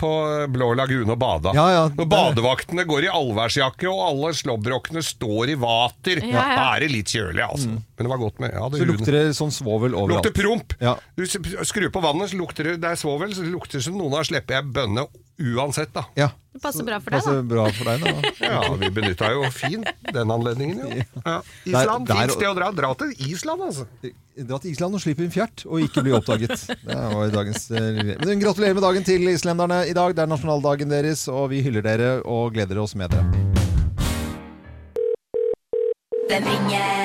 [0.00, 0.10] på
[0.54, 1.54] Blå lagune og bada.
[1.56, 6.54] Ja, ja, Når badevaktene går i allværsjakke og alle slåbrokkene står i vater, Ja, ja.
[6.60, 7.74] da er det litt kjølig, altså.
[7.94, 10.24] Men det var godt med ja, det Så lukter det sånn svovel overalt.
[10.26, 10.72] Lukter promp!
[10.82, 10.96] Ja.
[11.14, 14.16] Du skrur på vannet, så lukter det, det er svovel, så det lukter som noen
[14.18, 15.04] har sluppet ei bønne
[15.54, 16.04] uansett, da.
[16.18, 16.28] Ja.
[16.54, 17.44] Det passer bra for deg, Passer da.
[17.50, 18.32] bra for deg, da.
[18.54, 21.06] Ja, vi benytta jo fint den anledningen, jo.
[21.26, 21.36] Ja.
[21.66, 22.68] Island, Der- der- fint sted å dra.
[22.74, 23.86] Dra til Island, altså.
[24.50, 26.54] Dra til Island og slipp inn fjert, og ikke bli oppdaget.
[26.86, 30.14] Det var dagens eh, Men Gratulerer med dagen til islenderne i dag.
[30.18, 33.26] Det er nasjonaldagen deres, og vi hyller dere og gleder oss med dere.
[36.30, 37.03] Hvem ringer?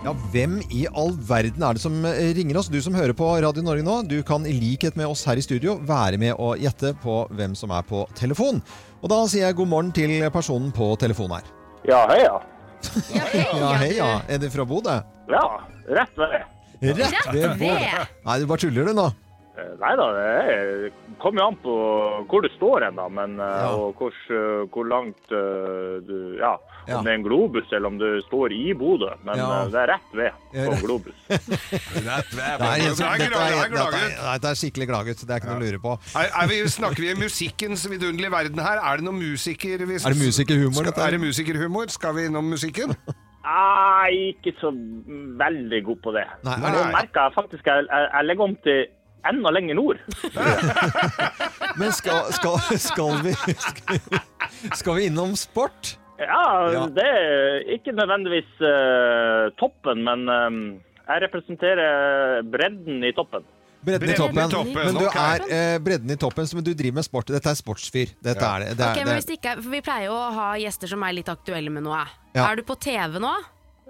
[0.00, 2.70] Ja, Hvem i all verden er det som eh, ringer oss?
[2.72, 5.44] Du som hører på Radio Norge nå, du kan i likhet med oss her i
[5.44, 8.62] studio være med og gjette på hvem som er på telefon.
[9.04, 11.52] Og da sier jeg god morgen til personen på telefonen her.
[11.90, 12.38] Ja, hei, ja.
[13.12, 14.08] Ja, hei, ja.
[14.24, 14.96] Er det fra Bodø?
[15.28, 15.44] Ja,
[15.92, 16.42] rett ved det.
[16.96, 17.58] Rett ved ved.
[17.60, 18.06] Bodø.
[18.24, 19.06] Nei, du bare tuller du nå.
[19.60, 21.74] Eh, Nei da, det kommer jo an på
[22.30, 23.06] hvor du står hen, da.
[23.12, 23.70] Men, eh, Ja.
[23.76, 24.14] Og hvor,
[24.72, 26.56] hvor langt eh, du Ja,
[26.88, 26.96] Ja.
[26.98, 29.10] om det er en globus eller om du står i Bodø.
[29.24, 29.64] Men Ja.
[29.68, 31.14] det er rett ved på en globus.
[31.28, 35.24] rett ved en dette er, er, nei, er skikkelig glaget.
[35.26, 35.96] Det er ikke noe å lure på.
[36.16, 38.80] Er, er vi, snakker vi musikkens vidunderlige verden her?
[38.80, 41.02] Er det noe musiker vi, Er det musikerhumor, dette?
[41.04, 41.90] Er det musikerhumor?
[41.92, 42.96] Skal vi innom musikken?
[43.40, 44.70] Nei, ikke så
[45.40, 46.26] veldig god på det.
[46.44, 48.82] Nei, Men er nå merker jeg faktisk jeg, jeg, jeg legger om til
[49.28, 49.98] enda lenger nord.
[51.80, 53.34] Men skal, skal, skal, vi,
[54.74, 55.96] skal vi innom sport?
[56.20, 56.42] Ja,
[56.72, 56.84] Ja.
[56.92, 60.58] det er ikke nødvendigvis uh, toppen, men um,
[61.06, 63.46] jeg representerer bredden i toppen.
[63.80, 64.50] Bredden i Bredden i toppen.
[64.52, 67.32] toppen, Men du er eh, bredden i toppen, men du driver med sport.
[67.32, 68.12] Dette er sportsfyr.
[68.20, 68.74] Dette er det.
[68.76, 70.92] det, er, okay, men hvis det ikke er, for Vi pleier jo å ha gjester
[70.92, 72.02] som er litt aktuelle med noe.
[72.36, 72.50] Ja.
[72.50, 73.32] Er du på TV nå?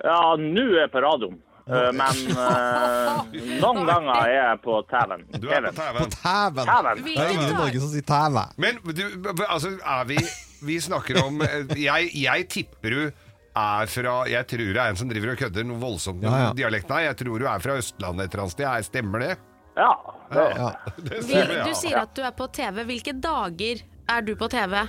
[0.04, 1.40] Ja, nå er jeg på radioen.
[1.70, 5.24] Eh, men eh, noen ganger er jeg på TV-en.
[5.40, 6.06] Du er på.
[6.16, 6.62] Tæven!
[6.66, 7.02] Tæven.
[7.06, 8.44] Det er ingen i Norge som sier tæve.
[8.60, 9.02] Men du,
[9.48, 10.18] altså, er vi
[10.66, 13.02] Vi snakker om eh, Jeg, jeg tipper du
[13.60, 16.42] er fra Jeg tror det er en som driver og kødder noe voldsomt med Ja,
[16.48, 16.50] ja.
[16.58, 17.06] dialekten her.
[17.10, 18.66] Jeg tror du er fra Østlandet et eller annet sted.
[18.70, 19.32] Er- Stemmer det?
[19.78, 19.92] Ja,
[20.34, 20.70] det, Ja.
[21.10, 21.64] Det stemmer, ja.
[21.70, 22.82] du sier at du er på TV.
[22.90, 24.82] Hvilke dager er du på TV?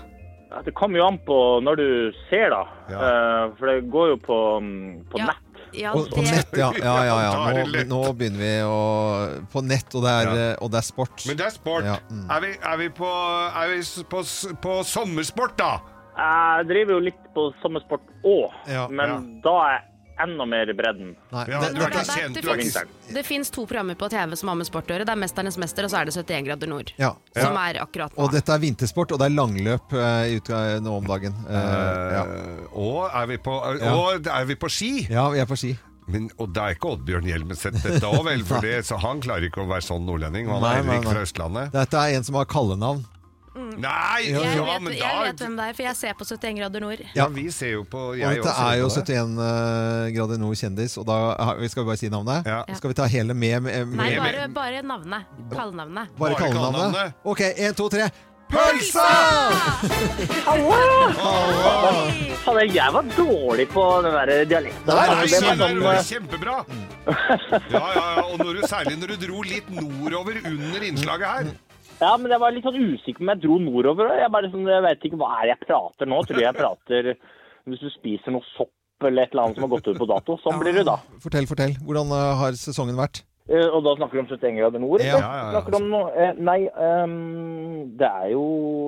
[0.65, 1.85] det kommer jo an på når du
[2.27, 2.57] ser, da.
[2.91, 2.97] Ja.
[3.07, 5.40] Eh, for det går jo på, mm, på nett.
[5.73, 6.71] Ja, Og, på nett, ja.
[6.75, 7.33] ja, ja, ja.
[7.55, 8.79] Nå, nå begynner vi å
[9.53, 10.49] På nett, og det er, Ja.
[10.59, 11.23] og det er sport.
[11.29, 11.87] Men det er sport.
[11.87, 12.25] Ja, mm.
[12.29, 13.11] Er, vi, er vi, på,
[13.63, 13.79] er vi
[14.11, 14.23] på,
[14.65, 15.71] på sommersport, da?
[16.11, 19.79] Jeg driver jo litt på sommersport òg, Ja, men da er
[20.23, 21.15] enda mer i bredden.
[21.31, 23.49] Nei, Ja, det, du er dette- ikke kjent, det, du er finnes, ikke det finnes
[23.51, 25.05] to programmer på TV som har med sport å gjøre.
[25.05, 26.93] Det er 'Mesternes mester' og så er det 71 grader nord.
[26.97, 27.13] ja.
[27.35, 28.23] Som er akkurat nå.
[28.23, 31.33] Og dette er vintersport, og det er langløp eh, nå om dagen.
[31.49, 32.23] Eh, ja.
[32.25, 33.93] Eh, og, er vi på, Ja.
[33.95, 35.07] og er vi på ski?
[35.09, 35.77] ja, vi er på ski.
[36.07, 38.43] Men, og det er ikke Oddbjørn Hjelmeset dette òg, vel?
[38.43, 40.49] For det, så han klarer ikke å være sånn nordlending.
[40.49, 41.13] og Han Nei, er heller nei, ikke nei.
[41.13, 41.71] fra Østlandet.
[41.71, 43.05] Dette er en som har kallenavn.
[43.51, 44.29] Nei!
[44.29, 46.83] jeg, Ja, vet, men jeg vet hvem det er, for jeg ser på 71 grader
[46.85, 47.03] nord.
[47.17, 49.19] Ja, vi ser jo på Og dette også er jo ser på det.
[49.19, 51.19] 71 eh, grader nord kjendis, og da
[51.59, 52.47] vi skal vi bare si navnet.
[52.47, 52.63] Ja.
[52.79, 55.31] Skal vi ta hele med, med, med Nei, bare, bare navnet.
[55.51, 56.13] Kallenavnet.
[56.17, 57.23] Bare Bare kallenavnet?
[57.27, 58.07] Ok, én, to, tre.
[58.51, 59.07] Pølsa!
[62.43, 64.91] Fader, jeg var dårlig på den der dialekten.
[64.91, 66.55] Nei, nei, Det var sånn, eh, kjempebra!
[67.71, 71.53] Ja, ja, ja, og når du, særlig når du dro litt nordover under innslaget her.
[72.01, 74.13] Ja, men jeg var litt sånn usikker om jeg dro nordover.
[74.17, 76.21] Jeg bare sånn, jeg vet ikke hva er det jeg prater nå.
[76.27, 77.11] Tror jeg prater
[77.69, 80.37] hvis du spiser noe sopp eller et eller annet som har gått ut på dato.
[80.41, 80.97] Sånn blir det da.
[81.21, 81.75] Fortell, fortell.
[81.85, 83.23] Hvordan eh, har sesongen vært?
[83.49, 85.01] Eh, Og da snakker du om 71 grader nord?
[85.05, 85.17] Ja.
[85.17, 85.25] eller?
[85.25, 85.49] Ja, ja, ja.
[85.55, 87.15] Snakker du om noe eh, Nei, um,
[87.97, 88.45] det er jo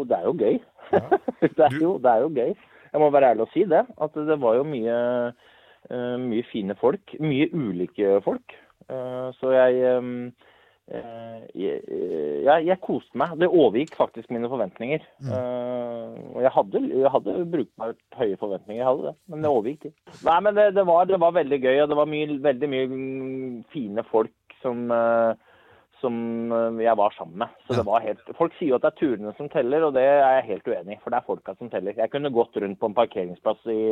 [0.10, 0.60] Det er jo gøy.
[1.58, 2.54] det, er jo, det er jo gøy.
[2.94, 3.84] Jeg må være ærlig og si det.
[4.06, 4.98] At det var jo mye
[5.90, 7.16] eh, mye fine folk.
[7.22, 8.58] Mye ulike folk.
[8.90, 10.52] Eh, så jeg ehm, eh,
[10.92, 11.80] jeg,
[12.44, 13.38] jeg, jeg koste meg.
[13.40, 15.06] Det overgikk faktisk mine forventninger.
[15.24, 15.32] Mm.
[15.32, 19.16] Uh, jeg hadde, jeg hadde brukbart høye forventninger, jeg hadde det.
[19.32, 20.20] Men det overgikk ikke.
[20.28, 23.02] Nei, men det, det, var, det var veldig gøy, og det var mye, veldig mye
[23.74, 25.34] fine folk som, uh,
[26.04, 26.16] som
[26.52, 27.60] eh, jeg var sammen med.
[27.68, 30.04] Så det var helt, folk sier jo at det er turene som teller, og det
[30.04, 31.02] er jeg helt uenig i.
[31.04, 31.96] For det er folka som teller.
[32.00, 33.84] Jeg kunne gått rundt på en parkeringsplass i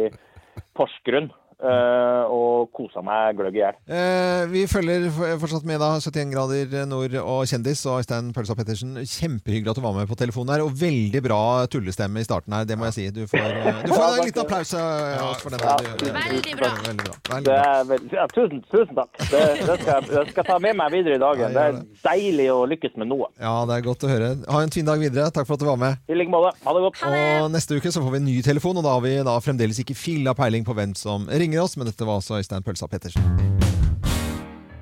[0.78, 3.78] Porsgrunn eh, og kosa meg gløgg i hjel.
[3.92, 5.08] Eh, vi følger
[5.42, 8.96] fortsatt med da 71 grader nord og kjendis og Øystein Pølsa Pettersen.
[9.02, 11.42] Kjempehyggelig at du var med på telefonen her, og veldig bra
[11.72, 13.06] tullestemme i starten her, det må jeg si.
[13.16, 15.60] Du får, eh, du får en liten applaus av oss for den.
[15.66, 15.78] Ja,
[16.22, 16.72] Veldig bra.
[16.88, 17.16] Veldig bra.
[17.30, 17.60] Veldig bra.
[17.62, 19.12] er ja, tusen, tusen takk.
[19.22, 21.54] Det, det, skal, jeg- det skal jeg ta med meg videre i dagen.
[21.56, 23.30] Det er deilig å lykkes med noe.
[23.40, 24.32] Ja, det er godt å høre.
[24.50, 25.30] Ha en fin dag videre.
[25.32, 25.98] Takk for at du var med.
[26.10, 26.54] I like måte.
[26.66, 27.04] Ha det godt.
[27.06, 29.80] Og neste uke så får vi en ny telefon, og da har vi da fremdeles
[29.84, 33.26] ikke filla peiling på hvem som ringer oss, men dette var altså Øystein Pølsa Pettersen.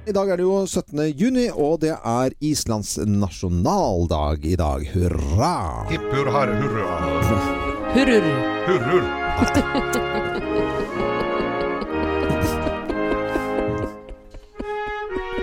[0.09, 1.01] I dag er det jo 17.
[1.13, 4.86] juni, og det er Islands nasjonaldag i dag.
[4.93, 5.86] Hurra!
[5.91, 6.99] Hipp hurra, hurra.
[7.93, 8.30] Hurrur.
[8.67, 9.03] Hurrur.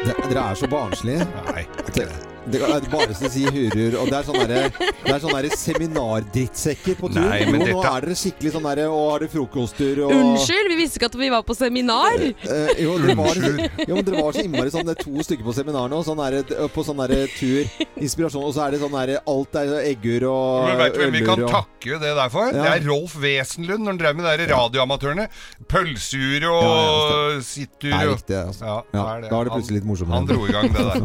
[0.07, 1.29] Det, dere er så barnslige.
[1.51, 1.67] Nei.
[1.87, 3.97] Det, det er bare å si hurur.
[4.01, 7.21] Og det er sånne, der, det er sånne derre seminardrittsekker på tur.
[7.25, 10.69] Nei, men jo, nå er dere skikkelig sånn derre Og har dere frokosttur og Unnskyld,
[10.71, 12.17] vi visste ikke at vi var på seminar!
[12.23, 15.55] Eh, jo, dere var, jo, men dere var så innmari sånn Det to stykker på
[15.57, 16.03] seminar nå.
[16.07, 17.67] Sånn derre- på sånn derre tur.
[17.97, 18.45] Inspirasjon.
[18.47, 21.25] Og så er det sånn derre Alt er eggur og Men Veit du hvem vi
[21.27, 22.51] kan og takke det der for?
[22.53, 22.63] Ja.
[22.63, 25.27] Det er Rolf Wesenlund når han drev med de der radioamatørene.
[25.71, 28.65] Pølseur og Ja, ja, sittur Det er riktig, altså.
[28.67, 29.31] Ja, Ja, det er det.
[29.31, 30.17] da er det plutselig litt morsommere.
[30.17, 31.01] Han dro i gang det der.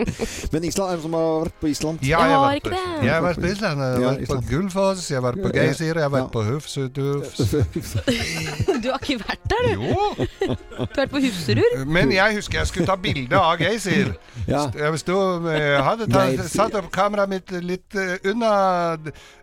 [0.54, 0.92] Men Island?
[0.92, 2.04] Er det som har vært på Island?
[2.06, 3.06] Ja, jeg, har ikke på, det.
[3.06, 3.84] jeg har vært på Island.
[3.84, 7.40] Jeg har vært på Gullfoss, jeg har vært på Geysir, jeg har vært på Hufsudufs.
[8.80, 9.82] Du har ikke vært der, du.
[9.84, 11.82] Jo, Du har vært på Hufserud.
[11.86, 14.14] men jeg husker jeg skulle ta bilde av Geysir.
[14.48, 18.52] Jeg sto, hadde tatt, satt opp kameraet mitt litt eh, unna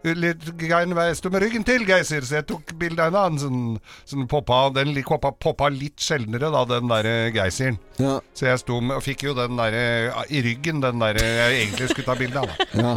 [0.07, 0.43] Litt.
[0.61, 3.61] Jeg sto med ryggen til Geysir, så jeg tok bilde av en annen sånn,
[4.07, 4.67] som poppa.
[4.75, 7.79] Den poppa, poppa litt sjeldnere, da, den derre Geysiren.
[7.97, 11.89] Så jeg sto med, og fikk jo den derre i ryggen, den derre jeg egentlig
[11.91, 12.49] skulle ta bilde av.
[12.77, 12.93] Ja.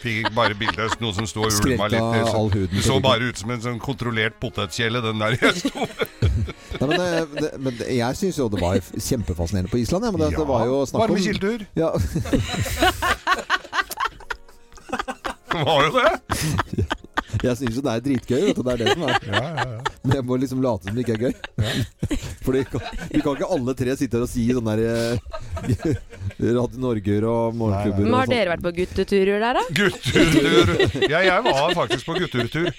[0.00, 2.06] Fikk bare bilde av noe som sto og ulma litt.
[2.14, 5.86] Det så, det så bare ut som en sånn kontrollert potetkjele, den der jeg sto
[6.80, 7.10] Nei, men, det,
[7.42, 10.06] det, men det- jeg syns jo det var kjempefascinerende på Island.
[10.06, 11.66] Ja, men det, det var jo snakk om Varmekildetur.
[11.76, 11.90] Ja,
[15.50, 16.86] Var jo det?
[17.44, 18.40] Jeg syns jo det er dritgøy.
[18.48, 19.26] Vet du, det er det som er.
[19.30, 19.96] Ja, ja, ja.
[20.00, 21.34] Men jeg må liksom late som det ikke er gøy.
[22.44, 25.98] Fordi vi kan, vi kan ikke alle tre sitte her og si sånn der eh,
[26.40, 28.34] Radio Norger og Morgenklubber Men har sånn.
[28.34, 29.64] dere vært på gutteturer der, da?
[29.76, 30.72] Guttetur.
[31.04, 32.70] Ja, jeg var faktisk på guttetur.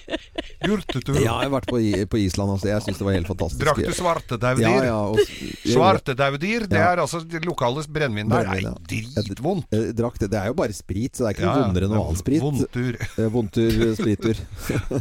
[0.62, 1.18] Guttetur.
[1.20, 1.78] Ja, jeg har vært på,
[2.10, 2.70] på Island også.
[2.72, 3.62] Jeg syns det var helt fantastisk.
[3.62, 4.66] Drakk du svartedaudyr?
[4.66, 5.22] Ja, ja, og,
[6.72, 8.50] det er altså det lokale brennevin der.
[8.50, 9.70] Nei, dritvondt.
[9.98, 10.32] Drakk det.
[10.32, 11.66] Det er jo bare sprit, så det er ikke noe ja.
[11.68, 12.42] vondere enn noe annen sprit.
[12.42, 12.98] Vondtur.
[12.98, 14.41] Eh, Vondtur, eh, spritur.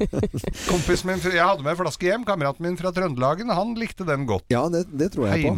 [0.71, 2.25] Kompisen min, jeg hadde med en flaske hjem.
[2.27, 4.45] Kameraten min fra Trøndelagen, han likte den godt.
[4.53, 5.53] Ja, det, det tror jeg på.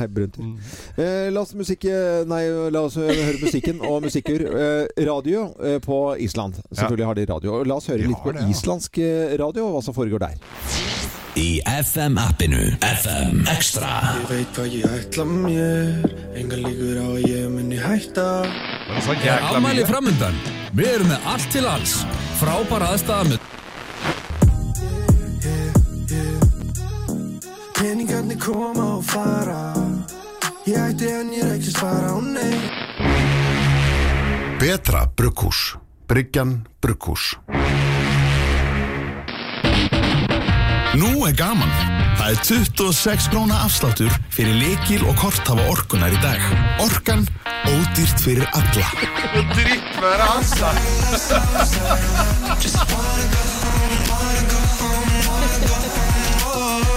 [0.00, 0.38] Heimbrent.
[0.40, 0.54] Mm.
[0.96, 2.42] Eh, la oss musikk eh, Nei,
[2.72, 4.46] la oss høre musikken og musikker.
[4.50, 6.60] Eh, radio eh, på Island.
[6.70, 7.60] Selvfølgelig har de radio.
[7.66, 8.52] La oss høre De litt på det, ja.
[8.54, 10.38] islandsk eh, radio, og hva som foregår der.
[11.38, 16.08] Í FM-appinu FM Extra Ég veit hvað ég ætla mér
[16.40, 18.26] Engar líkur á að ég muni hætta
[18.90, 19.86] det så Er mye.
[19.86, 20.34] framundan
[20.74, 22.00] Við erum með allt til alls
[22.40, 23.40] Frábæra aðstæða með
[27.76, 29.60] Peningarnir koma og fara
[30.64, 32.80] Ég ætti en ég reykist fara á nei
[34.60, 35.76] Betra brugghús.
[36.04, 37.38] Bryggjan brugghús.
[41.00, 41.89] Nú er gaman
[42.20, 46.42] Það er 26 króna afsláttur fyrir lekil og korthafa orkunar í dag
[46.84, 47.22] Orkan
[47.64, 48.84] ódýrt fyrir alla
[49.54, 50.68] Drittvær, altså.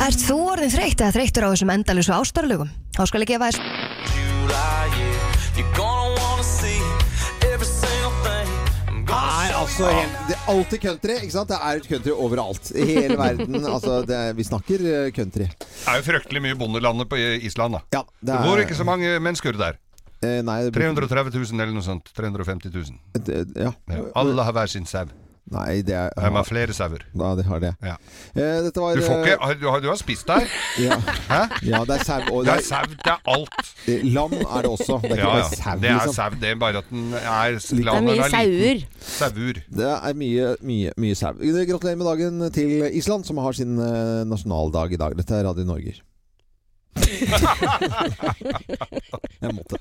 [0.04, 2.76] Ert þú orðin þreytt eða þreyttur á þessum endalösu ástarlögum?
[2.92, 3.94] Þá skal ég gefa þess
[9.64, 11.14] Altså helt, Det er alltid country.
[11.24, 11.48] ikke sant?
[11.54, 12.72] Det er et country overalt.
[12.76, 13.56] I hele verden.
[13.76, 15.48] altså, det, er- Vi snakker eh, country.
[15.48, 17.82] Det er jo fryktelig mye bondelandet på Island, da.
[17.96, 18.44] Ja, det er...
[18.44, 19.80] Det bor ikke så mange mennesker der.
[20.24, 22.12] Eh, nei, det, 330 000 eller noe sånt.
[22.16, 23.00] 350 000.
[23.28, 23.72] det- ja.
[23.92, 24.04] Ja.
[24.20, 25.08] Alle har hver sin sau.
[25.52, 27.02] Nei, det er De har flere sauer.
[27.20, 27.74] Ja, de har det.
[27.84, 27.96] Ja.
[28.34, 30.40] Eh, dette var Du, får eh, ikke, har, du, har, du har spist der?
[30.80, 30.96] ja,
[31.28, 31.42] Hæ?
[31.68, 32.20] ja, det er sau.
[32.24, 33.52] Det det er sau, det er alt.
[33.92, 35.00] eh, lam er det også.
[35.04, 35.34] Det er ikke Ja, ja.
[35.44, 35.76] bare sau.
[35.84, 36.14] Det er liksom.
[36.16, 37.20] sau, det er bare at den er
[37.60, 38.78] Det er mye sauer.
[39.02, 39.54] Sauer.
[39.82, 41.34] Det er mye, mye, mye sau.
[41.36, 45.12] Gratulerer med dagen til Island, som har sin eh, nasjonaldag i dag.
[45.20, 45.94] Dette er Radio Norge.
[49.44, 49.78] Jeg måtte.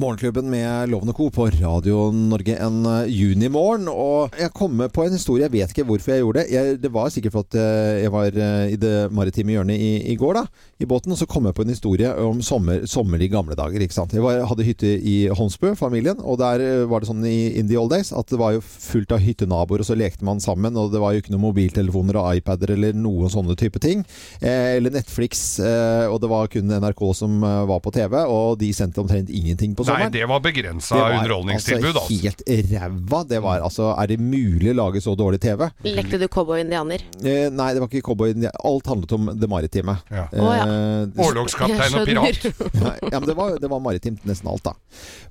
[0.00, 1.28] Morgenklubben med Loven og Co.
[1.30, 3.86] på Radio Norge en eh, junimorgen.
[3.92, 5.44] Og jeg kom med på en historie.
[5.46, 6.50] Jeg vet ikke hvorfor jeg gjorde det.
[6.50, 10.16] Jeg, det var sikkert fordi at jeg var eh, i det maritime hjørnet i, i
[10.18, 10.44] går, da.
[10.82, 11.12] I båten.
[11.14, 13.80] Og så kom jeg på en historie om sommer, sommer i gamle dager.
[13.84, 14.14] ikke sant?
[14.16, 16.18] Jeg var, hadde hytte i Holmsbø, familien.
[16.22, 18.62] Og der eh, var det sånn i in the old days at det var jo
[18.64, 20.76] fullt av hyttenaboer, og så lekte man sammen.
[20.80, 24.02] Og det var jo ikke noen mobiltelefoner og iPader eller noen sånne type ting.
[24.40, 25.44] Eh, eller Netflix.
[25.62, 29.30] Eh, og det var kun NRK som eh, var på TV, og de sendte omtrent
[29.30, 32.06] ingenting på Nei, det var begrensa Det var underholdningstilbud, altså.
[32.08, 32.50] altså.
[32.50, 33.20] Helt ræva.
[33.28, 35.66] Det var altså Er det mulig å lage så dårlig TV?
[35.86, 37.04] Lekte du cowboy-indianer?
[37.22, 38.56] Eh, nei, det var ikke cowboy-indianer.
[38.64, 39.96] Alt handlet om det maritime.
[40.10, 40.26] Ja.
[40.32, 41.04] Eh, Å, ja.
[41.06, 42.44] det- Årlogskaptein og pirat.
[42.84, 44.74] ja, ja, men det var, det var maritimt nesten alt, da.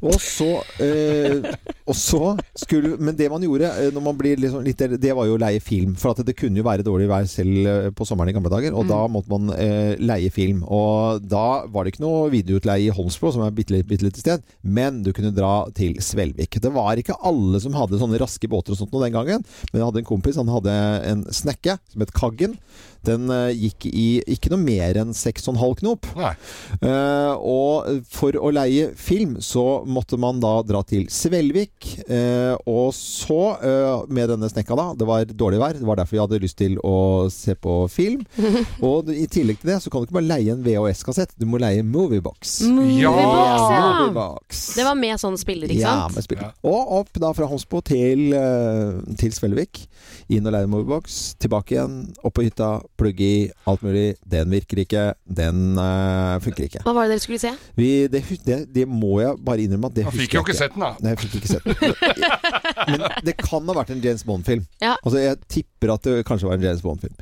[0.03, 0.49] Og så,
[0.83, 1.53] eh,
[1.87, 5.25] og så skulle Men det man gjorde eh, når man blir liksom litt Det var
[5.29, 5.95] jo å leie film.
[5.99, 8.73] For at det kunne jo være dårlig vær selv eh, på sommeren i gamle dager.
[8.75, 8.89] Og Mm.
[8.91, 10.63] da måtte man eh, leie film.
[10.67, 14.19] Og da var det ikke noe videoutleie i Holmsbro, som er et bitte, bitte lite
[14.23, 14.43] sted.
[14.63, 16.59] Men du kunne dra til Svelvik.
[16.61, 19.45] Det var ikke alle som hadde sånne raske båter og sånt noe den gangen.
[19.71, 20.73] Men jeg hadde en kompis, han hadde
[21.13, 22.57] en snekke som het Kaggen.
[23.07, 26.07] Den eh, gikk i ikke noe mer enn 6,5 knop.
[26.83, 31.89] Eh, og for å leie film så måtte man da dra til Svelvik.
[32.09, 36.17] Uh, og så, uh, med denne snekka da, det var dårlig vær, det var derfor
[36.17, 36.95] vi hadde lyst til å
[37.33, 38.23] se på film.
[38.87, 41.59] Og i tillegg til det så kan du ikke bare leie en VHS-kassett, du må
[41.61, 42.59] leie Moviebox.
[42.67, 43.81] Moviebox, ja.
[44.01, 44.63] Moviebox.
[44.77, 46.17] Det var med sånn spiller, ikke Ja, sant?
[46.17, 46.53] med spiller.
[46.67, 48.33] Og opp da fra Homsbo til,
[49.19, 49.85] til Svelvik.
[50.33, 51.21] Inn og leie Moviebox.
[51.41, 54.13] Tilbake igjen, opp på hytta, plugge i, alt mulig.
[54.29, 55.12] Den virker ikke.
[55.23, 56.83] Den uh, funker ikke.
[56.85, 57.53] Hva var det dere skulle se?
[57.79, 60.33] Vi, det, det, det må jeg bare innrømme at det husker jeg ikke.
[60.33, 60.93] fikk jo ikke sett den, da.
[60.99, 61.75] Nei, jeg fikk ikke sett den.
[62.93, 64.63] Men det kan ha vært en James Bond-film.
[64.83, 64.95] Ja.
[64.99, 67.17] Altså, jeg tipper at det kanskje var en James Bond-film.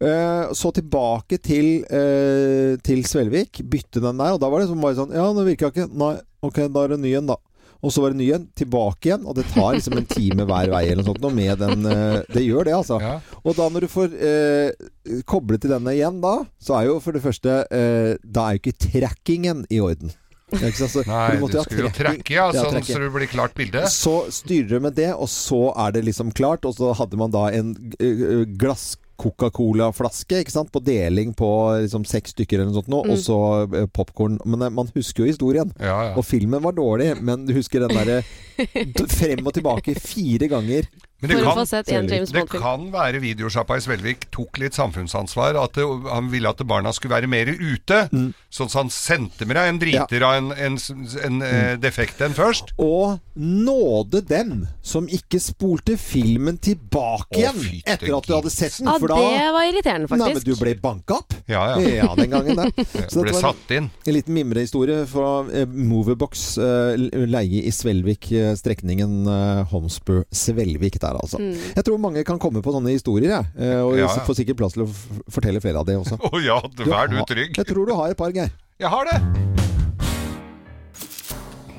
[0.00, 3.60] Eh, så tilbake til, uh, til Svelvik.
[3.70, 4.36] Bytte den der.
[4.36, 5.90] Og da var det som bare sånn Ja, den virka ikke.
[5.92, 7.36] Nei, ok, da er det ny en, da.
[7.80, 8.46] Og så var det ny en.
[8.58, 9.26] Tilbake igjen.
[9.26, 11.28] Og det tar liksom en time hver vei eller noe sånt.
[11.34, 13.00] Med den, eh, det gjør det, altså.
[13.44, 14.88] Og da når du får uh,
[15.28, 18.62] koble til denne igjen, da, så er jo for det første eh, Da er jo
[18.64, 20.12] ikke trackingen i orden.
[20.50, 23.54] Så Nei, måtte du ha skulle jo trekke, tracke, ja, sånn så det blir klart
[23.54, 23.84] bilde.
[23.92, 26.66] Så styrer du med det, og så er det liksom klart.
[26.66, 30.70] Og så hadde man da en eh, glass Coca-Cola-flaske ikke sant?
[30.72, 31.48] på deling på
[31.84, 33.12] liksom seks stykker eller noe sånt nå, Mm.
[33.12, 33.38] og så
[33.82, 34.38] eh, popkorn.
[34.44, 35.72] Men eh, man husker jo historien.
[35.80, 36.14] Ja, ja.
[36.16, 38.22] Og filmen var dårlig, men du husker den derre
[39.20, 40.88] frem og tilbake fire ganger.
[41.20, 44.28] Men det For å kan, få sett en James det kan være videosjappa i Svelvik
[44.32, 45.58] tok litt samfunnsansvar.
[45.60, 48.06] At det, han ville at barna skulle være mer ute.
[48.12, 48.30] Mm.
[48.50, 50.78] Sånn at han sendte med deg en driter av en, en,
[51.26, 51.80] en eh, Mm.
[51.82, 52.72] defekt en først.
[52.80, 58.78] Og nåde dem som ikke spolte filmen tilbake igjen fytte etter at du hadde sett
[58.78, 58.88] den.
[58.88, 60.46] Ja, For da det var irriterende, Nei, men faktisk.
[60.48, 61.36] du ble banka opp?
[61.50, 62.08] Ja, ja.
[62.16, 62.72] den gangen der.
[63.12, 63.90] Så Ble satt inn.
[64.06, 71.20] En liten mimrehistorie fra eh, Moverbox eh, leie i Svelvik, eh, strekningen eh, Homsbø-Svelvik der,
[71.26, 71.40] altså.
[71.42, 71.54] Mm.
[71.76, 73.50] Jeg tror mange kan komme på sånne historier, jeg.
[73.58, 74.88] Eh, og Ja, får sikkert plass til å
[75.32, 76.18] fortelle flere av det også.
[76.30, 77.56] Å ja, vær du du trygg.
[77.58, 78.52] Jeg tror du har et par, Geir.
[78.80, 79.18] Jeg har det.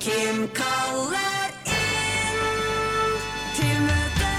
[0.02, 3.18] Kim kaller inn
[3.56, 4.30] til møte.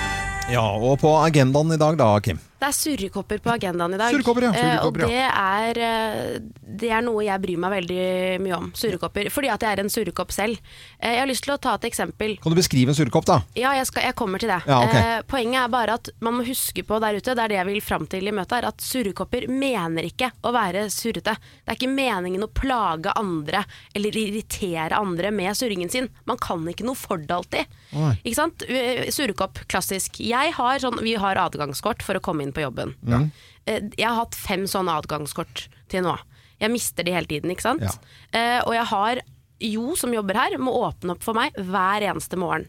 [0.53, 2.41] Ja, og på agendaen i dag da, Kim.
[2.64, 4.14] Det er surrekopper på agendaen i dag.
[4.15, 4.52] Surrekopper, ja.
[4.56, 8.03] Eh, og det er, eh, det er noe jeg bryr meg veldig
[8.45, 8.69] mye om.
[8.80, 9.27] Surrekopper.
[9.35, 10.61] Fordi at jeg er en surrekopp selv.
[10.98, 12.38] Eh, jeg har lyst til å ta et eksempel.
[12.40, 13.41] Kan du beskrive en surrekopp, da?
[13.60, 14.61] Ja, jeg, skal, jeg kommer til det.
[14.69, 14.95] Ja, ok.
[14.95, 17.69] eh, poenget er bare at man må huske på der ute, det er det jeg
[17.73, 21.35] vil fram til i møtet, er at surrekopper mener ikke å være surrete.
[21.35, 26.07] Det er ikke meningen å plage andre eller irritere andre med surringen sin.
[26.31, 27.76] Man kan ikke noe for det alltid.
[28.23, 28.64] Ikke sant?
[29.11, 30.22] Surrekopp, klassisk.
[30.23, 32.93] Jeg har sånn, vi har adgangskort for å komme inn på jobben.
[33.07, 33.21] Ja.
[33.65, 36.15] Eh, Jeg har hatt fem sånne adgangskort til nå.
[36.61, 37.84] Jeg mister de hele tiden, ikke sant?
[37.84, 37.91] Ja.
[38.34, 39.21] Eh, og jeg har
[39.63, 42.65] Jo, som jobber her, må åpne opp for meg hver eneste morgen.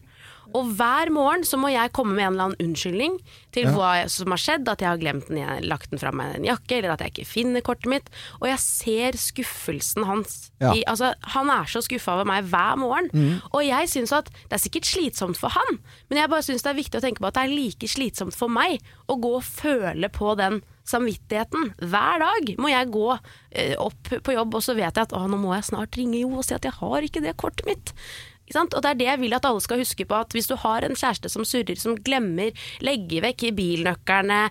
[0.55, 3.17] Og hver morgen så må jeg komme med en eller annen unnskyldning
[3.55, 3.73] til Ja.
[3.75, 4.67] hva som har skjedd.
[4.71, 7.03] At jeg har glemt den, jeg, lagt den fra meg i en jakke, eller at
[7.03, 8.09] jeg ikke finner kortet mitt.
[8.41, 10.51] Og jeg ser skuffelsen hans.
[10.63, 10.73] Ja.
[10.73, 13.09] I, altså, han er så skuffa over meg hver morgen.
[13.13, 13.41] Mm.
[13.51, 15.79] Og jeg syns at det er sikkert slitsomt for han,
[16.09, 18.35] men jeg bare syns det er viktig å tenke på at det er like slitsomt
[18.37, 18.79] for meg
[19.11, 21.73] å gå og føle på den samvittigheten.
[21.81, 23.07] Hver dag må jeg gå
[23.51, 26.29] eh, opp på jobb, og så vet jeg at nå må jeg snart ringe Jo
[26.37, 27.93] og si at jeg har ikke det kortet mitt.
[28.53, 30.85] Og det er det jeg vil at alle skal huske på, at hvis du har
[30.85, 32.53] en kjæreste som surrer, som glemmer,
[32.85, 34.43] legger vekk bilnøklene,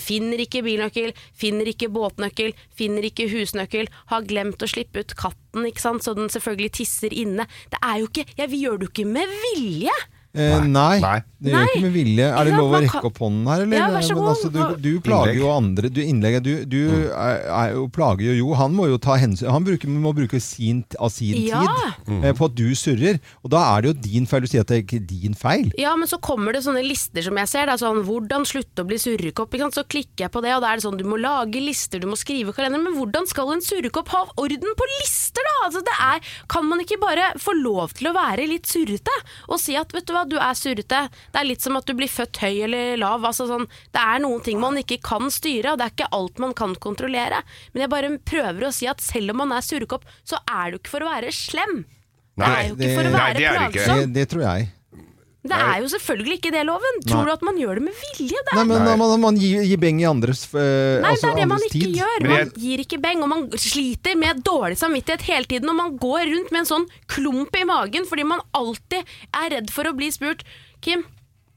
[0.00, 5.68] finner ikke bilnøkkel, finner ikke båtnøkkel, finner ikke husnøkkel, har glemt å slippe ut katten,
[5.76, 7.46] så den selvfølgelig tisser inne.
[7.70, 9.94] Det er jo ikke Jeg vi gjør det jo ikke med vilje!
[10.32, 10.96] Eh, nei,
[11.44, 12.26] det gjør ikke med vilje.
[12.32, 13.76] Er det lov å rekke opp hånden her, eller?
[13.76, 14.28] Ja, vær så god.
[14.30, 15.90] altså, du, du plager jo andre.
[15.92, 16.78] Du, innlegget, du, du
[17.12, 18.46] er, er jo, plager jo Jo.
[18.56, 21.60] Han må jo ta hensyn Han bruker, må bruke sin, av sin Ja.
[22.06, 23.20] tid eh, på at du surrer.
[23.44, 24.46] Og da er det jo din feil.
[24.46, 25.68] Du sier at det er ikke din feil.
[25.76, 27.68] Ja, men så kommer det sånne lister som jeg ser.
[27.68, 29.52] Det er sånn, hvordan slutte å bli surrekopp?
[29.76, 32.08] Så klikker jeg på det, og da er det sånn, du må lage lister, du
[32.08, 32.80] må skrive kalender.
[32.80, 35.54] Men hvordan skal en surrekopp ha orden på lister, da?
[35.68, 39.12] Altså, det er, kan man ikke bare få lov til å være litt surrete?
[39.52, 41.00] Og si at, vet du hva, du er surrete.
[41.32, 43.24] Det er litt som at du blir født høy eller lav.
[43.28, 46.42] Altså, sånn, det er noen ting man ikke kan styre, og det er ikke alt
[46.42, 47.42] man kan kontrollere.
[47.72, 50.78] Men jeg bare prøver å si at selv om man er surrekopp, så er det
[50.78, 51.82] jo ikke for å være slem.
[52.38, 53.98] Det er jo ikke for å være plagsom.
[54.02, 54.70] Det, det tror jeg.
[55.42, 56.98] Det er jo selvfølgelig ikke det loven.
[57.00, 57.06] Nei.
[57.10, 58.42] Tror du at man gjør det med vilje?
[58.46, 61.32] Det Nei, men men Man, man gir, gir beng i andres, eh, Nei, altså, det
[61.32, 61.96] er det man ikke tid.
[61.98, 62.26] gjør.
[62.30, 65.72] Man gir ikke beng, og man sliter med dårlig samvittighet hele tiden.
[65.72, 69.02] Og man går rundt med en sånn klump i magen fordi man alltid
[69.34, 70.46] er redd for å bli spurt
[70.82, 71.02] Kim,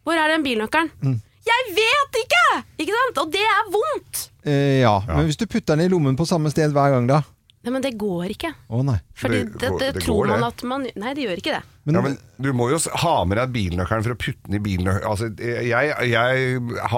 [0.05, 0.89] hvor er den bilnøkkelen?
[1.05, 1.21] Mm.
[1.45, 2.43] Jeg vet ikke!
[2.81, 3.21] Ikke sant?
[3.21, 4.25] Og det er vondt!
[4.49, 4.97] Eh, ja.
[5.11, 7.21] men hvis du putter den i lommen på samme sted hver gang, da?
[7.65, 8.51] Nei, men det går ikke.
[8.69, 8.97] Å nei.
[9.15, 11.63] Fordi det, det, tror man at man Nei, det gjør ikke det.
[11.87, 14.89] ja, men du må jo ha med deg bilnøkkelen for å putte den i bilen.
[15.07, 16.57] Altså, jeg, jeg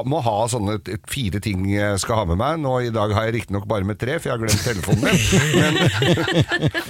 [0.10, 0.80] må ha sånne
[1.12, 2.56] fire ting jeg skal ha med meg.
[2.64, 5.78] Nå I dag har jeg riktignok bare med tre, for jeg har glemt telefonen min.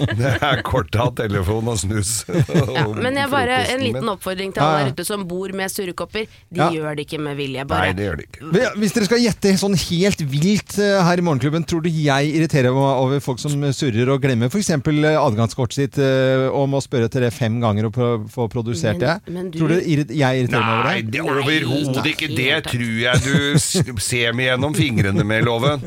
[0.07, 2.13] Men det er kort av telefon og snus.
[2.77, 6.27] Ja, men jeg bare, en liten oppfordring til alle der ute som bor med surrekopper.
[6.53, 6.67] De Ja.
[6.73, 7.63] gjør det ikke med vilje.
[7.67, 7.89] Bare.
[7.89, 8.71] Nei, det gjør de ikke.
[8.81, 12.75] Hvis dere skal gjette sånn helt vilt eh, her i Morgenklubben, tror du jeg irriterer
[12.75, 14.71] meg over folk som surrer og glemmer f.eks.
[15.19, 19.21] adgangskortet sitt uh, om å spørre til det fem ganger og pro- få produsert Men-
[19.25, 19.33] det?
[19.33, 21.11] men du- Tror du jeg irriterer meg over det?
[21.11, 22.63] Nei, er overhodet ikke det.
[22.69, 25.83] Tror jeg du ser meg gjennom fingrene med, Loven.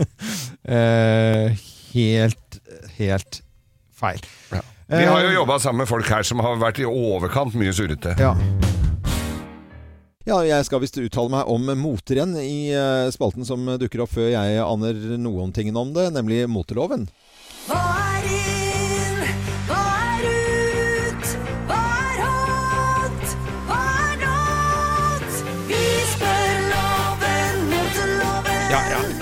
[0.69, 1.51] Uh,
[1.95, 2.61] helt,
[2.99, 3.43] helt
[4.01, 4.21] feil.
[4.91, 7.71] Vi har jo Eh, jobba sammen med folk her som har vært i overkant mye
[7.73, 8.17] surrete.
[8.19, 8.33] Ja.
[10.29, 14.29] Ja, jeg skal visst uttale meg om moterenn i eh, spalten som dukker opp før
[14.35, 17.07] jeg aner noen ting om det, nemlig moteloven.
[17.67, 18.00] Hva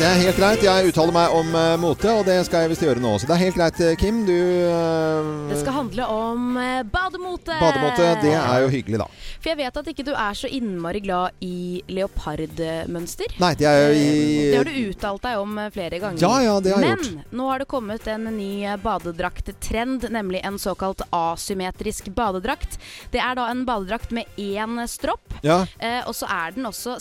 [0.08, 0.62] Det er helt greit.
[0.64, 3.26] Jeg uttaler meg om uh, mote, og det skal jeg visst gjøre nå også.
[3.28, 4.22] Det er helt greit, eh, Kim.
[4.24, 7.52] Du uh, Det skal handle om uh, bademote.
[7.60, 9.08] Bademote, det er jo hyggelig, da.
[9.34, 13.34] For jeg vet at ikke du er så innmari glad i leopardmønster.
[13.42, 14.06] Nei, det er jo i
[14.48, 16.24] Det har du uttalt deg om flere ganger.
[16.24, 20.56] Ja, ja, det har jeg Men nå har det kommet en ny badedrakttrend, nemlig en
[20.56, 22.80] såkalt asymmetrisk badedrakt.
[23.12, 25.66] Det er da en badedrakt med én stropp, Ja.
[26.08, 26.96] og så er den også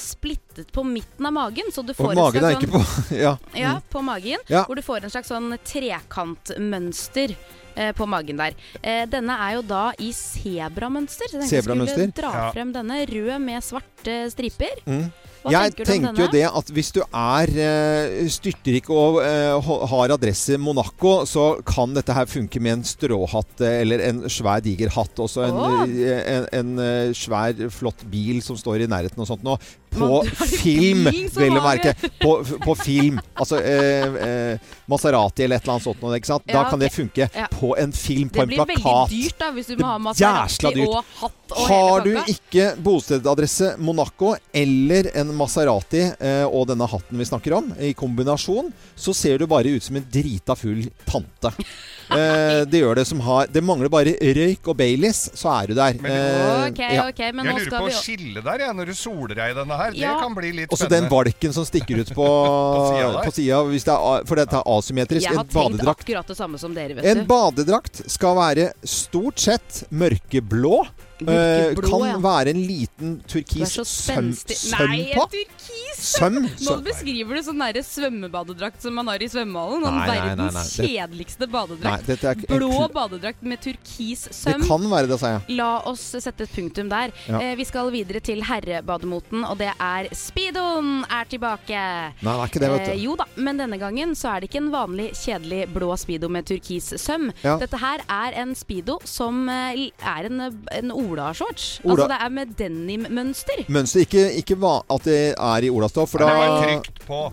[0.58, 1.72] splittet på midten av magen.
[1.72, 3.38] Så du Og får et magen slags er ikke på Ja.
[3.54, 3.82] ja, Mm.
[3.92, 4.40] på magen.
[4.50, 4.64] Ja.
[4.66, 7.36] Hvor du får en slags sånn trekantmønster
[7.76, 8.56] eh, på magen der.
[8.82, 11.30] Eh, denne er jo da i sebramønster.
[11.30, 12.52] Så jeg tenkte jeg skulle dra Ja.
[12.52, 13.06] frem denne.
[13.08, 14.82] Rød med svarte striper.
[14.86, 15.12] Mm.
[15.48, 19.22] Hva jeg tenker du om tenker jo det at hvis du er uh, styrtrik og
[19.24, 24.24] eh, har adresse Monaco, så kan dette her funke med en stråhatt eh, eller en
[24.28, 25.16] svær, diger hatt.
[25.24, 25.84] Også en, oh.
[25.88, 29.56] eh, en, en eh, svær, flott bil som står i nærheten og sånt nå.
[29.90, 30.24] På
[30.62, 31.62] film, vil mange.
[31.64, 32.10] merke.
[32.22, 33.20] På, på film.
[33.34, 36.46] Altså eh, eh, Maserati eller et eller annet sånt noe, ikke sant.
[36.50, 38.68] Da kan det funke på en film, på en plakat.
[38.68, 42.12] Det blir veldig dyrt da, hvis du må ha Maserati og hatt og Har du
[42.28, 48.72] ikke bostedsadresse Monaco eller en Maserati eh, og denne hatten vi snakker om, i kombinasjon,
[48.96, 51.54] så ser du bare ut som en drita full tante.
[52.08, 55.74] Eh, det gjør det som har Det mangler bare røyk og Baileys, så er du
[55.76, 55.98] der.
[56.00, 57.04] Eh, Ok, ja.
[57.10, 59.36] ok, men jeg nå lurer skal på vi å skille der, jeg, når du soler
[59.36, 59.92] deg i denne her.
[59.98, 60.14] Ja.
[60.16, 61.16] Det kan bli litt Også den spennende.
[61.18, 62.28] valken som stikker ut på,
[62.92, 63.24] siden der.
[63.28, 65.28] på sida, det er for dette er asymmetrisk.
[65.28, 67.26] Jeg har En tenkt badedrakt akkurat det samme som dere, vet En du.
[67.30, 70.86] badedrakt skal være stort sett mørkeblå.
[71.18, 72.18] Eh, Mørkeblå, kan ja.
[72.22, 75.24] være en liten turkis søm, søm Nei, på.
[75.34, 76.36] turkis Søm?
[76.46, 79.82] Nå beskriver du sånn nære svømmebadedrakt som man har i svømmehallen.
[79.82, 80.66] Nei, nei, nei, verdens nei.
[80.68, 82.10] Det- kjedeligste badedrakt.
[82.24, 85.58] er Blå badedrakt med turkis Det kan være det, sa jeg.
[85.58, 87.12] La oss sette et punktum der.
[87.28, 87.40] Ja.
[87.42, 91.82] Eh, vi skal videre til herrebademoten, og det er Speedoen er tilbake.
[92.22, 92.92] Nei, det er ikke det, vet du.
[92.92, 96.30] Eh, jo da, men denne gangen så er det ikke en vanlig kjedelig blå speedo
[96.30, 97.32] med turkis søm.
[97.44, 97.58] Ja.
[97.58, 100.42] Dette her er en speedo som eh, er en,
[100.72, 101.80] en Ola-shorts.
[101.84, 103.64] Ola- Altså det er med denim-mønster.
[103.70, 106.28] Mønster ikke, ikke va at det er i olastoff, for da,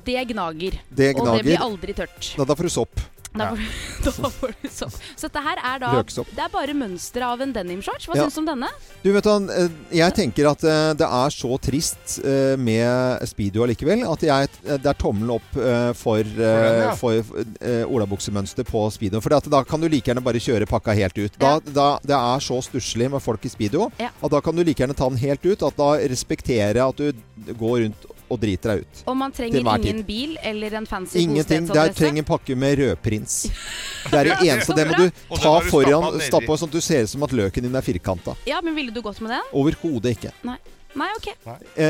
[0.05, 0.79] Det gnager.
[0.95, 2.35] Det Og det blir aldri tørt.
[2.37, 3.01] da, da får du sopp.
[3.35, 3.63] Da får, du.
[4.79, 4.89] Så
[5.29, 6.31] dette her er da Løksopp.
[6.35, 8.07] Det er bare mønsteret av en denim-shorts.
[8.09, 8.27] Hva Ja.
[8.27, 8.69] syns du om denne?
[9.03, 13.65] Du vet han, eh, Jeg tenker at eh, det er så trist eh, med speedo
[13.65, 15.49] allikevel at jeg, det er tommelen opp
[15.99, 16.95] for, ja.
[16.99, 17.21] for
[17.89, 19.21] olabuksemønster på speedo.
[19.25, 21.39] For da kan du like gjerne bare kjøre pakka helt ut.
[21.41, 24.11] Da, da, det er så stusslig med folk i speedo Ja.
[24.23, 25.63] at da kan du like gjerne ta den helt ut.
[25.63, 29.03] At da respekterer jeg at du går rundt og driter deg ut.
[29.11, 30.05] Og man trenger ingen tid.
[30.09, 31.45] bil eller en fancy Ingenting.
[31.45, 32.01] Det er, bostedsadresse.
[32.01, 33.41] trenger en pakke med rødprins.
[34.11, 34.77] Det er det eneste.
[34.77, 35.07] Det må du
[35.41, 38.37] ta du foran, stappe sånn at du ser ut som at løken din er firkanta.
[38.49, 39.53] Ja, men ville du gått med den?
[39.57, 40.35] Overhodet ikke.
[40.45, 40.59] Nei.
[40.95, 41.27] Nei, ok.
[41.75, 41.87] Eh,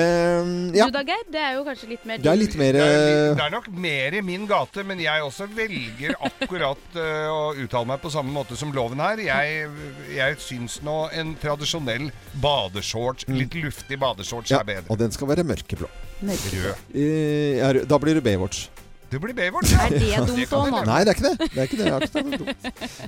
[0.73, 0.87] ja.
[0.87, 1.25] Du da, Geir?
[1.29, 3.53] Det er jo kanskje litt mer Det er litt mer Det er, eh, det er
[3.53, 8.13] nok mer i min gate, men jeg også velger akkurat uh, å uttale meg på
[8.15, 9.21] samme måte som loven her.
[9.27, 9.69] Jeg,
[10.15, 12.09] jeg syns nå en tradisjonell
[12.41, 14.89] badeshorts, litt luftig badeshorts, ja, er bedre.
[14.89, 15.91] Og den skal være mørkeblå.
[16.23, 16.75] Rød.
[16.95, 17.89] Eh, ja, rød.
[17.91, 18.69] da blir det Baywatch.
[19.11, 19.85] Det blir Baywatch, ja.
[19.87, 20.87] Er det dumt òg med.
[20.89, 21.51] Nei, det er ikke det.
[21.53, 21.85] Det er ikke det.
[21.87, 22.65] Jeg har ikke det dumt.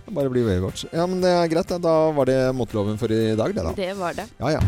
[0.07, 0.85] Det bare blir Baywatch.
[0.93, 1.73] Ja, men det er greit.
[1.83, 3.75] Da var det moteloven for i dag, det, da.
[3.75, 4.29] Det var det.
[4.39, 4.61] Ja, ja.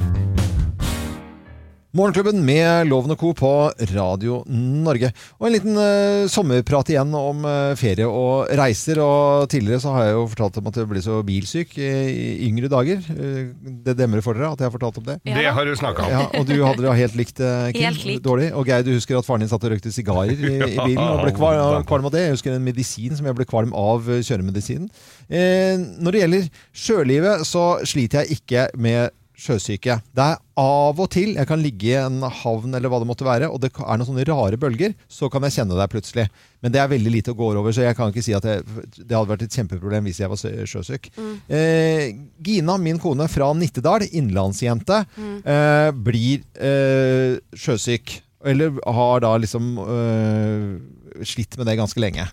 [1.97, 3.31] Morgenklubben med Loven og Co.
[3.33, 3.51] på
[3.95, 5.09] Radio Norge.
[5.41, 9.01] Og en liten uh, sommerprat igjen om uh, ferie og reiser.
[9.01, 12.51] Og tidligere så har jeg jo fortalt om at jeg ble så bilsyk i, i
[12.51, 13.01] yngre dager.
[13.09, 13.55] Uh,
[13.87, 15.17] det demrer for dere at jeg har fortalt om det?
[15.25, 16.13] Det har du snakka om.
[16.13, 17.81] Ja, og du hadde det helt likt, Kim.
[17.87, 18.25] Helt likt.
[18.27, 18.51] Dårlig.
[18.53, 21.23] Og Geir, du husker at faren din satt og røykte sigarer i, i bilen og
[21.25, 22.27] ble kvalm, kvalm av det.
[22.27, 24.93] Jeg husker en medisin som jeg ble kvalm av kjøremedisinen.
[25.33, 26.53] Eh, når det gjelder
[26.85, 30.01] sjølivet, så sliter jeg ikke med sjøsyke.
[30.17, 33.27] Det er av og til jeg kan ligge i en havn eller hva det måtte
[33.27, 36.25] være, og det er noen sånne rare bølger, så kan jeg kjenne det plutselig.
[36.65, 38.65] Men det er veldig lite å gå over, så jeg kan ikke si at jeg,
[38.99, 40.73] det hadde vært et kjempeproblem hvis jeg var sjøsyk.
[40.73, 41.11] sjøsyk.
[41.55, 42.09] Eh,
[42.45, 45.05] Gina, min kone fra Nittedal, innlandsjente,
[45.45, 48.19] eh, blir eh, sjøsyk.
[48.49, 52.27] Eller har da liksom eh, slitt med det ganske lenge.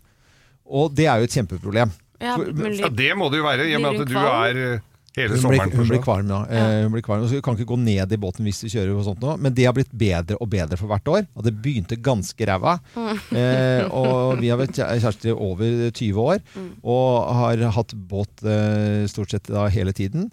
[0.65, 1.93] Og det er jo et kjempeproblem.
[2.21, 4.83] Ja, men Ja, det må det jo være, i og med at du er eh,
[5.15, 6.39] hele Hun blir, hun blir kvalm, ja.
[6.49, 8.93] Eh, hun blir kvalm, hun kan ikke gå ned i båten hvis vi kjører.
[8.97, 9.35] og sånt nå.
[9.39, 11.27] Men det har blitt bedre og bedre for hvert år.
[11.35, 12.79] Og det begynte ganske ræva.
[13.31, 16.39] Eh, og vi har vært kjæ- kjærester i over 20 år
[16.83, 20.29] og har hatt båt eh, stort sett da hele tiden.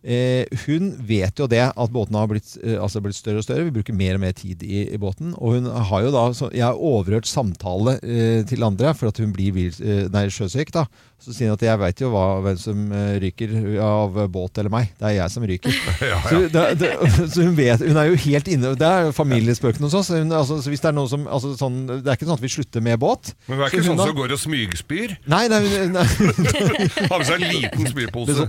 [0.00, 3.66] Eh, hun vet jo det at båtene har blitt, eh, altså blitt større og større.
[3.66, 5.34] Vi bruker mer og mer tid i, i båten.
[5.36, 9.20] Og hun har jo da, så jeg har overhørt samtale eh, til andre for at
[9.20, 10.72] hun blir vil, eh, nei, sjøsyk.
[10.72, 10.86] da.
[11.20, 13.52] Så sier hun at jeg veit jo hva, hvem som eh, ryker
[13.84, 14.94] av båt eller meg.
[14.96, 15.76] Det er jeg som ryker.
[16.30, 16.90] Så, det, det,
[17.32, 20.10] så hun vet, hun er jo helt inne Det er jo familiespøken hos oss.
[20.14, 22.44] Hun, altså, så hvis det, er noe som, altså, sånn, det er ikke sånn at
[22.44, 23.34] vi slutter med båt.
[23.48, 25.16] Men hun er ikke så sånn som går og smygspyr?
[25.30, 25.60] Nei, nei,
[25.92, 26.06] nei,
[27.10, 28.48] Har med seg en liten spypose.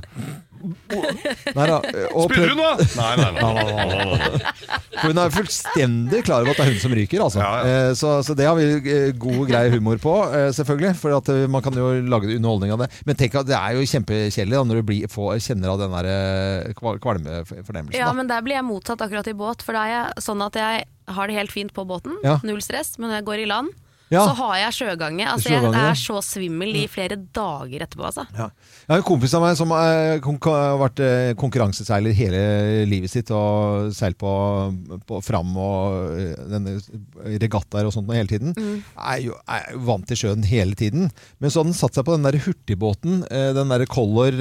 [1.58, 1.78] nei da.
[2.16, 3.42] og Spyr du prøv- Nei, nei, nei.
[3.42, 4.70] Nei, nei, nei, nei.
[5.02, 7.24] For hun er fullstendig klar over at det er hun som ryker.
[7.26, 7.42] Altså.
[7.66, 10.94] Eh, Så, så det har vi eh, god grei humor på, eh, selvfølgelig.
[11.02, 12.90] For at man kan jo lage underholdning av det.
[13.08, 15.96] Men tenk at det er jo kjempekjedelig da, når du blir, får, kjenner av den
[15.98, 17.98] der kvalmefornemmelsen.
[18.00, 18.16] Ja, da.
[18.18, 19.64] men der blir jeg motsatt akkurat i båt.
[19.66, 22.38] For da er jeg sånn at jeg har det helt fint på båten, Ja.
[22.48, 22.98] null stress.
[23.00, 23.74] Men når jeg går i land,
[24.12, 24.26] Ja.
[24.28, 25.24] så har jeg sjøgange.
[25.32, 28.26] Altså, Sjøgange, jeg er så svimmel i flere dager etterpå, altså.
[28.36, 28.50] Ja.
[28.84, 32.42] Jeg har en kompis av meg som eh, har vært eh, konkurranseseiler hele
[32.92, 34.32] livet sitt og seilt på,
[35.08, 36.76] på fram og eh, denne
[37.40, 38.52] regattaer og sånt hele tiden.
[38.58, 38.82] Mm.
[39.00, 41.08] Er, jo, er vant til sjøen hele tiden.
[41.40, 44.36] Men så hadde han satt seg på den der hurtigbåten, den der Color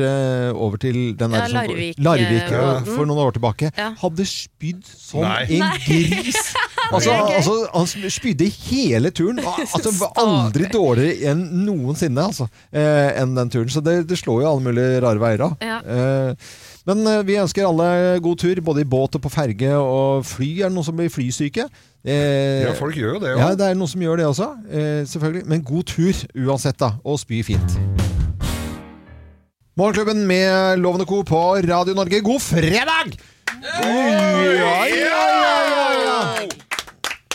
[0.55, 3.71] over til den der Ja, som- Larvik, Larvik eh, ja, for noen år tilbake.
[3.79, 3.93] Ja.
[4.03, 5.47] Hadde spydd som Nei.
[5.61, 6.43] en gris.
[6.91, 9.39] Altså, altså, han spydde hele turen.
[9.75, 13.71] Altså, aldri dårligere enn noensinne altså, eh, enn den turen.
[13.71, 15.55] Så det, det slår jo alle mulige rare veier av.
[15.62, 15.79] Ja.
[15.85, 16.51] Eh,
[16.89, 20.51] men eh, vi ønsker alle god tur, både i båt og på ferge og fly.
[20.65, 21.69] Er det noen som blir flysyke?
[22.03, 23.43] Eh, Ja, folk gjør jo det, jo.
[23.45, 24.51] Ja, det er noen som gjør det også.
[24.71, 25.45] Eh, selvfølgelig.
[25.53, 26.95] Men god tur uansett, da.
[27.05, 27.79] Og spy fint.
[29.79, 31.23] Morgenklubben med Lovende Co.
[31.25, 32.21] på Radio Norge.
[32.27, 33.15] God fredag!
[33.61, 36.70] Ja, ja, ja, ja, ja.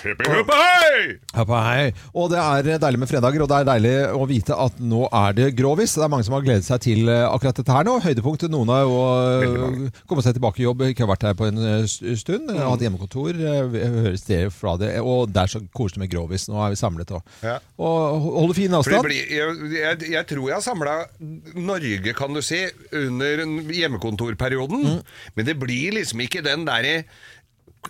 [0.06, 1.16] Hippie, hei!
[1.34, 1.86] Hoppa, hei.
[2.14, 5.34] Og det er deilig med fredager, og det er deilig å vite at nå er
[5.38, 5.96] det grovis.
[5.98, 7.96] Det er mange som har gledet seg til eh, akkurat dette her nå.
[8.04, 8.52] Høydepunktet.
[8.54, 11.58] Noen har jo eh, kommet seg tilbake i jobb, ikke har vært her på en
[11.58, 12.52] eh, stund.
[12.52, 12.62] Mm.
[12.68, 13.42] Hatt hjemmekontor.
[13.42, 14.92] Høres Hører fra det.
[15.02, 16.48] Og det er så koselig med grovis.
[16.52, 17.58] Nå er vi samlet og, Ja.
[17.82, 19.10] og holder fin avstand.
[19.10, 20.96] blir, jeg, jeg, jeg tror jeg har samla
[21.58, 22.62] Norge, kan du si,
[22.94, 24.86] under hjemmekontorperioden.
[24.86, 25.16] Mm.
[25.36, 27.00] Men det blir liksom ikke den derre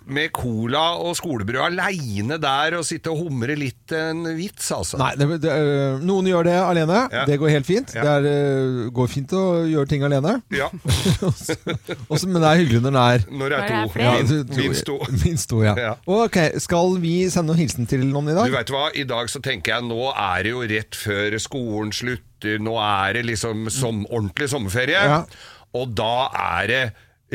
[0.06, 4.98] med cola og skolebrød aleine der og sitte og humre litt en vits, altså.
[5.00, 7.00] Nei, det, det, eh, noen gjør det alene.
[7.12, 7.24] Ja.
[7.28, 7.94] Det går helt fint.
[7.96, 8.04] Ja.
[8.04, 10.36] Det er, eh, går fint å gjøre ting alene.
[10.54, 10.68] Ja.
[12.12, 14.02] Også, men det er hyggelig når det er Når det er to.
[14.02, 14.98] Ja, Min- Minst to.
[15.24, 15.74] Minst to, ja.
[15.80, 15.94] Ja.
[16.06, 18.46] Ok, Skal vi sende noen hilsen til noen i dag?
[18.50, 21.92] Du vet hva, I dag så tenker jeg nå er det jo rett før skolen
[21.94, 22.58] slutter.
[22.62, 25.02] Nå er det liksom som ordentlig sommerferie.
[25.08, 25.22] Ja.
[25.76, 26.28] Og da
[26.60, 26.82] er det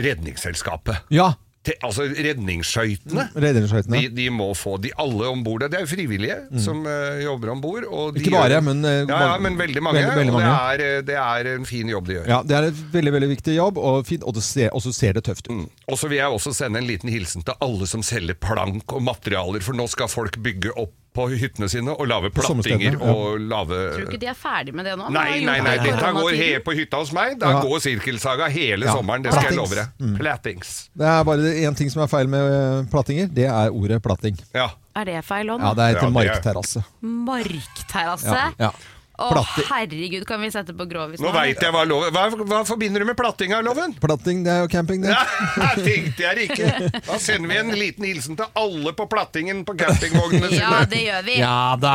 [0.01, 1.01] Redningsselskapet.
[1.11, 1.33] Ja.
[1.61, 3.27] Te, altså redningsskøytene.
[3.37, 3.99] Redningsskøytene.
[4.01, 5.61] De, de må få de alle om bord.
[5.69, 7.85] Det er jo frivillige som uh, jobber om bord.
[8.17, 10.01] Ikke bare, men, uh, ja, ja, men veldig mange.
[10.01, 10.47] veldig- veldig mange.
[10.49, 12.31] det er, eh, det er en fin jobb de gjør.
[12.33, 15.13] Ja, Det er en veldig veldig viktig jobb, og, fin, og, ser, og så ser
[15.19, 15.53] det tøft ut.
[15.53, 15.67] Mm.
[15.87, 19.05] Og så vil jeg også sende en liten hilsen til alle som selger plank og
[19.05, 22.99] materialer, for nå skal folk bygge opp på hyttene sine og lage plattinger ja.
[23.11, 25.09] og lave Tror du ikke de er ferdig med det nå?
[25.11, 27.37] Nei, nei, nei, dette går he på hytta hos meg.
[27.41, 27.61] Da Ja.
[27.65, 28.93] går sirkelsaga hele Ja.
[28.95, 29.21] sommeren.
[29.25, 29.87] Det skal jeg love deg.
[29.99, 30.15] Mm.
[30.17, 30.89] Plattings.
[30.95, 33.27] Det er bare én ting som er feil med eh, plattinger.
[33.27, 34.39] Det er ordet platting.
[34.55, 34.69] Ja.
[34.95, 35.73] Er det feil òg, Ja.
[35.73, 36.83] Det er Ja, til det er- markterrasse.
[37.01, 38.71] Markterrasse?
[39.17, 39.41] Ja, ja.
[39.41, 43.03] Å, herregud, kan vi sette på grovis Nå veit jeg hva loven hva, hva forbinder
[43.03, 43.93] du med plattinga, Loven?
[44.01, 45.13] Platting, det er jo camping, det.
[45.61, 47.01] Ja, tenkte jeg det ikke.
[47.05, 50.63] Da sender vi en liten hilsen til alle på plattingen på campingvognene sine.
[50.63, 51.37] Ja, det gjør vi.
[51.43, 51.93] Ja da!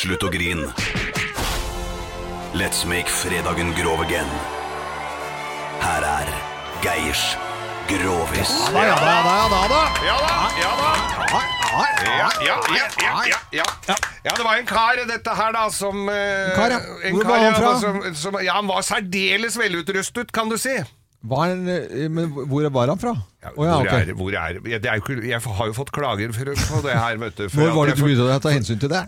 [0.00, 0.64] Slutt å grin.
[2.56, 4.32] Let's make fredagen grov again.
[5.84, 6.34] Her er
[6.82, 7.28] Geirs
[7.90, 8.50] Grovis.
[8.70, 10.40] Ja da, ja da, ja da, ja da.
[10.60, 11.40] Ja da, ja da.
[12.00, 13.96] Ja, ja, ja, ja, ja, ja.
[14.24, 16.78] ja, det var en kar, dette her, da, som eh, En kar, ja.
[17.04, 17.72] en Hvor kar, var han fra?
[17.80, 20.76] Som, som, ja, han var særdeles velutrustet, kan du si.
[21.32, 23.14] Var han, eh, men hvor var han fra?
[23.56, 23.92] Oh, ja, hvor, ok.
[23.92, 26.82] er, hvor er ja, det er jo ikke, Jeg har jo fått klager for, på
[26.86, 27.48] det her, vet du.
[27.48, 29.02] for Når var det du begynte å ta hensyn til det?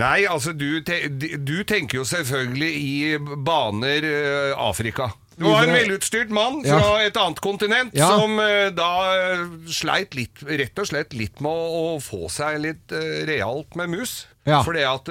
[0.00, 1.04] Nei, altså du, te,
[1.36, 5.10] du tenker jo selvfølgelig i baner uh, Afrika.
[5.36, 6.78] Det var en velutstyrt mann Ja.
[6.78, 8.08] fra et annet kontinent Ja.
[8.18, 12.92] som eh, da eh, sleit litt, rett og slett litt med å, få seg litt
[12.92, 14.26] eh, realt med mus.
[14.44, 14.62] Ja.
[14.66, 15.08] Fordi at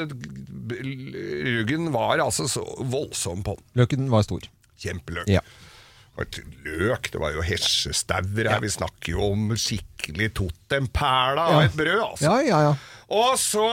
[0.82, 3.66] ruggen var altså så voldsom på den.
[3.82, 4.46] Løken var stor.
[4.82, 5.28] Kjempeløk.
[5.32, 5.42] Ja.
[6.66, 8.60] Løk, det var jo hesjestauer her.
[8.62, 11.66] Vi snakker jo om skikkelig totempæla av Ja.
[11.66, 12.26] et brød, altså.
[12.28, 12.76] Ja, ja, ja.
[13.12, 13.66] Og så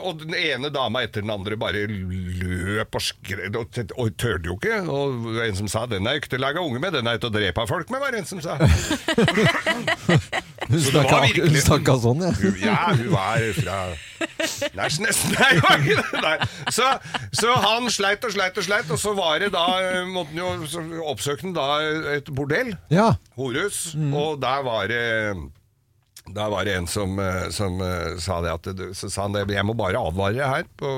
[0.00, 4.56] Og den ene dama etter den andre bare løp og skred og, og tørde jo
[4.56, 4.78] ikke.
[4.88, 7.28] Og en som sa 'den er ikke til å lage unge med, den er til
[7.30, 8.56] å drepe folk med', var det en som sa.
[10.68, 11.62] Hun snakka, virkelig-
[12.02, 12.32] sånn, ja.
[12.62, 13.78] Ja, hun var fra
[14.78, 16.20] Nei, nesten Nei, ikke.
[16.22, 16.36] Nei.
[16.70, 16.86] Så,
[17.34, 20.52] så han sleit og sleit og sleit, og så var det da øh, måtte jo
[21.42, 21.66] han da
[22.14, 22.76] et bordell.
[22.90, 23.14] Ja.
[23.36, 23.94] Horhus.
[23.96, 25.02] Og der var det
[26.30, 29.46] der var det en som, eh, som eh, sa det at så sa han det,
[29.50, 30.92] jeg må bare advare her på,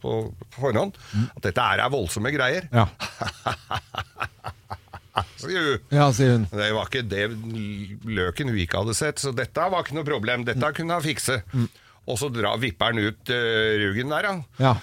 [0.00, 0.14] på
[0.56, 0.96] forhånd
[1.36, 2.68] at dette her er voldsomme greier.
[2.72, 2.88] Ja.
[5.38, 5.84] Sier hun.
[5.90, 6.46] Ja, sier hun.
[6.50, 7.24] Det var ikke det
[8.06, 10.46] løken hun ikke hadde sett, så dette var ikke noe problem.
[10.46, 11.40] Dette kunne han fikse.
[12.08, 14.36] Og så dra, vipper han ut uh, rugen der, ja.
[14.62, 14.74] Ja.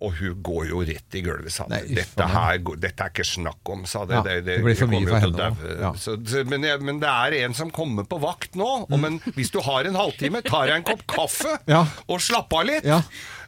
[0.00, 1.66] Og hun går jo rett i gulvet, sa.
[1.68, 4.16] Nei, Dette, her, dette er ikke snakk om, sa det.
[4.16, 5.50] Ja, det blir for mye for henne
[5.82, 5.90] ja.
[6.00, 6.14] Så,
[6.48, 8.68] men, jeg, men det er en som kommer på vakt nå.
[8.88, 11.84] Og, men hvis du har en halvtime, tar jeg en kopp kaffe Ja.
[12.08, 12.88] og slapper av litt.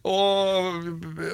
[0.03, 0.87] Og,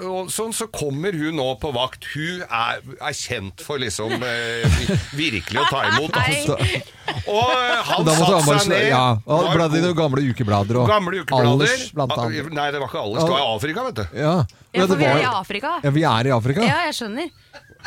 [0.04, 2.04] og sånn så kommer hun nå på vakt.
[2.12, 4.82] Hun er, er kjent for liksom eh,
[5.16, 6.18] virkelig å ta imot.
[6.20, 6.58] Altså.
[7.32, 8.84] Og eh, han satte seg ned.
[8.90, 10.82] Ja, og bladde i noen gamle ukeblader.
[10.82, 11.48] Og Gamle ukeblader.
[11.54, 12.52] Alders, blant Ah, annet.
[12.60, 13.24] Nei, det var ikke Alders.
[13.24, 14.04] Det var Afrika, vet du.
[14.20, 14.34] Ja.
[14.76, 15.74] Ja, for vi er i Afrika.
[15.86, 16.68] Ja, vi er i Afrika.
[16.68, 17.32] Ja, jeg skjønner.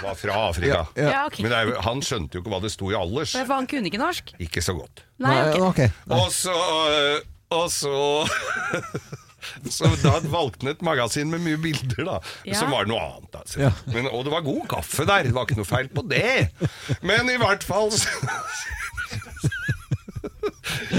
[0.01, 0.81] Var fra Afrika.
[0.97, 1.23] Ja, ja.
[1.29, 1.45] Okay.
[1.45, 3.35] Men det er, han skjønte jo ikke hva det sto i Alders.
[3.37, 4.33] For han kunne ikke norsk.
[4.41, 5.05] Ikke så godt.
[5.21, 5.91] Nei, okay.
[5.91, 6.15] ok.
[6.17, 6.55] Og så
[7.51, 7.93] Og så
[9.69, 12.17] Så da valgte han et magasin med mye bilder, da.
[12.47, 12.59] Ja.
[12.59, 13.39] Som var noe annet.
[13.41, 13.61] Altså.
[13.67, 13.71] Ja.
[13.93, 16.49] Men, og det var god kaffe der, det var ikke noe feil på det.
[17.05, 18.09] Men i hvert fall så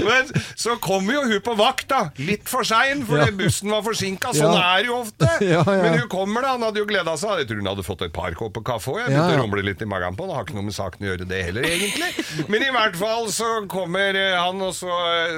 [0.03, 0.27] Men
[0.59, 2.01] så kommer jo hun på vakt, da.
[2.19, 3.35] Litt for sein, fordi Ja.
[3.37, 4.33] bussen var forsinka.
[4.35, 4.75] Sånn Ja.
[4.75, 5.29] er det jo ofte.
[5.53, 5.81] Ja, ja.
[5.83, 6.53] Men hun kommer, da.
[6.57, 7.39] Han hadde jo gleda seg.
[7.43, 8.99] Jeg tror hun hadde fått et par kopper kaffe òg.
[9.03, 10.35] Jeg Ja, begynte å rumle litt i magen på han.
[10.35, 12.49] Har ikke noe med saken å gjøre, det heller, egentlig.
[12.49, 14.91] Men i hvert fall så kommer eh, han, og så,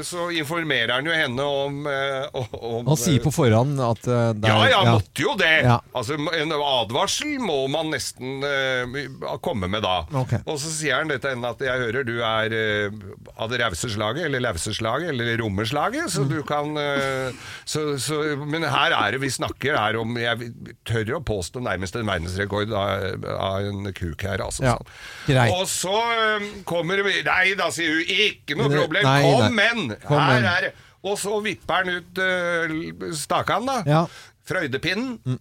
[0.04, 2.28] så informerer han jo henne om, eh,
[2.62, 5.54] om Han sier på forhånd at eh, det ja, er ja, måtte jo det.
[5.66, 5.80] Ja.
[5.96, 10.06] Altså, En advarsel må man nesten uh, komme med da.
[10.24, 10.40] Okay.
[10.46, 12.90] Og så sier han dette henne at jeg hører du er uh,
[13.38, 17.36] av det rause slaget, eller lauseslaget, eller rommerslaget, så du kan eh,
[17.66, 20.52] så, så, Men her er det vi snakker her om Jeg
[20.88, 24.66] tør å påstå nærmest en verdensrekord av, av en kuk her, altså.
[24.66, 24.78] Ja,
[25.28, 25.56] greit.
[25.56, 28.16] Og så eh, kommer Nei da, sier hun.
[28.26, 29.06] Ikke noe problem.
[29.06, 29.98] nei, Kom, men!
[30.10, 30.72] Her er det.
[31.06, 33.82] Og så vipper han ut uh, stakan, da.
[33.86, 34.06] Ja.
[34.50, 35.38] Frøydepinnen.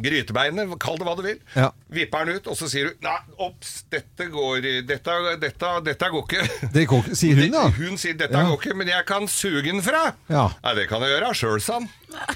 [0.00, 1.40] Grytebeinet, kall det hva du vil.
[1.54, 1.68] Ja.
[1.92, 6.24] Vipper den ut, og så sier du Nei, obs, dette går Dette, dette, dette går
[6.24, 6.42] ikke.
[6.72, 7.66] Det går ikke- sier hun, da.
[7.76, 8.46] Hun sier dette Ja.
[8.48, 10.14] går ikke, men jeg kan suge den fra.
[10.30, 10.48] Ja.
[10.64, 11.88] Nei, det kan jeg gjøre sjøl, sa han.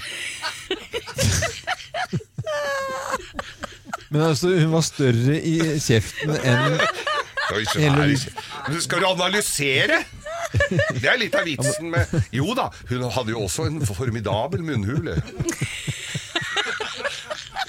[4.09, 6.79] Men altså, hun var større i kjeften enn
[8.81, 9.99] Skal du analysere?
[10.97, 15.13] Det er litt av vitsen med Jo da, hun hadde jo også en formidabel munnhule.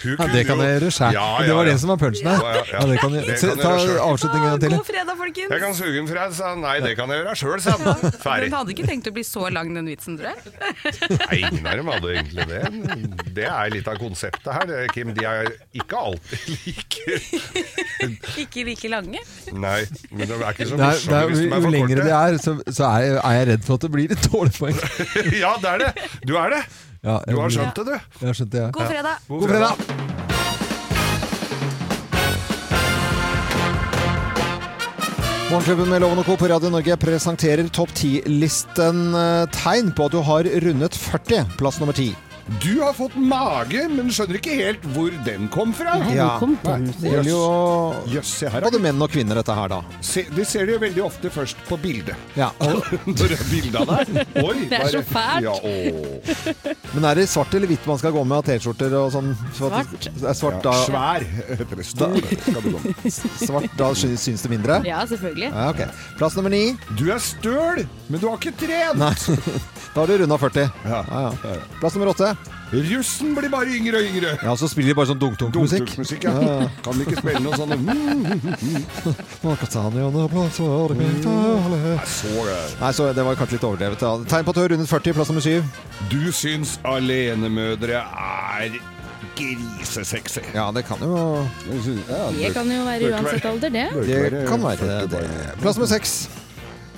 [0.00, 1.12] Ja, det kan jeg gjøre sjæl.
[1.16, 2.40] Ja, Det ja, var det som var punchen her.
[2.40, 2.80] Ja, ja, ja.
[2.80, 3.38] Ja, det kan jeg.
[3.60, 3.72] Ta
[4.06, 4.74] avslutningen en gang til.
[4.76, 5.50] God fredag, folkens.
[5.52, 6.52] Jeg kan suge en fra, sa.
[6.60, 8.04] Nei, det kan jeg gjøre sjøl, sa han.
[8.22, 8.48] Ferdig.
[8.48, 11.16] Den hadde ikke tenkt å bli så lang, den vitsen, tror jeg.
[11.16, 12.62] Nei, ingen av dem hadde egentlig det.
[13.40, 15.12] Det er litt av konseptet her, Kim.
[15.16, 19.22] De er ikke alltid like Ikke like lange.
[19.52, 22.38] Nei, men det er ikke så er, hvis de jo er for lengre de er,
[22.42, 24.78] så, så er, jeg, er jeg redd for at det blir et dårlig poeng.
[25.42, 26.08] Ja, det er det.
[26.26, 26.62] Du er det.
[27.02, 27.92] Ja, Du har skjønt det, du.
[28.20, 28.70] Jeg har skjønt det, ja.
[28.76, 29.16] God fredag.
[29.28, 30.90] God God fredag.
[35.50, 36.36] Morgenklubben med Loven og Co.
[36.38, 41.80] på Radio Norge presenterer topp 10-listen eh, tegn på at du har rundet 40, plass
[41.82, 42.12] nummer 10.
[42.58, 45.92] Du har fått mage, men skjønner ikke helt hvor den kom fra.
[46.10, 46.32] Ja.
[46.42, 46.78] Nei.
[46.98, 47.42] Det gjelder jo
[48.10, 48.64] Jøss, se her.
[48.66, 49.78] både menn og kvinner, dette her, da.
[50.04, 52.18] Se, det ser du jo veldig ofte først på bildet.
[52.34, 52.48] Ja.
[52.60, 54.20] Når det er bilde av deg.
[54.44, 55.46] Oi, Det er så fælt.
[55.46, 56.74] Ja, åh.
[56.96, 59.30] Men er det svart eller hvitt man skal gå med av T-skjorter og sånn?
[59.54, 60.10] Så Svart.
[60.10, 61.86] Er svart da, Ja, svær heter det.
[61.86, 63.06] Stor skal du gå med.
[63.46, 64.80] svart, da sy- syns det mindre?
[64.90, 65.52] Ja, selvfølgelig.
[65.54, 65.84] Ja, ok.
[66.18, 66.64] Plass nummer ni.
[66.98, 68.98] Du er støl, men du har ikke trent.
[69.00, 69.14] Nei,
[69.94, 70.66] da har du runda 40.
[70.90, 71.00] Ja.
[71.14, 71.56] Ja, ja.
[71.78, 72.34] Plass nummer åtte.
[72.70, 74.36] Russen blir bare yngre og yngre.
[74.44, 75.88] Ja, så spiller de bare sånn dunk-dunk-musikk.
[75.90, 76.30] Dunk-dunk-musikk, ja.
[76.30, 76.68] Ja, ja.
[76.84, 77.70] Kan ikke spille noe sånn
[82.80, 84.04] Nei, Så det var kanskje litt overdrevet.
[84.06, 84.12] Ja.
[84.30, 85.16] Tegn på at du har rundet 40.
[85.18, 85.66] Plass nummer syv.
[86.12, 88.78] Du syns alenemødre er
[89.40, 90.44] grisesexy.
[90.54, 91.42] Ja, det kan jo
[92.38, 93.88] Det kan jo være uansett alder, det.
[94.06, 95.26] Det kan være det.
[95.58, 96.20] Plass nummer seks.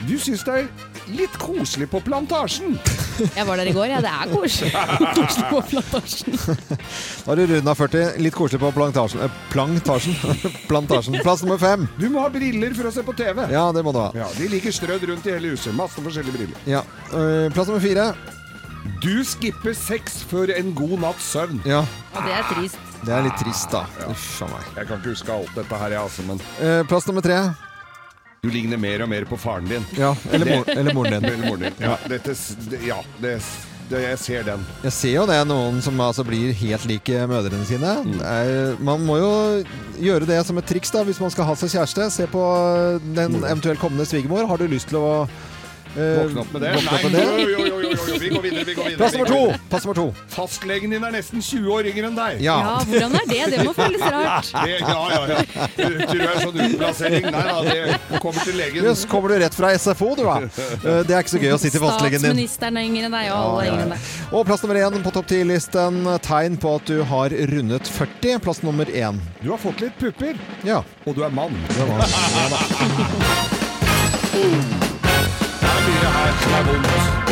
[0.09, 2.74] Du syns det er litt koselig på plantasjen.
[3.37, 4.01] Jeg var der i går, ja.
[4.03, 4.73] Det er koselig.
[5.16, 6.39] Koselig på plantasjen.
[7.23, 8.19] Da har du runda 40.
[8.24, 9.23] Litt koselig på plantasjen.
[9.27, 10.16] Eh, plantasjen.
[10.70, 11.19] plantasjen.
[11.23, 11.87] Plass nummer fem.
[12.01, 13.45] Du må ha briller for å se på TV.
[13.55, 14.11] Ja, det må du ha.
[14.19, 15.74] Ja, De ligger strødd rundt i hele huset.
[15.79, 16.62] Masse forskjellige briller.
[16.70, 16.83] Ja.
[17.15, 18.09] øh, Plass nummer fire.
[19.03, 21.61] Du skipper sex før en god natts søvn.
[21.66, 21.85] Ja,
[22.16, 22.79] Og det er trist.
[23.07, 23.85] det er litt trist, da.
[24.11, 24.65] Uff a meg.
[24.81, 27.39] Jeg kan ikke huske alt dette her, jeg, altså, men Eh, Plass nummer tre.
[28.43, 29.85] Du ligner mer og mer på faren din.
[29.94, 31.27] Ja, eller, mor, eller moren din.
[31.31, 31.77] Eller moren din.
[31.78, 32.35] Ja, dette,
[32.82, 33.36] ja det,
[33.86, 34.64] det, jeg ser den.
[34.82, 37.93] Jeg ser jo det, noen som altså blir helt like mødrene sine.
[38.02, 38.16] Mm.
[38.27, 38.51] Er,
[38.82, 39.31] man må jo
[40.02, 42.09] gjøre det som et triks da, hvis man skal ha seg kjæreste.
[42.16, 42.43] Se på
[43.14, 44.51] den eventuelt kommende svigermor.
[44.51, 45.12] Har du lyst til å
[45.93, 46.70] Våkne opp med det.
[46.74, 47.23] våkne opp med det?
[47.23, 48.97] jo, jo, jo, jo, jo, vi går videre, vi går videre.
[49.02, 49.40] Plass nummer to.
[49.69, 50.06] Plass nummer to.
[50.32, 52.40] Fastlegen din er nesten 20 år yngre enn deg.
[52.47, 52.55] Ja.
[52.62, 53.40] Ja, hvordan er det?
[53.52, 54.48] Det må føles rart.
[54.62, 55.36] Det, ja, ja, ja.
[55.77, 57.24] Du tror det er sånn utplassering?
[57.35, 58.85] Nei da, det kommer til legen.
[58.89, 60.36] Jøss, kommer du rett fra SFO, du da?
[60.47, 62.31] Eh, Det er ikke så gøy å sitte i fastlegen din.
[62.31, 64.01] Statsministeren er yngre enn deg, og alle er yngre enn deg.
[64.32, 66.01] Og plass nummer én på topp ti-listen.
[66.24, 68.40] Tegn på at du har rundet 40.
[68.47, 69.20] Plass nummer én.
[69.43, 70.81] Du har fått litt pupper, Ja.
[71.06, 71.52] og du er mann.
[71.69, 72.59] Det var, ja, da.
[75.85, 77.32] Det er mye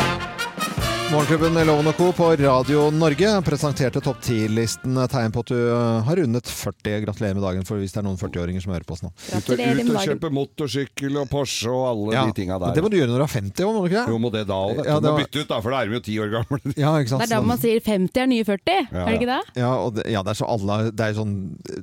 [1.12, 2.12] Morgenklubben Loven Co.
[2.12, 7.00] på Radio Norge presenterte topp 10-listen tegn på at du eh, har rundet 40.
[7.02, 9.10] Gratulerer med dagen, for hvis det er noen 40-åringer som hører på oss nå.
[9.10, 12.76] Ut og, dagen ut og kjøpe motorsykkel og Porsche og alle Ja, de tinga der.
[12.78, 14.14] Det må du gjøre når du er 50 òg, må du ikke det?
[14.14, 14.82] Jo, må det da òg.
[14.84, 16.60] Ja, du må var- bytte ut, da, for da er vi jo ti år gamle.
[16.78, 17.24] Ja, ikke sant?
[17.24, 19.40] Det er da man sier 50 er nye 40, er det ikke det?
[19.64, 21.34] Ja, og det, ja, det er så alle Det er, sånn,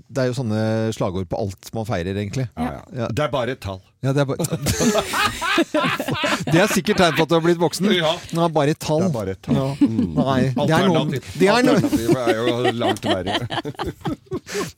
[0.07, 0.63] det er jo sånne
[0.95, 2.47] slagord på alt man feirer, egentlig.
[2.55, 2.81] Ja, ja.
[3.03, 3.11] Ja.
[3.11, 3.83] Det er bare et tall.
[4.05, 4.45] Ja, det er bare
[6.47, 7.89] Det er sikkert tegn på at du har blitt voksen.
[7.91, 8.11] Ja.
[8.29, 9.07] Det er bare et tall.
[9.17, 9.67] Det bare ta no.
[9.79, 10.13] mm.
[10.17, 13.37] Nei, det er noen Det er noen Alternativet er jo langt verre.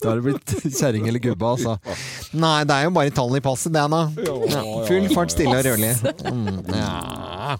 [0.00, 1.76] Da har det blitt kjerring eller gubbe, altså.
[2.32, 4.02] Nei, det er jo bare tallene i passet, det, da.
[4.26, 5.92] Ja, full fart, stille og rødlig.
[6.26, 7.58] Mm, ja.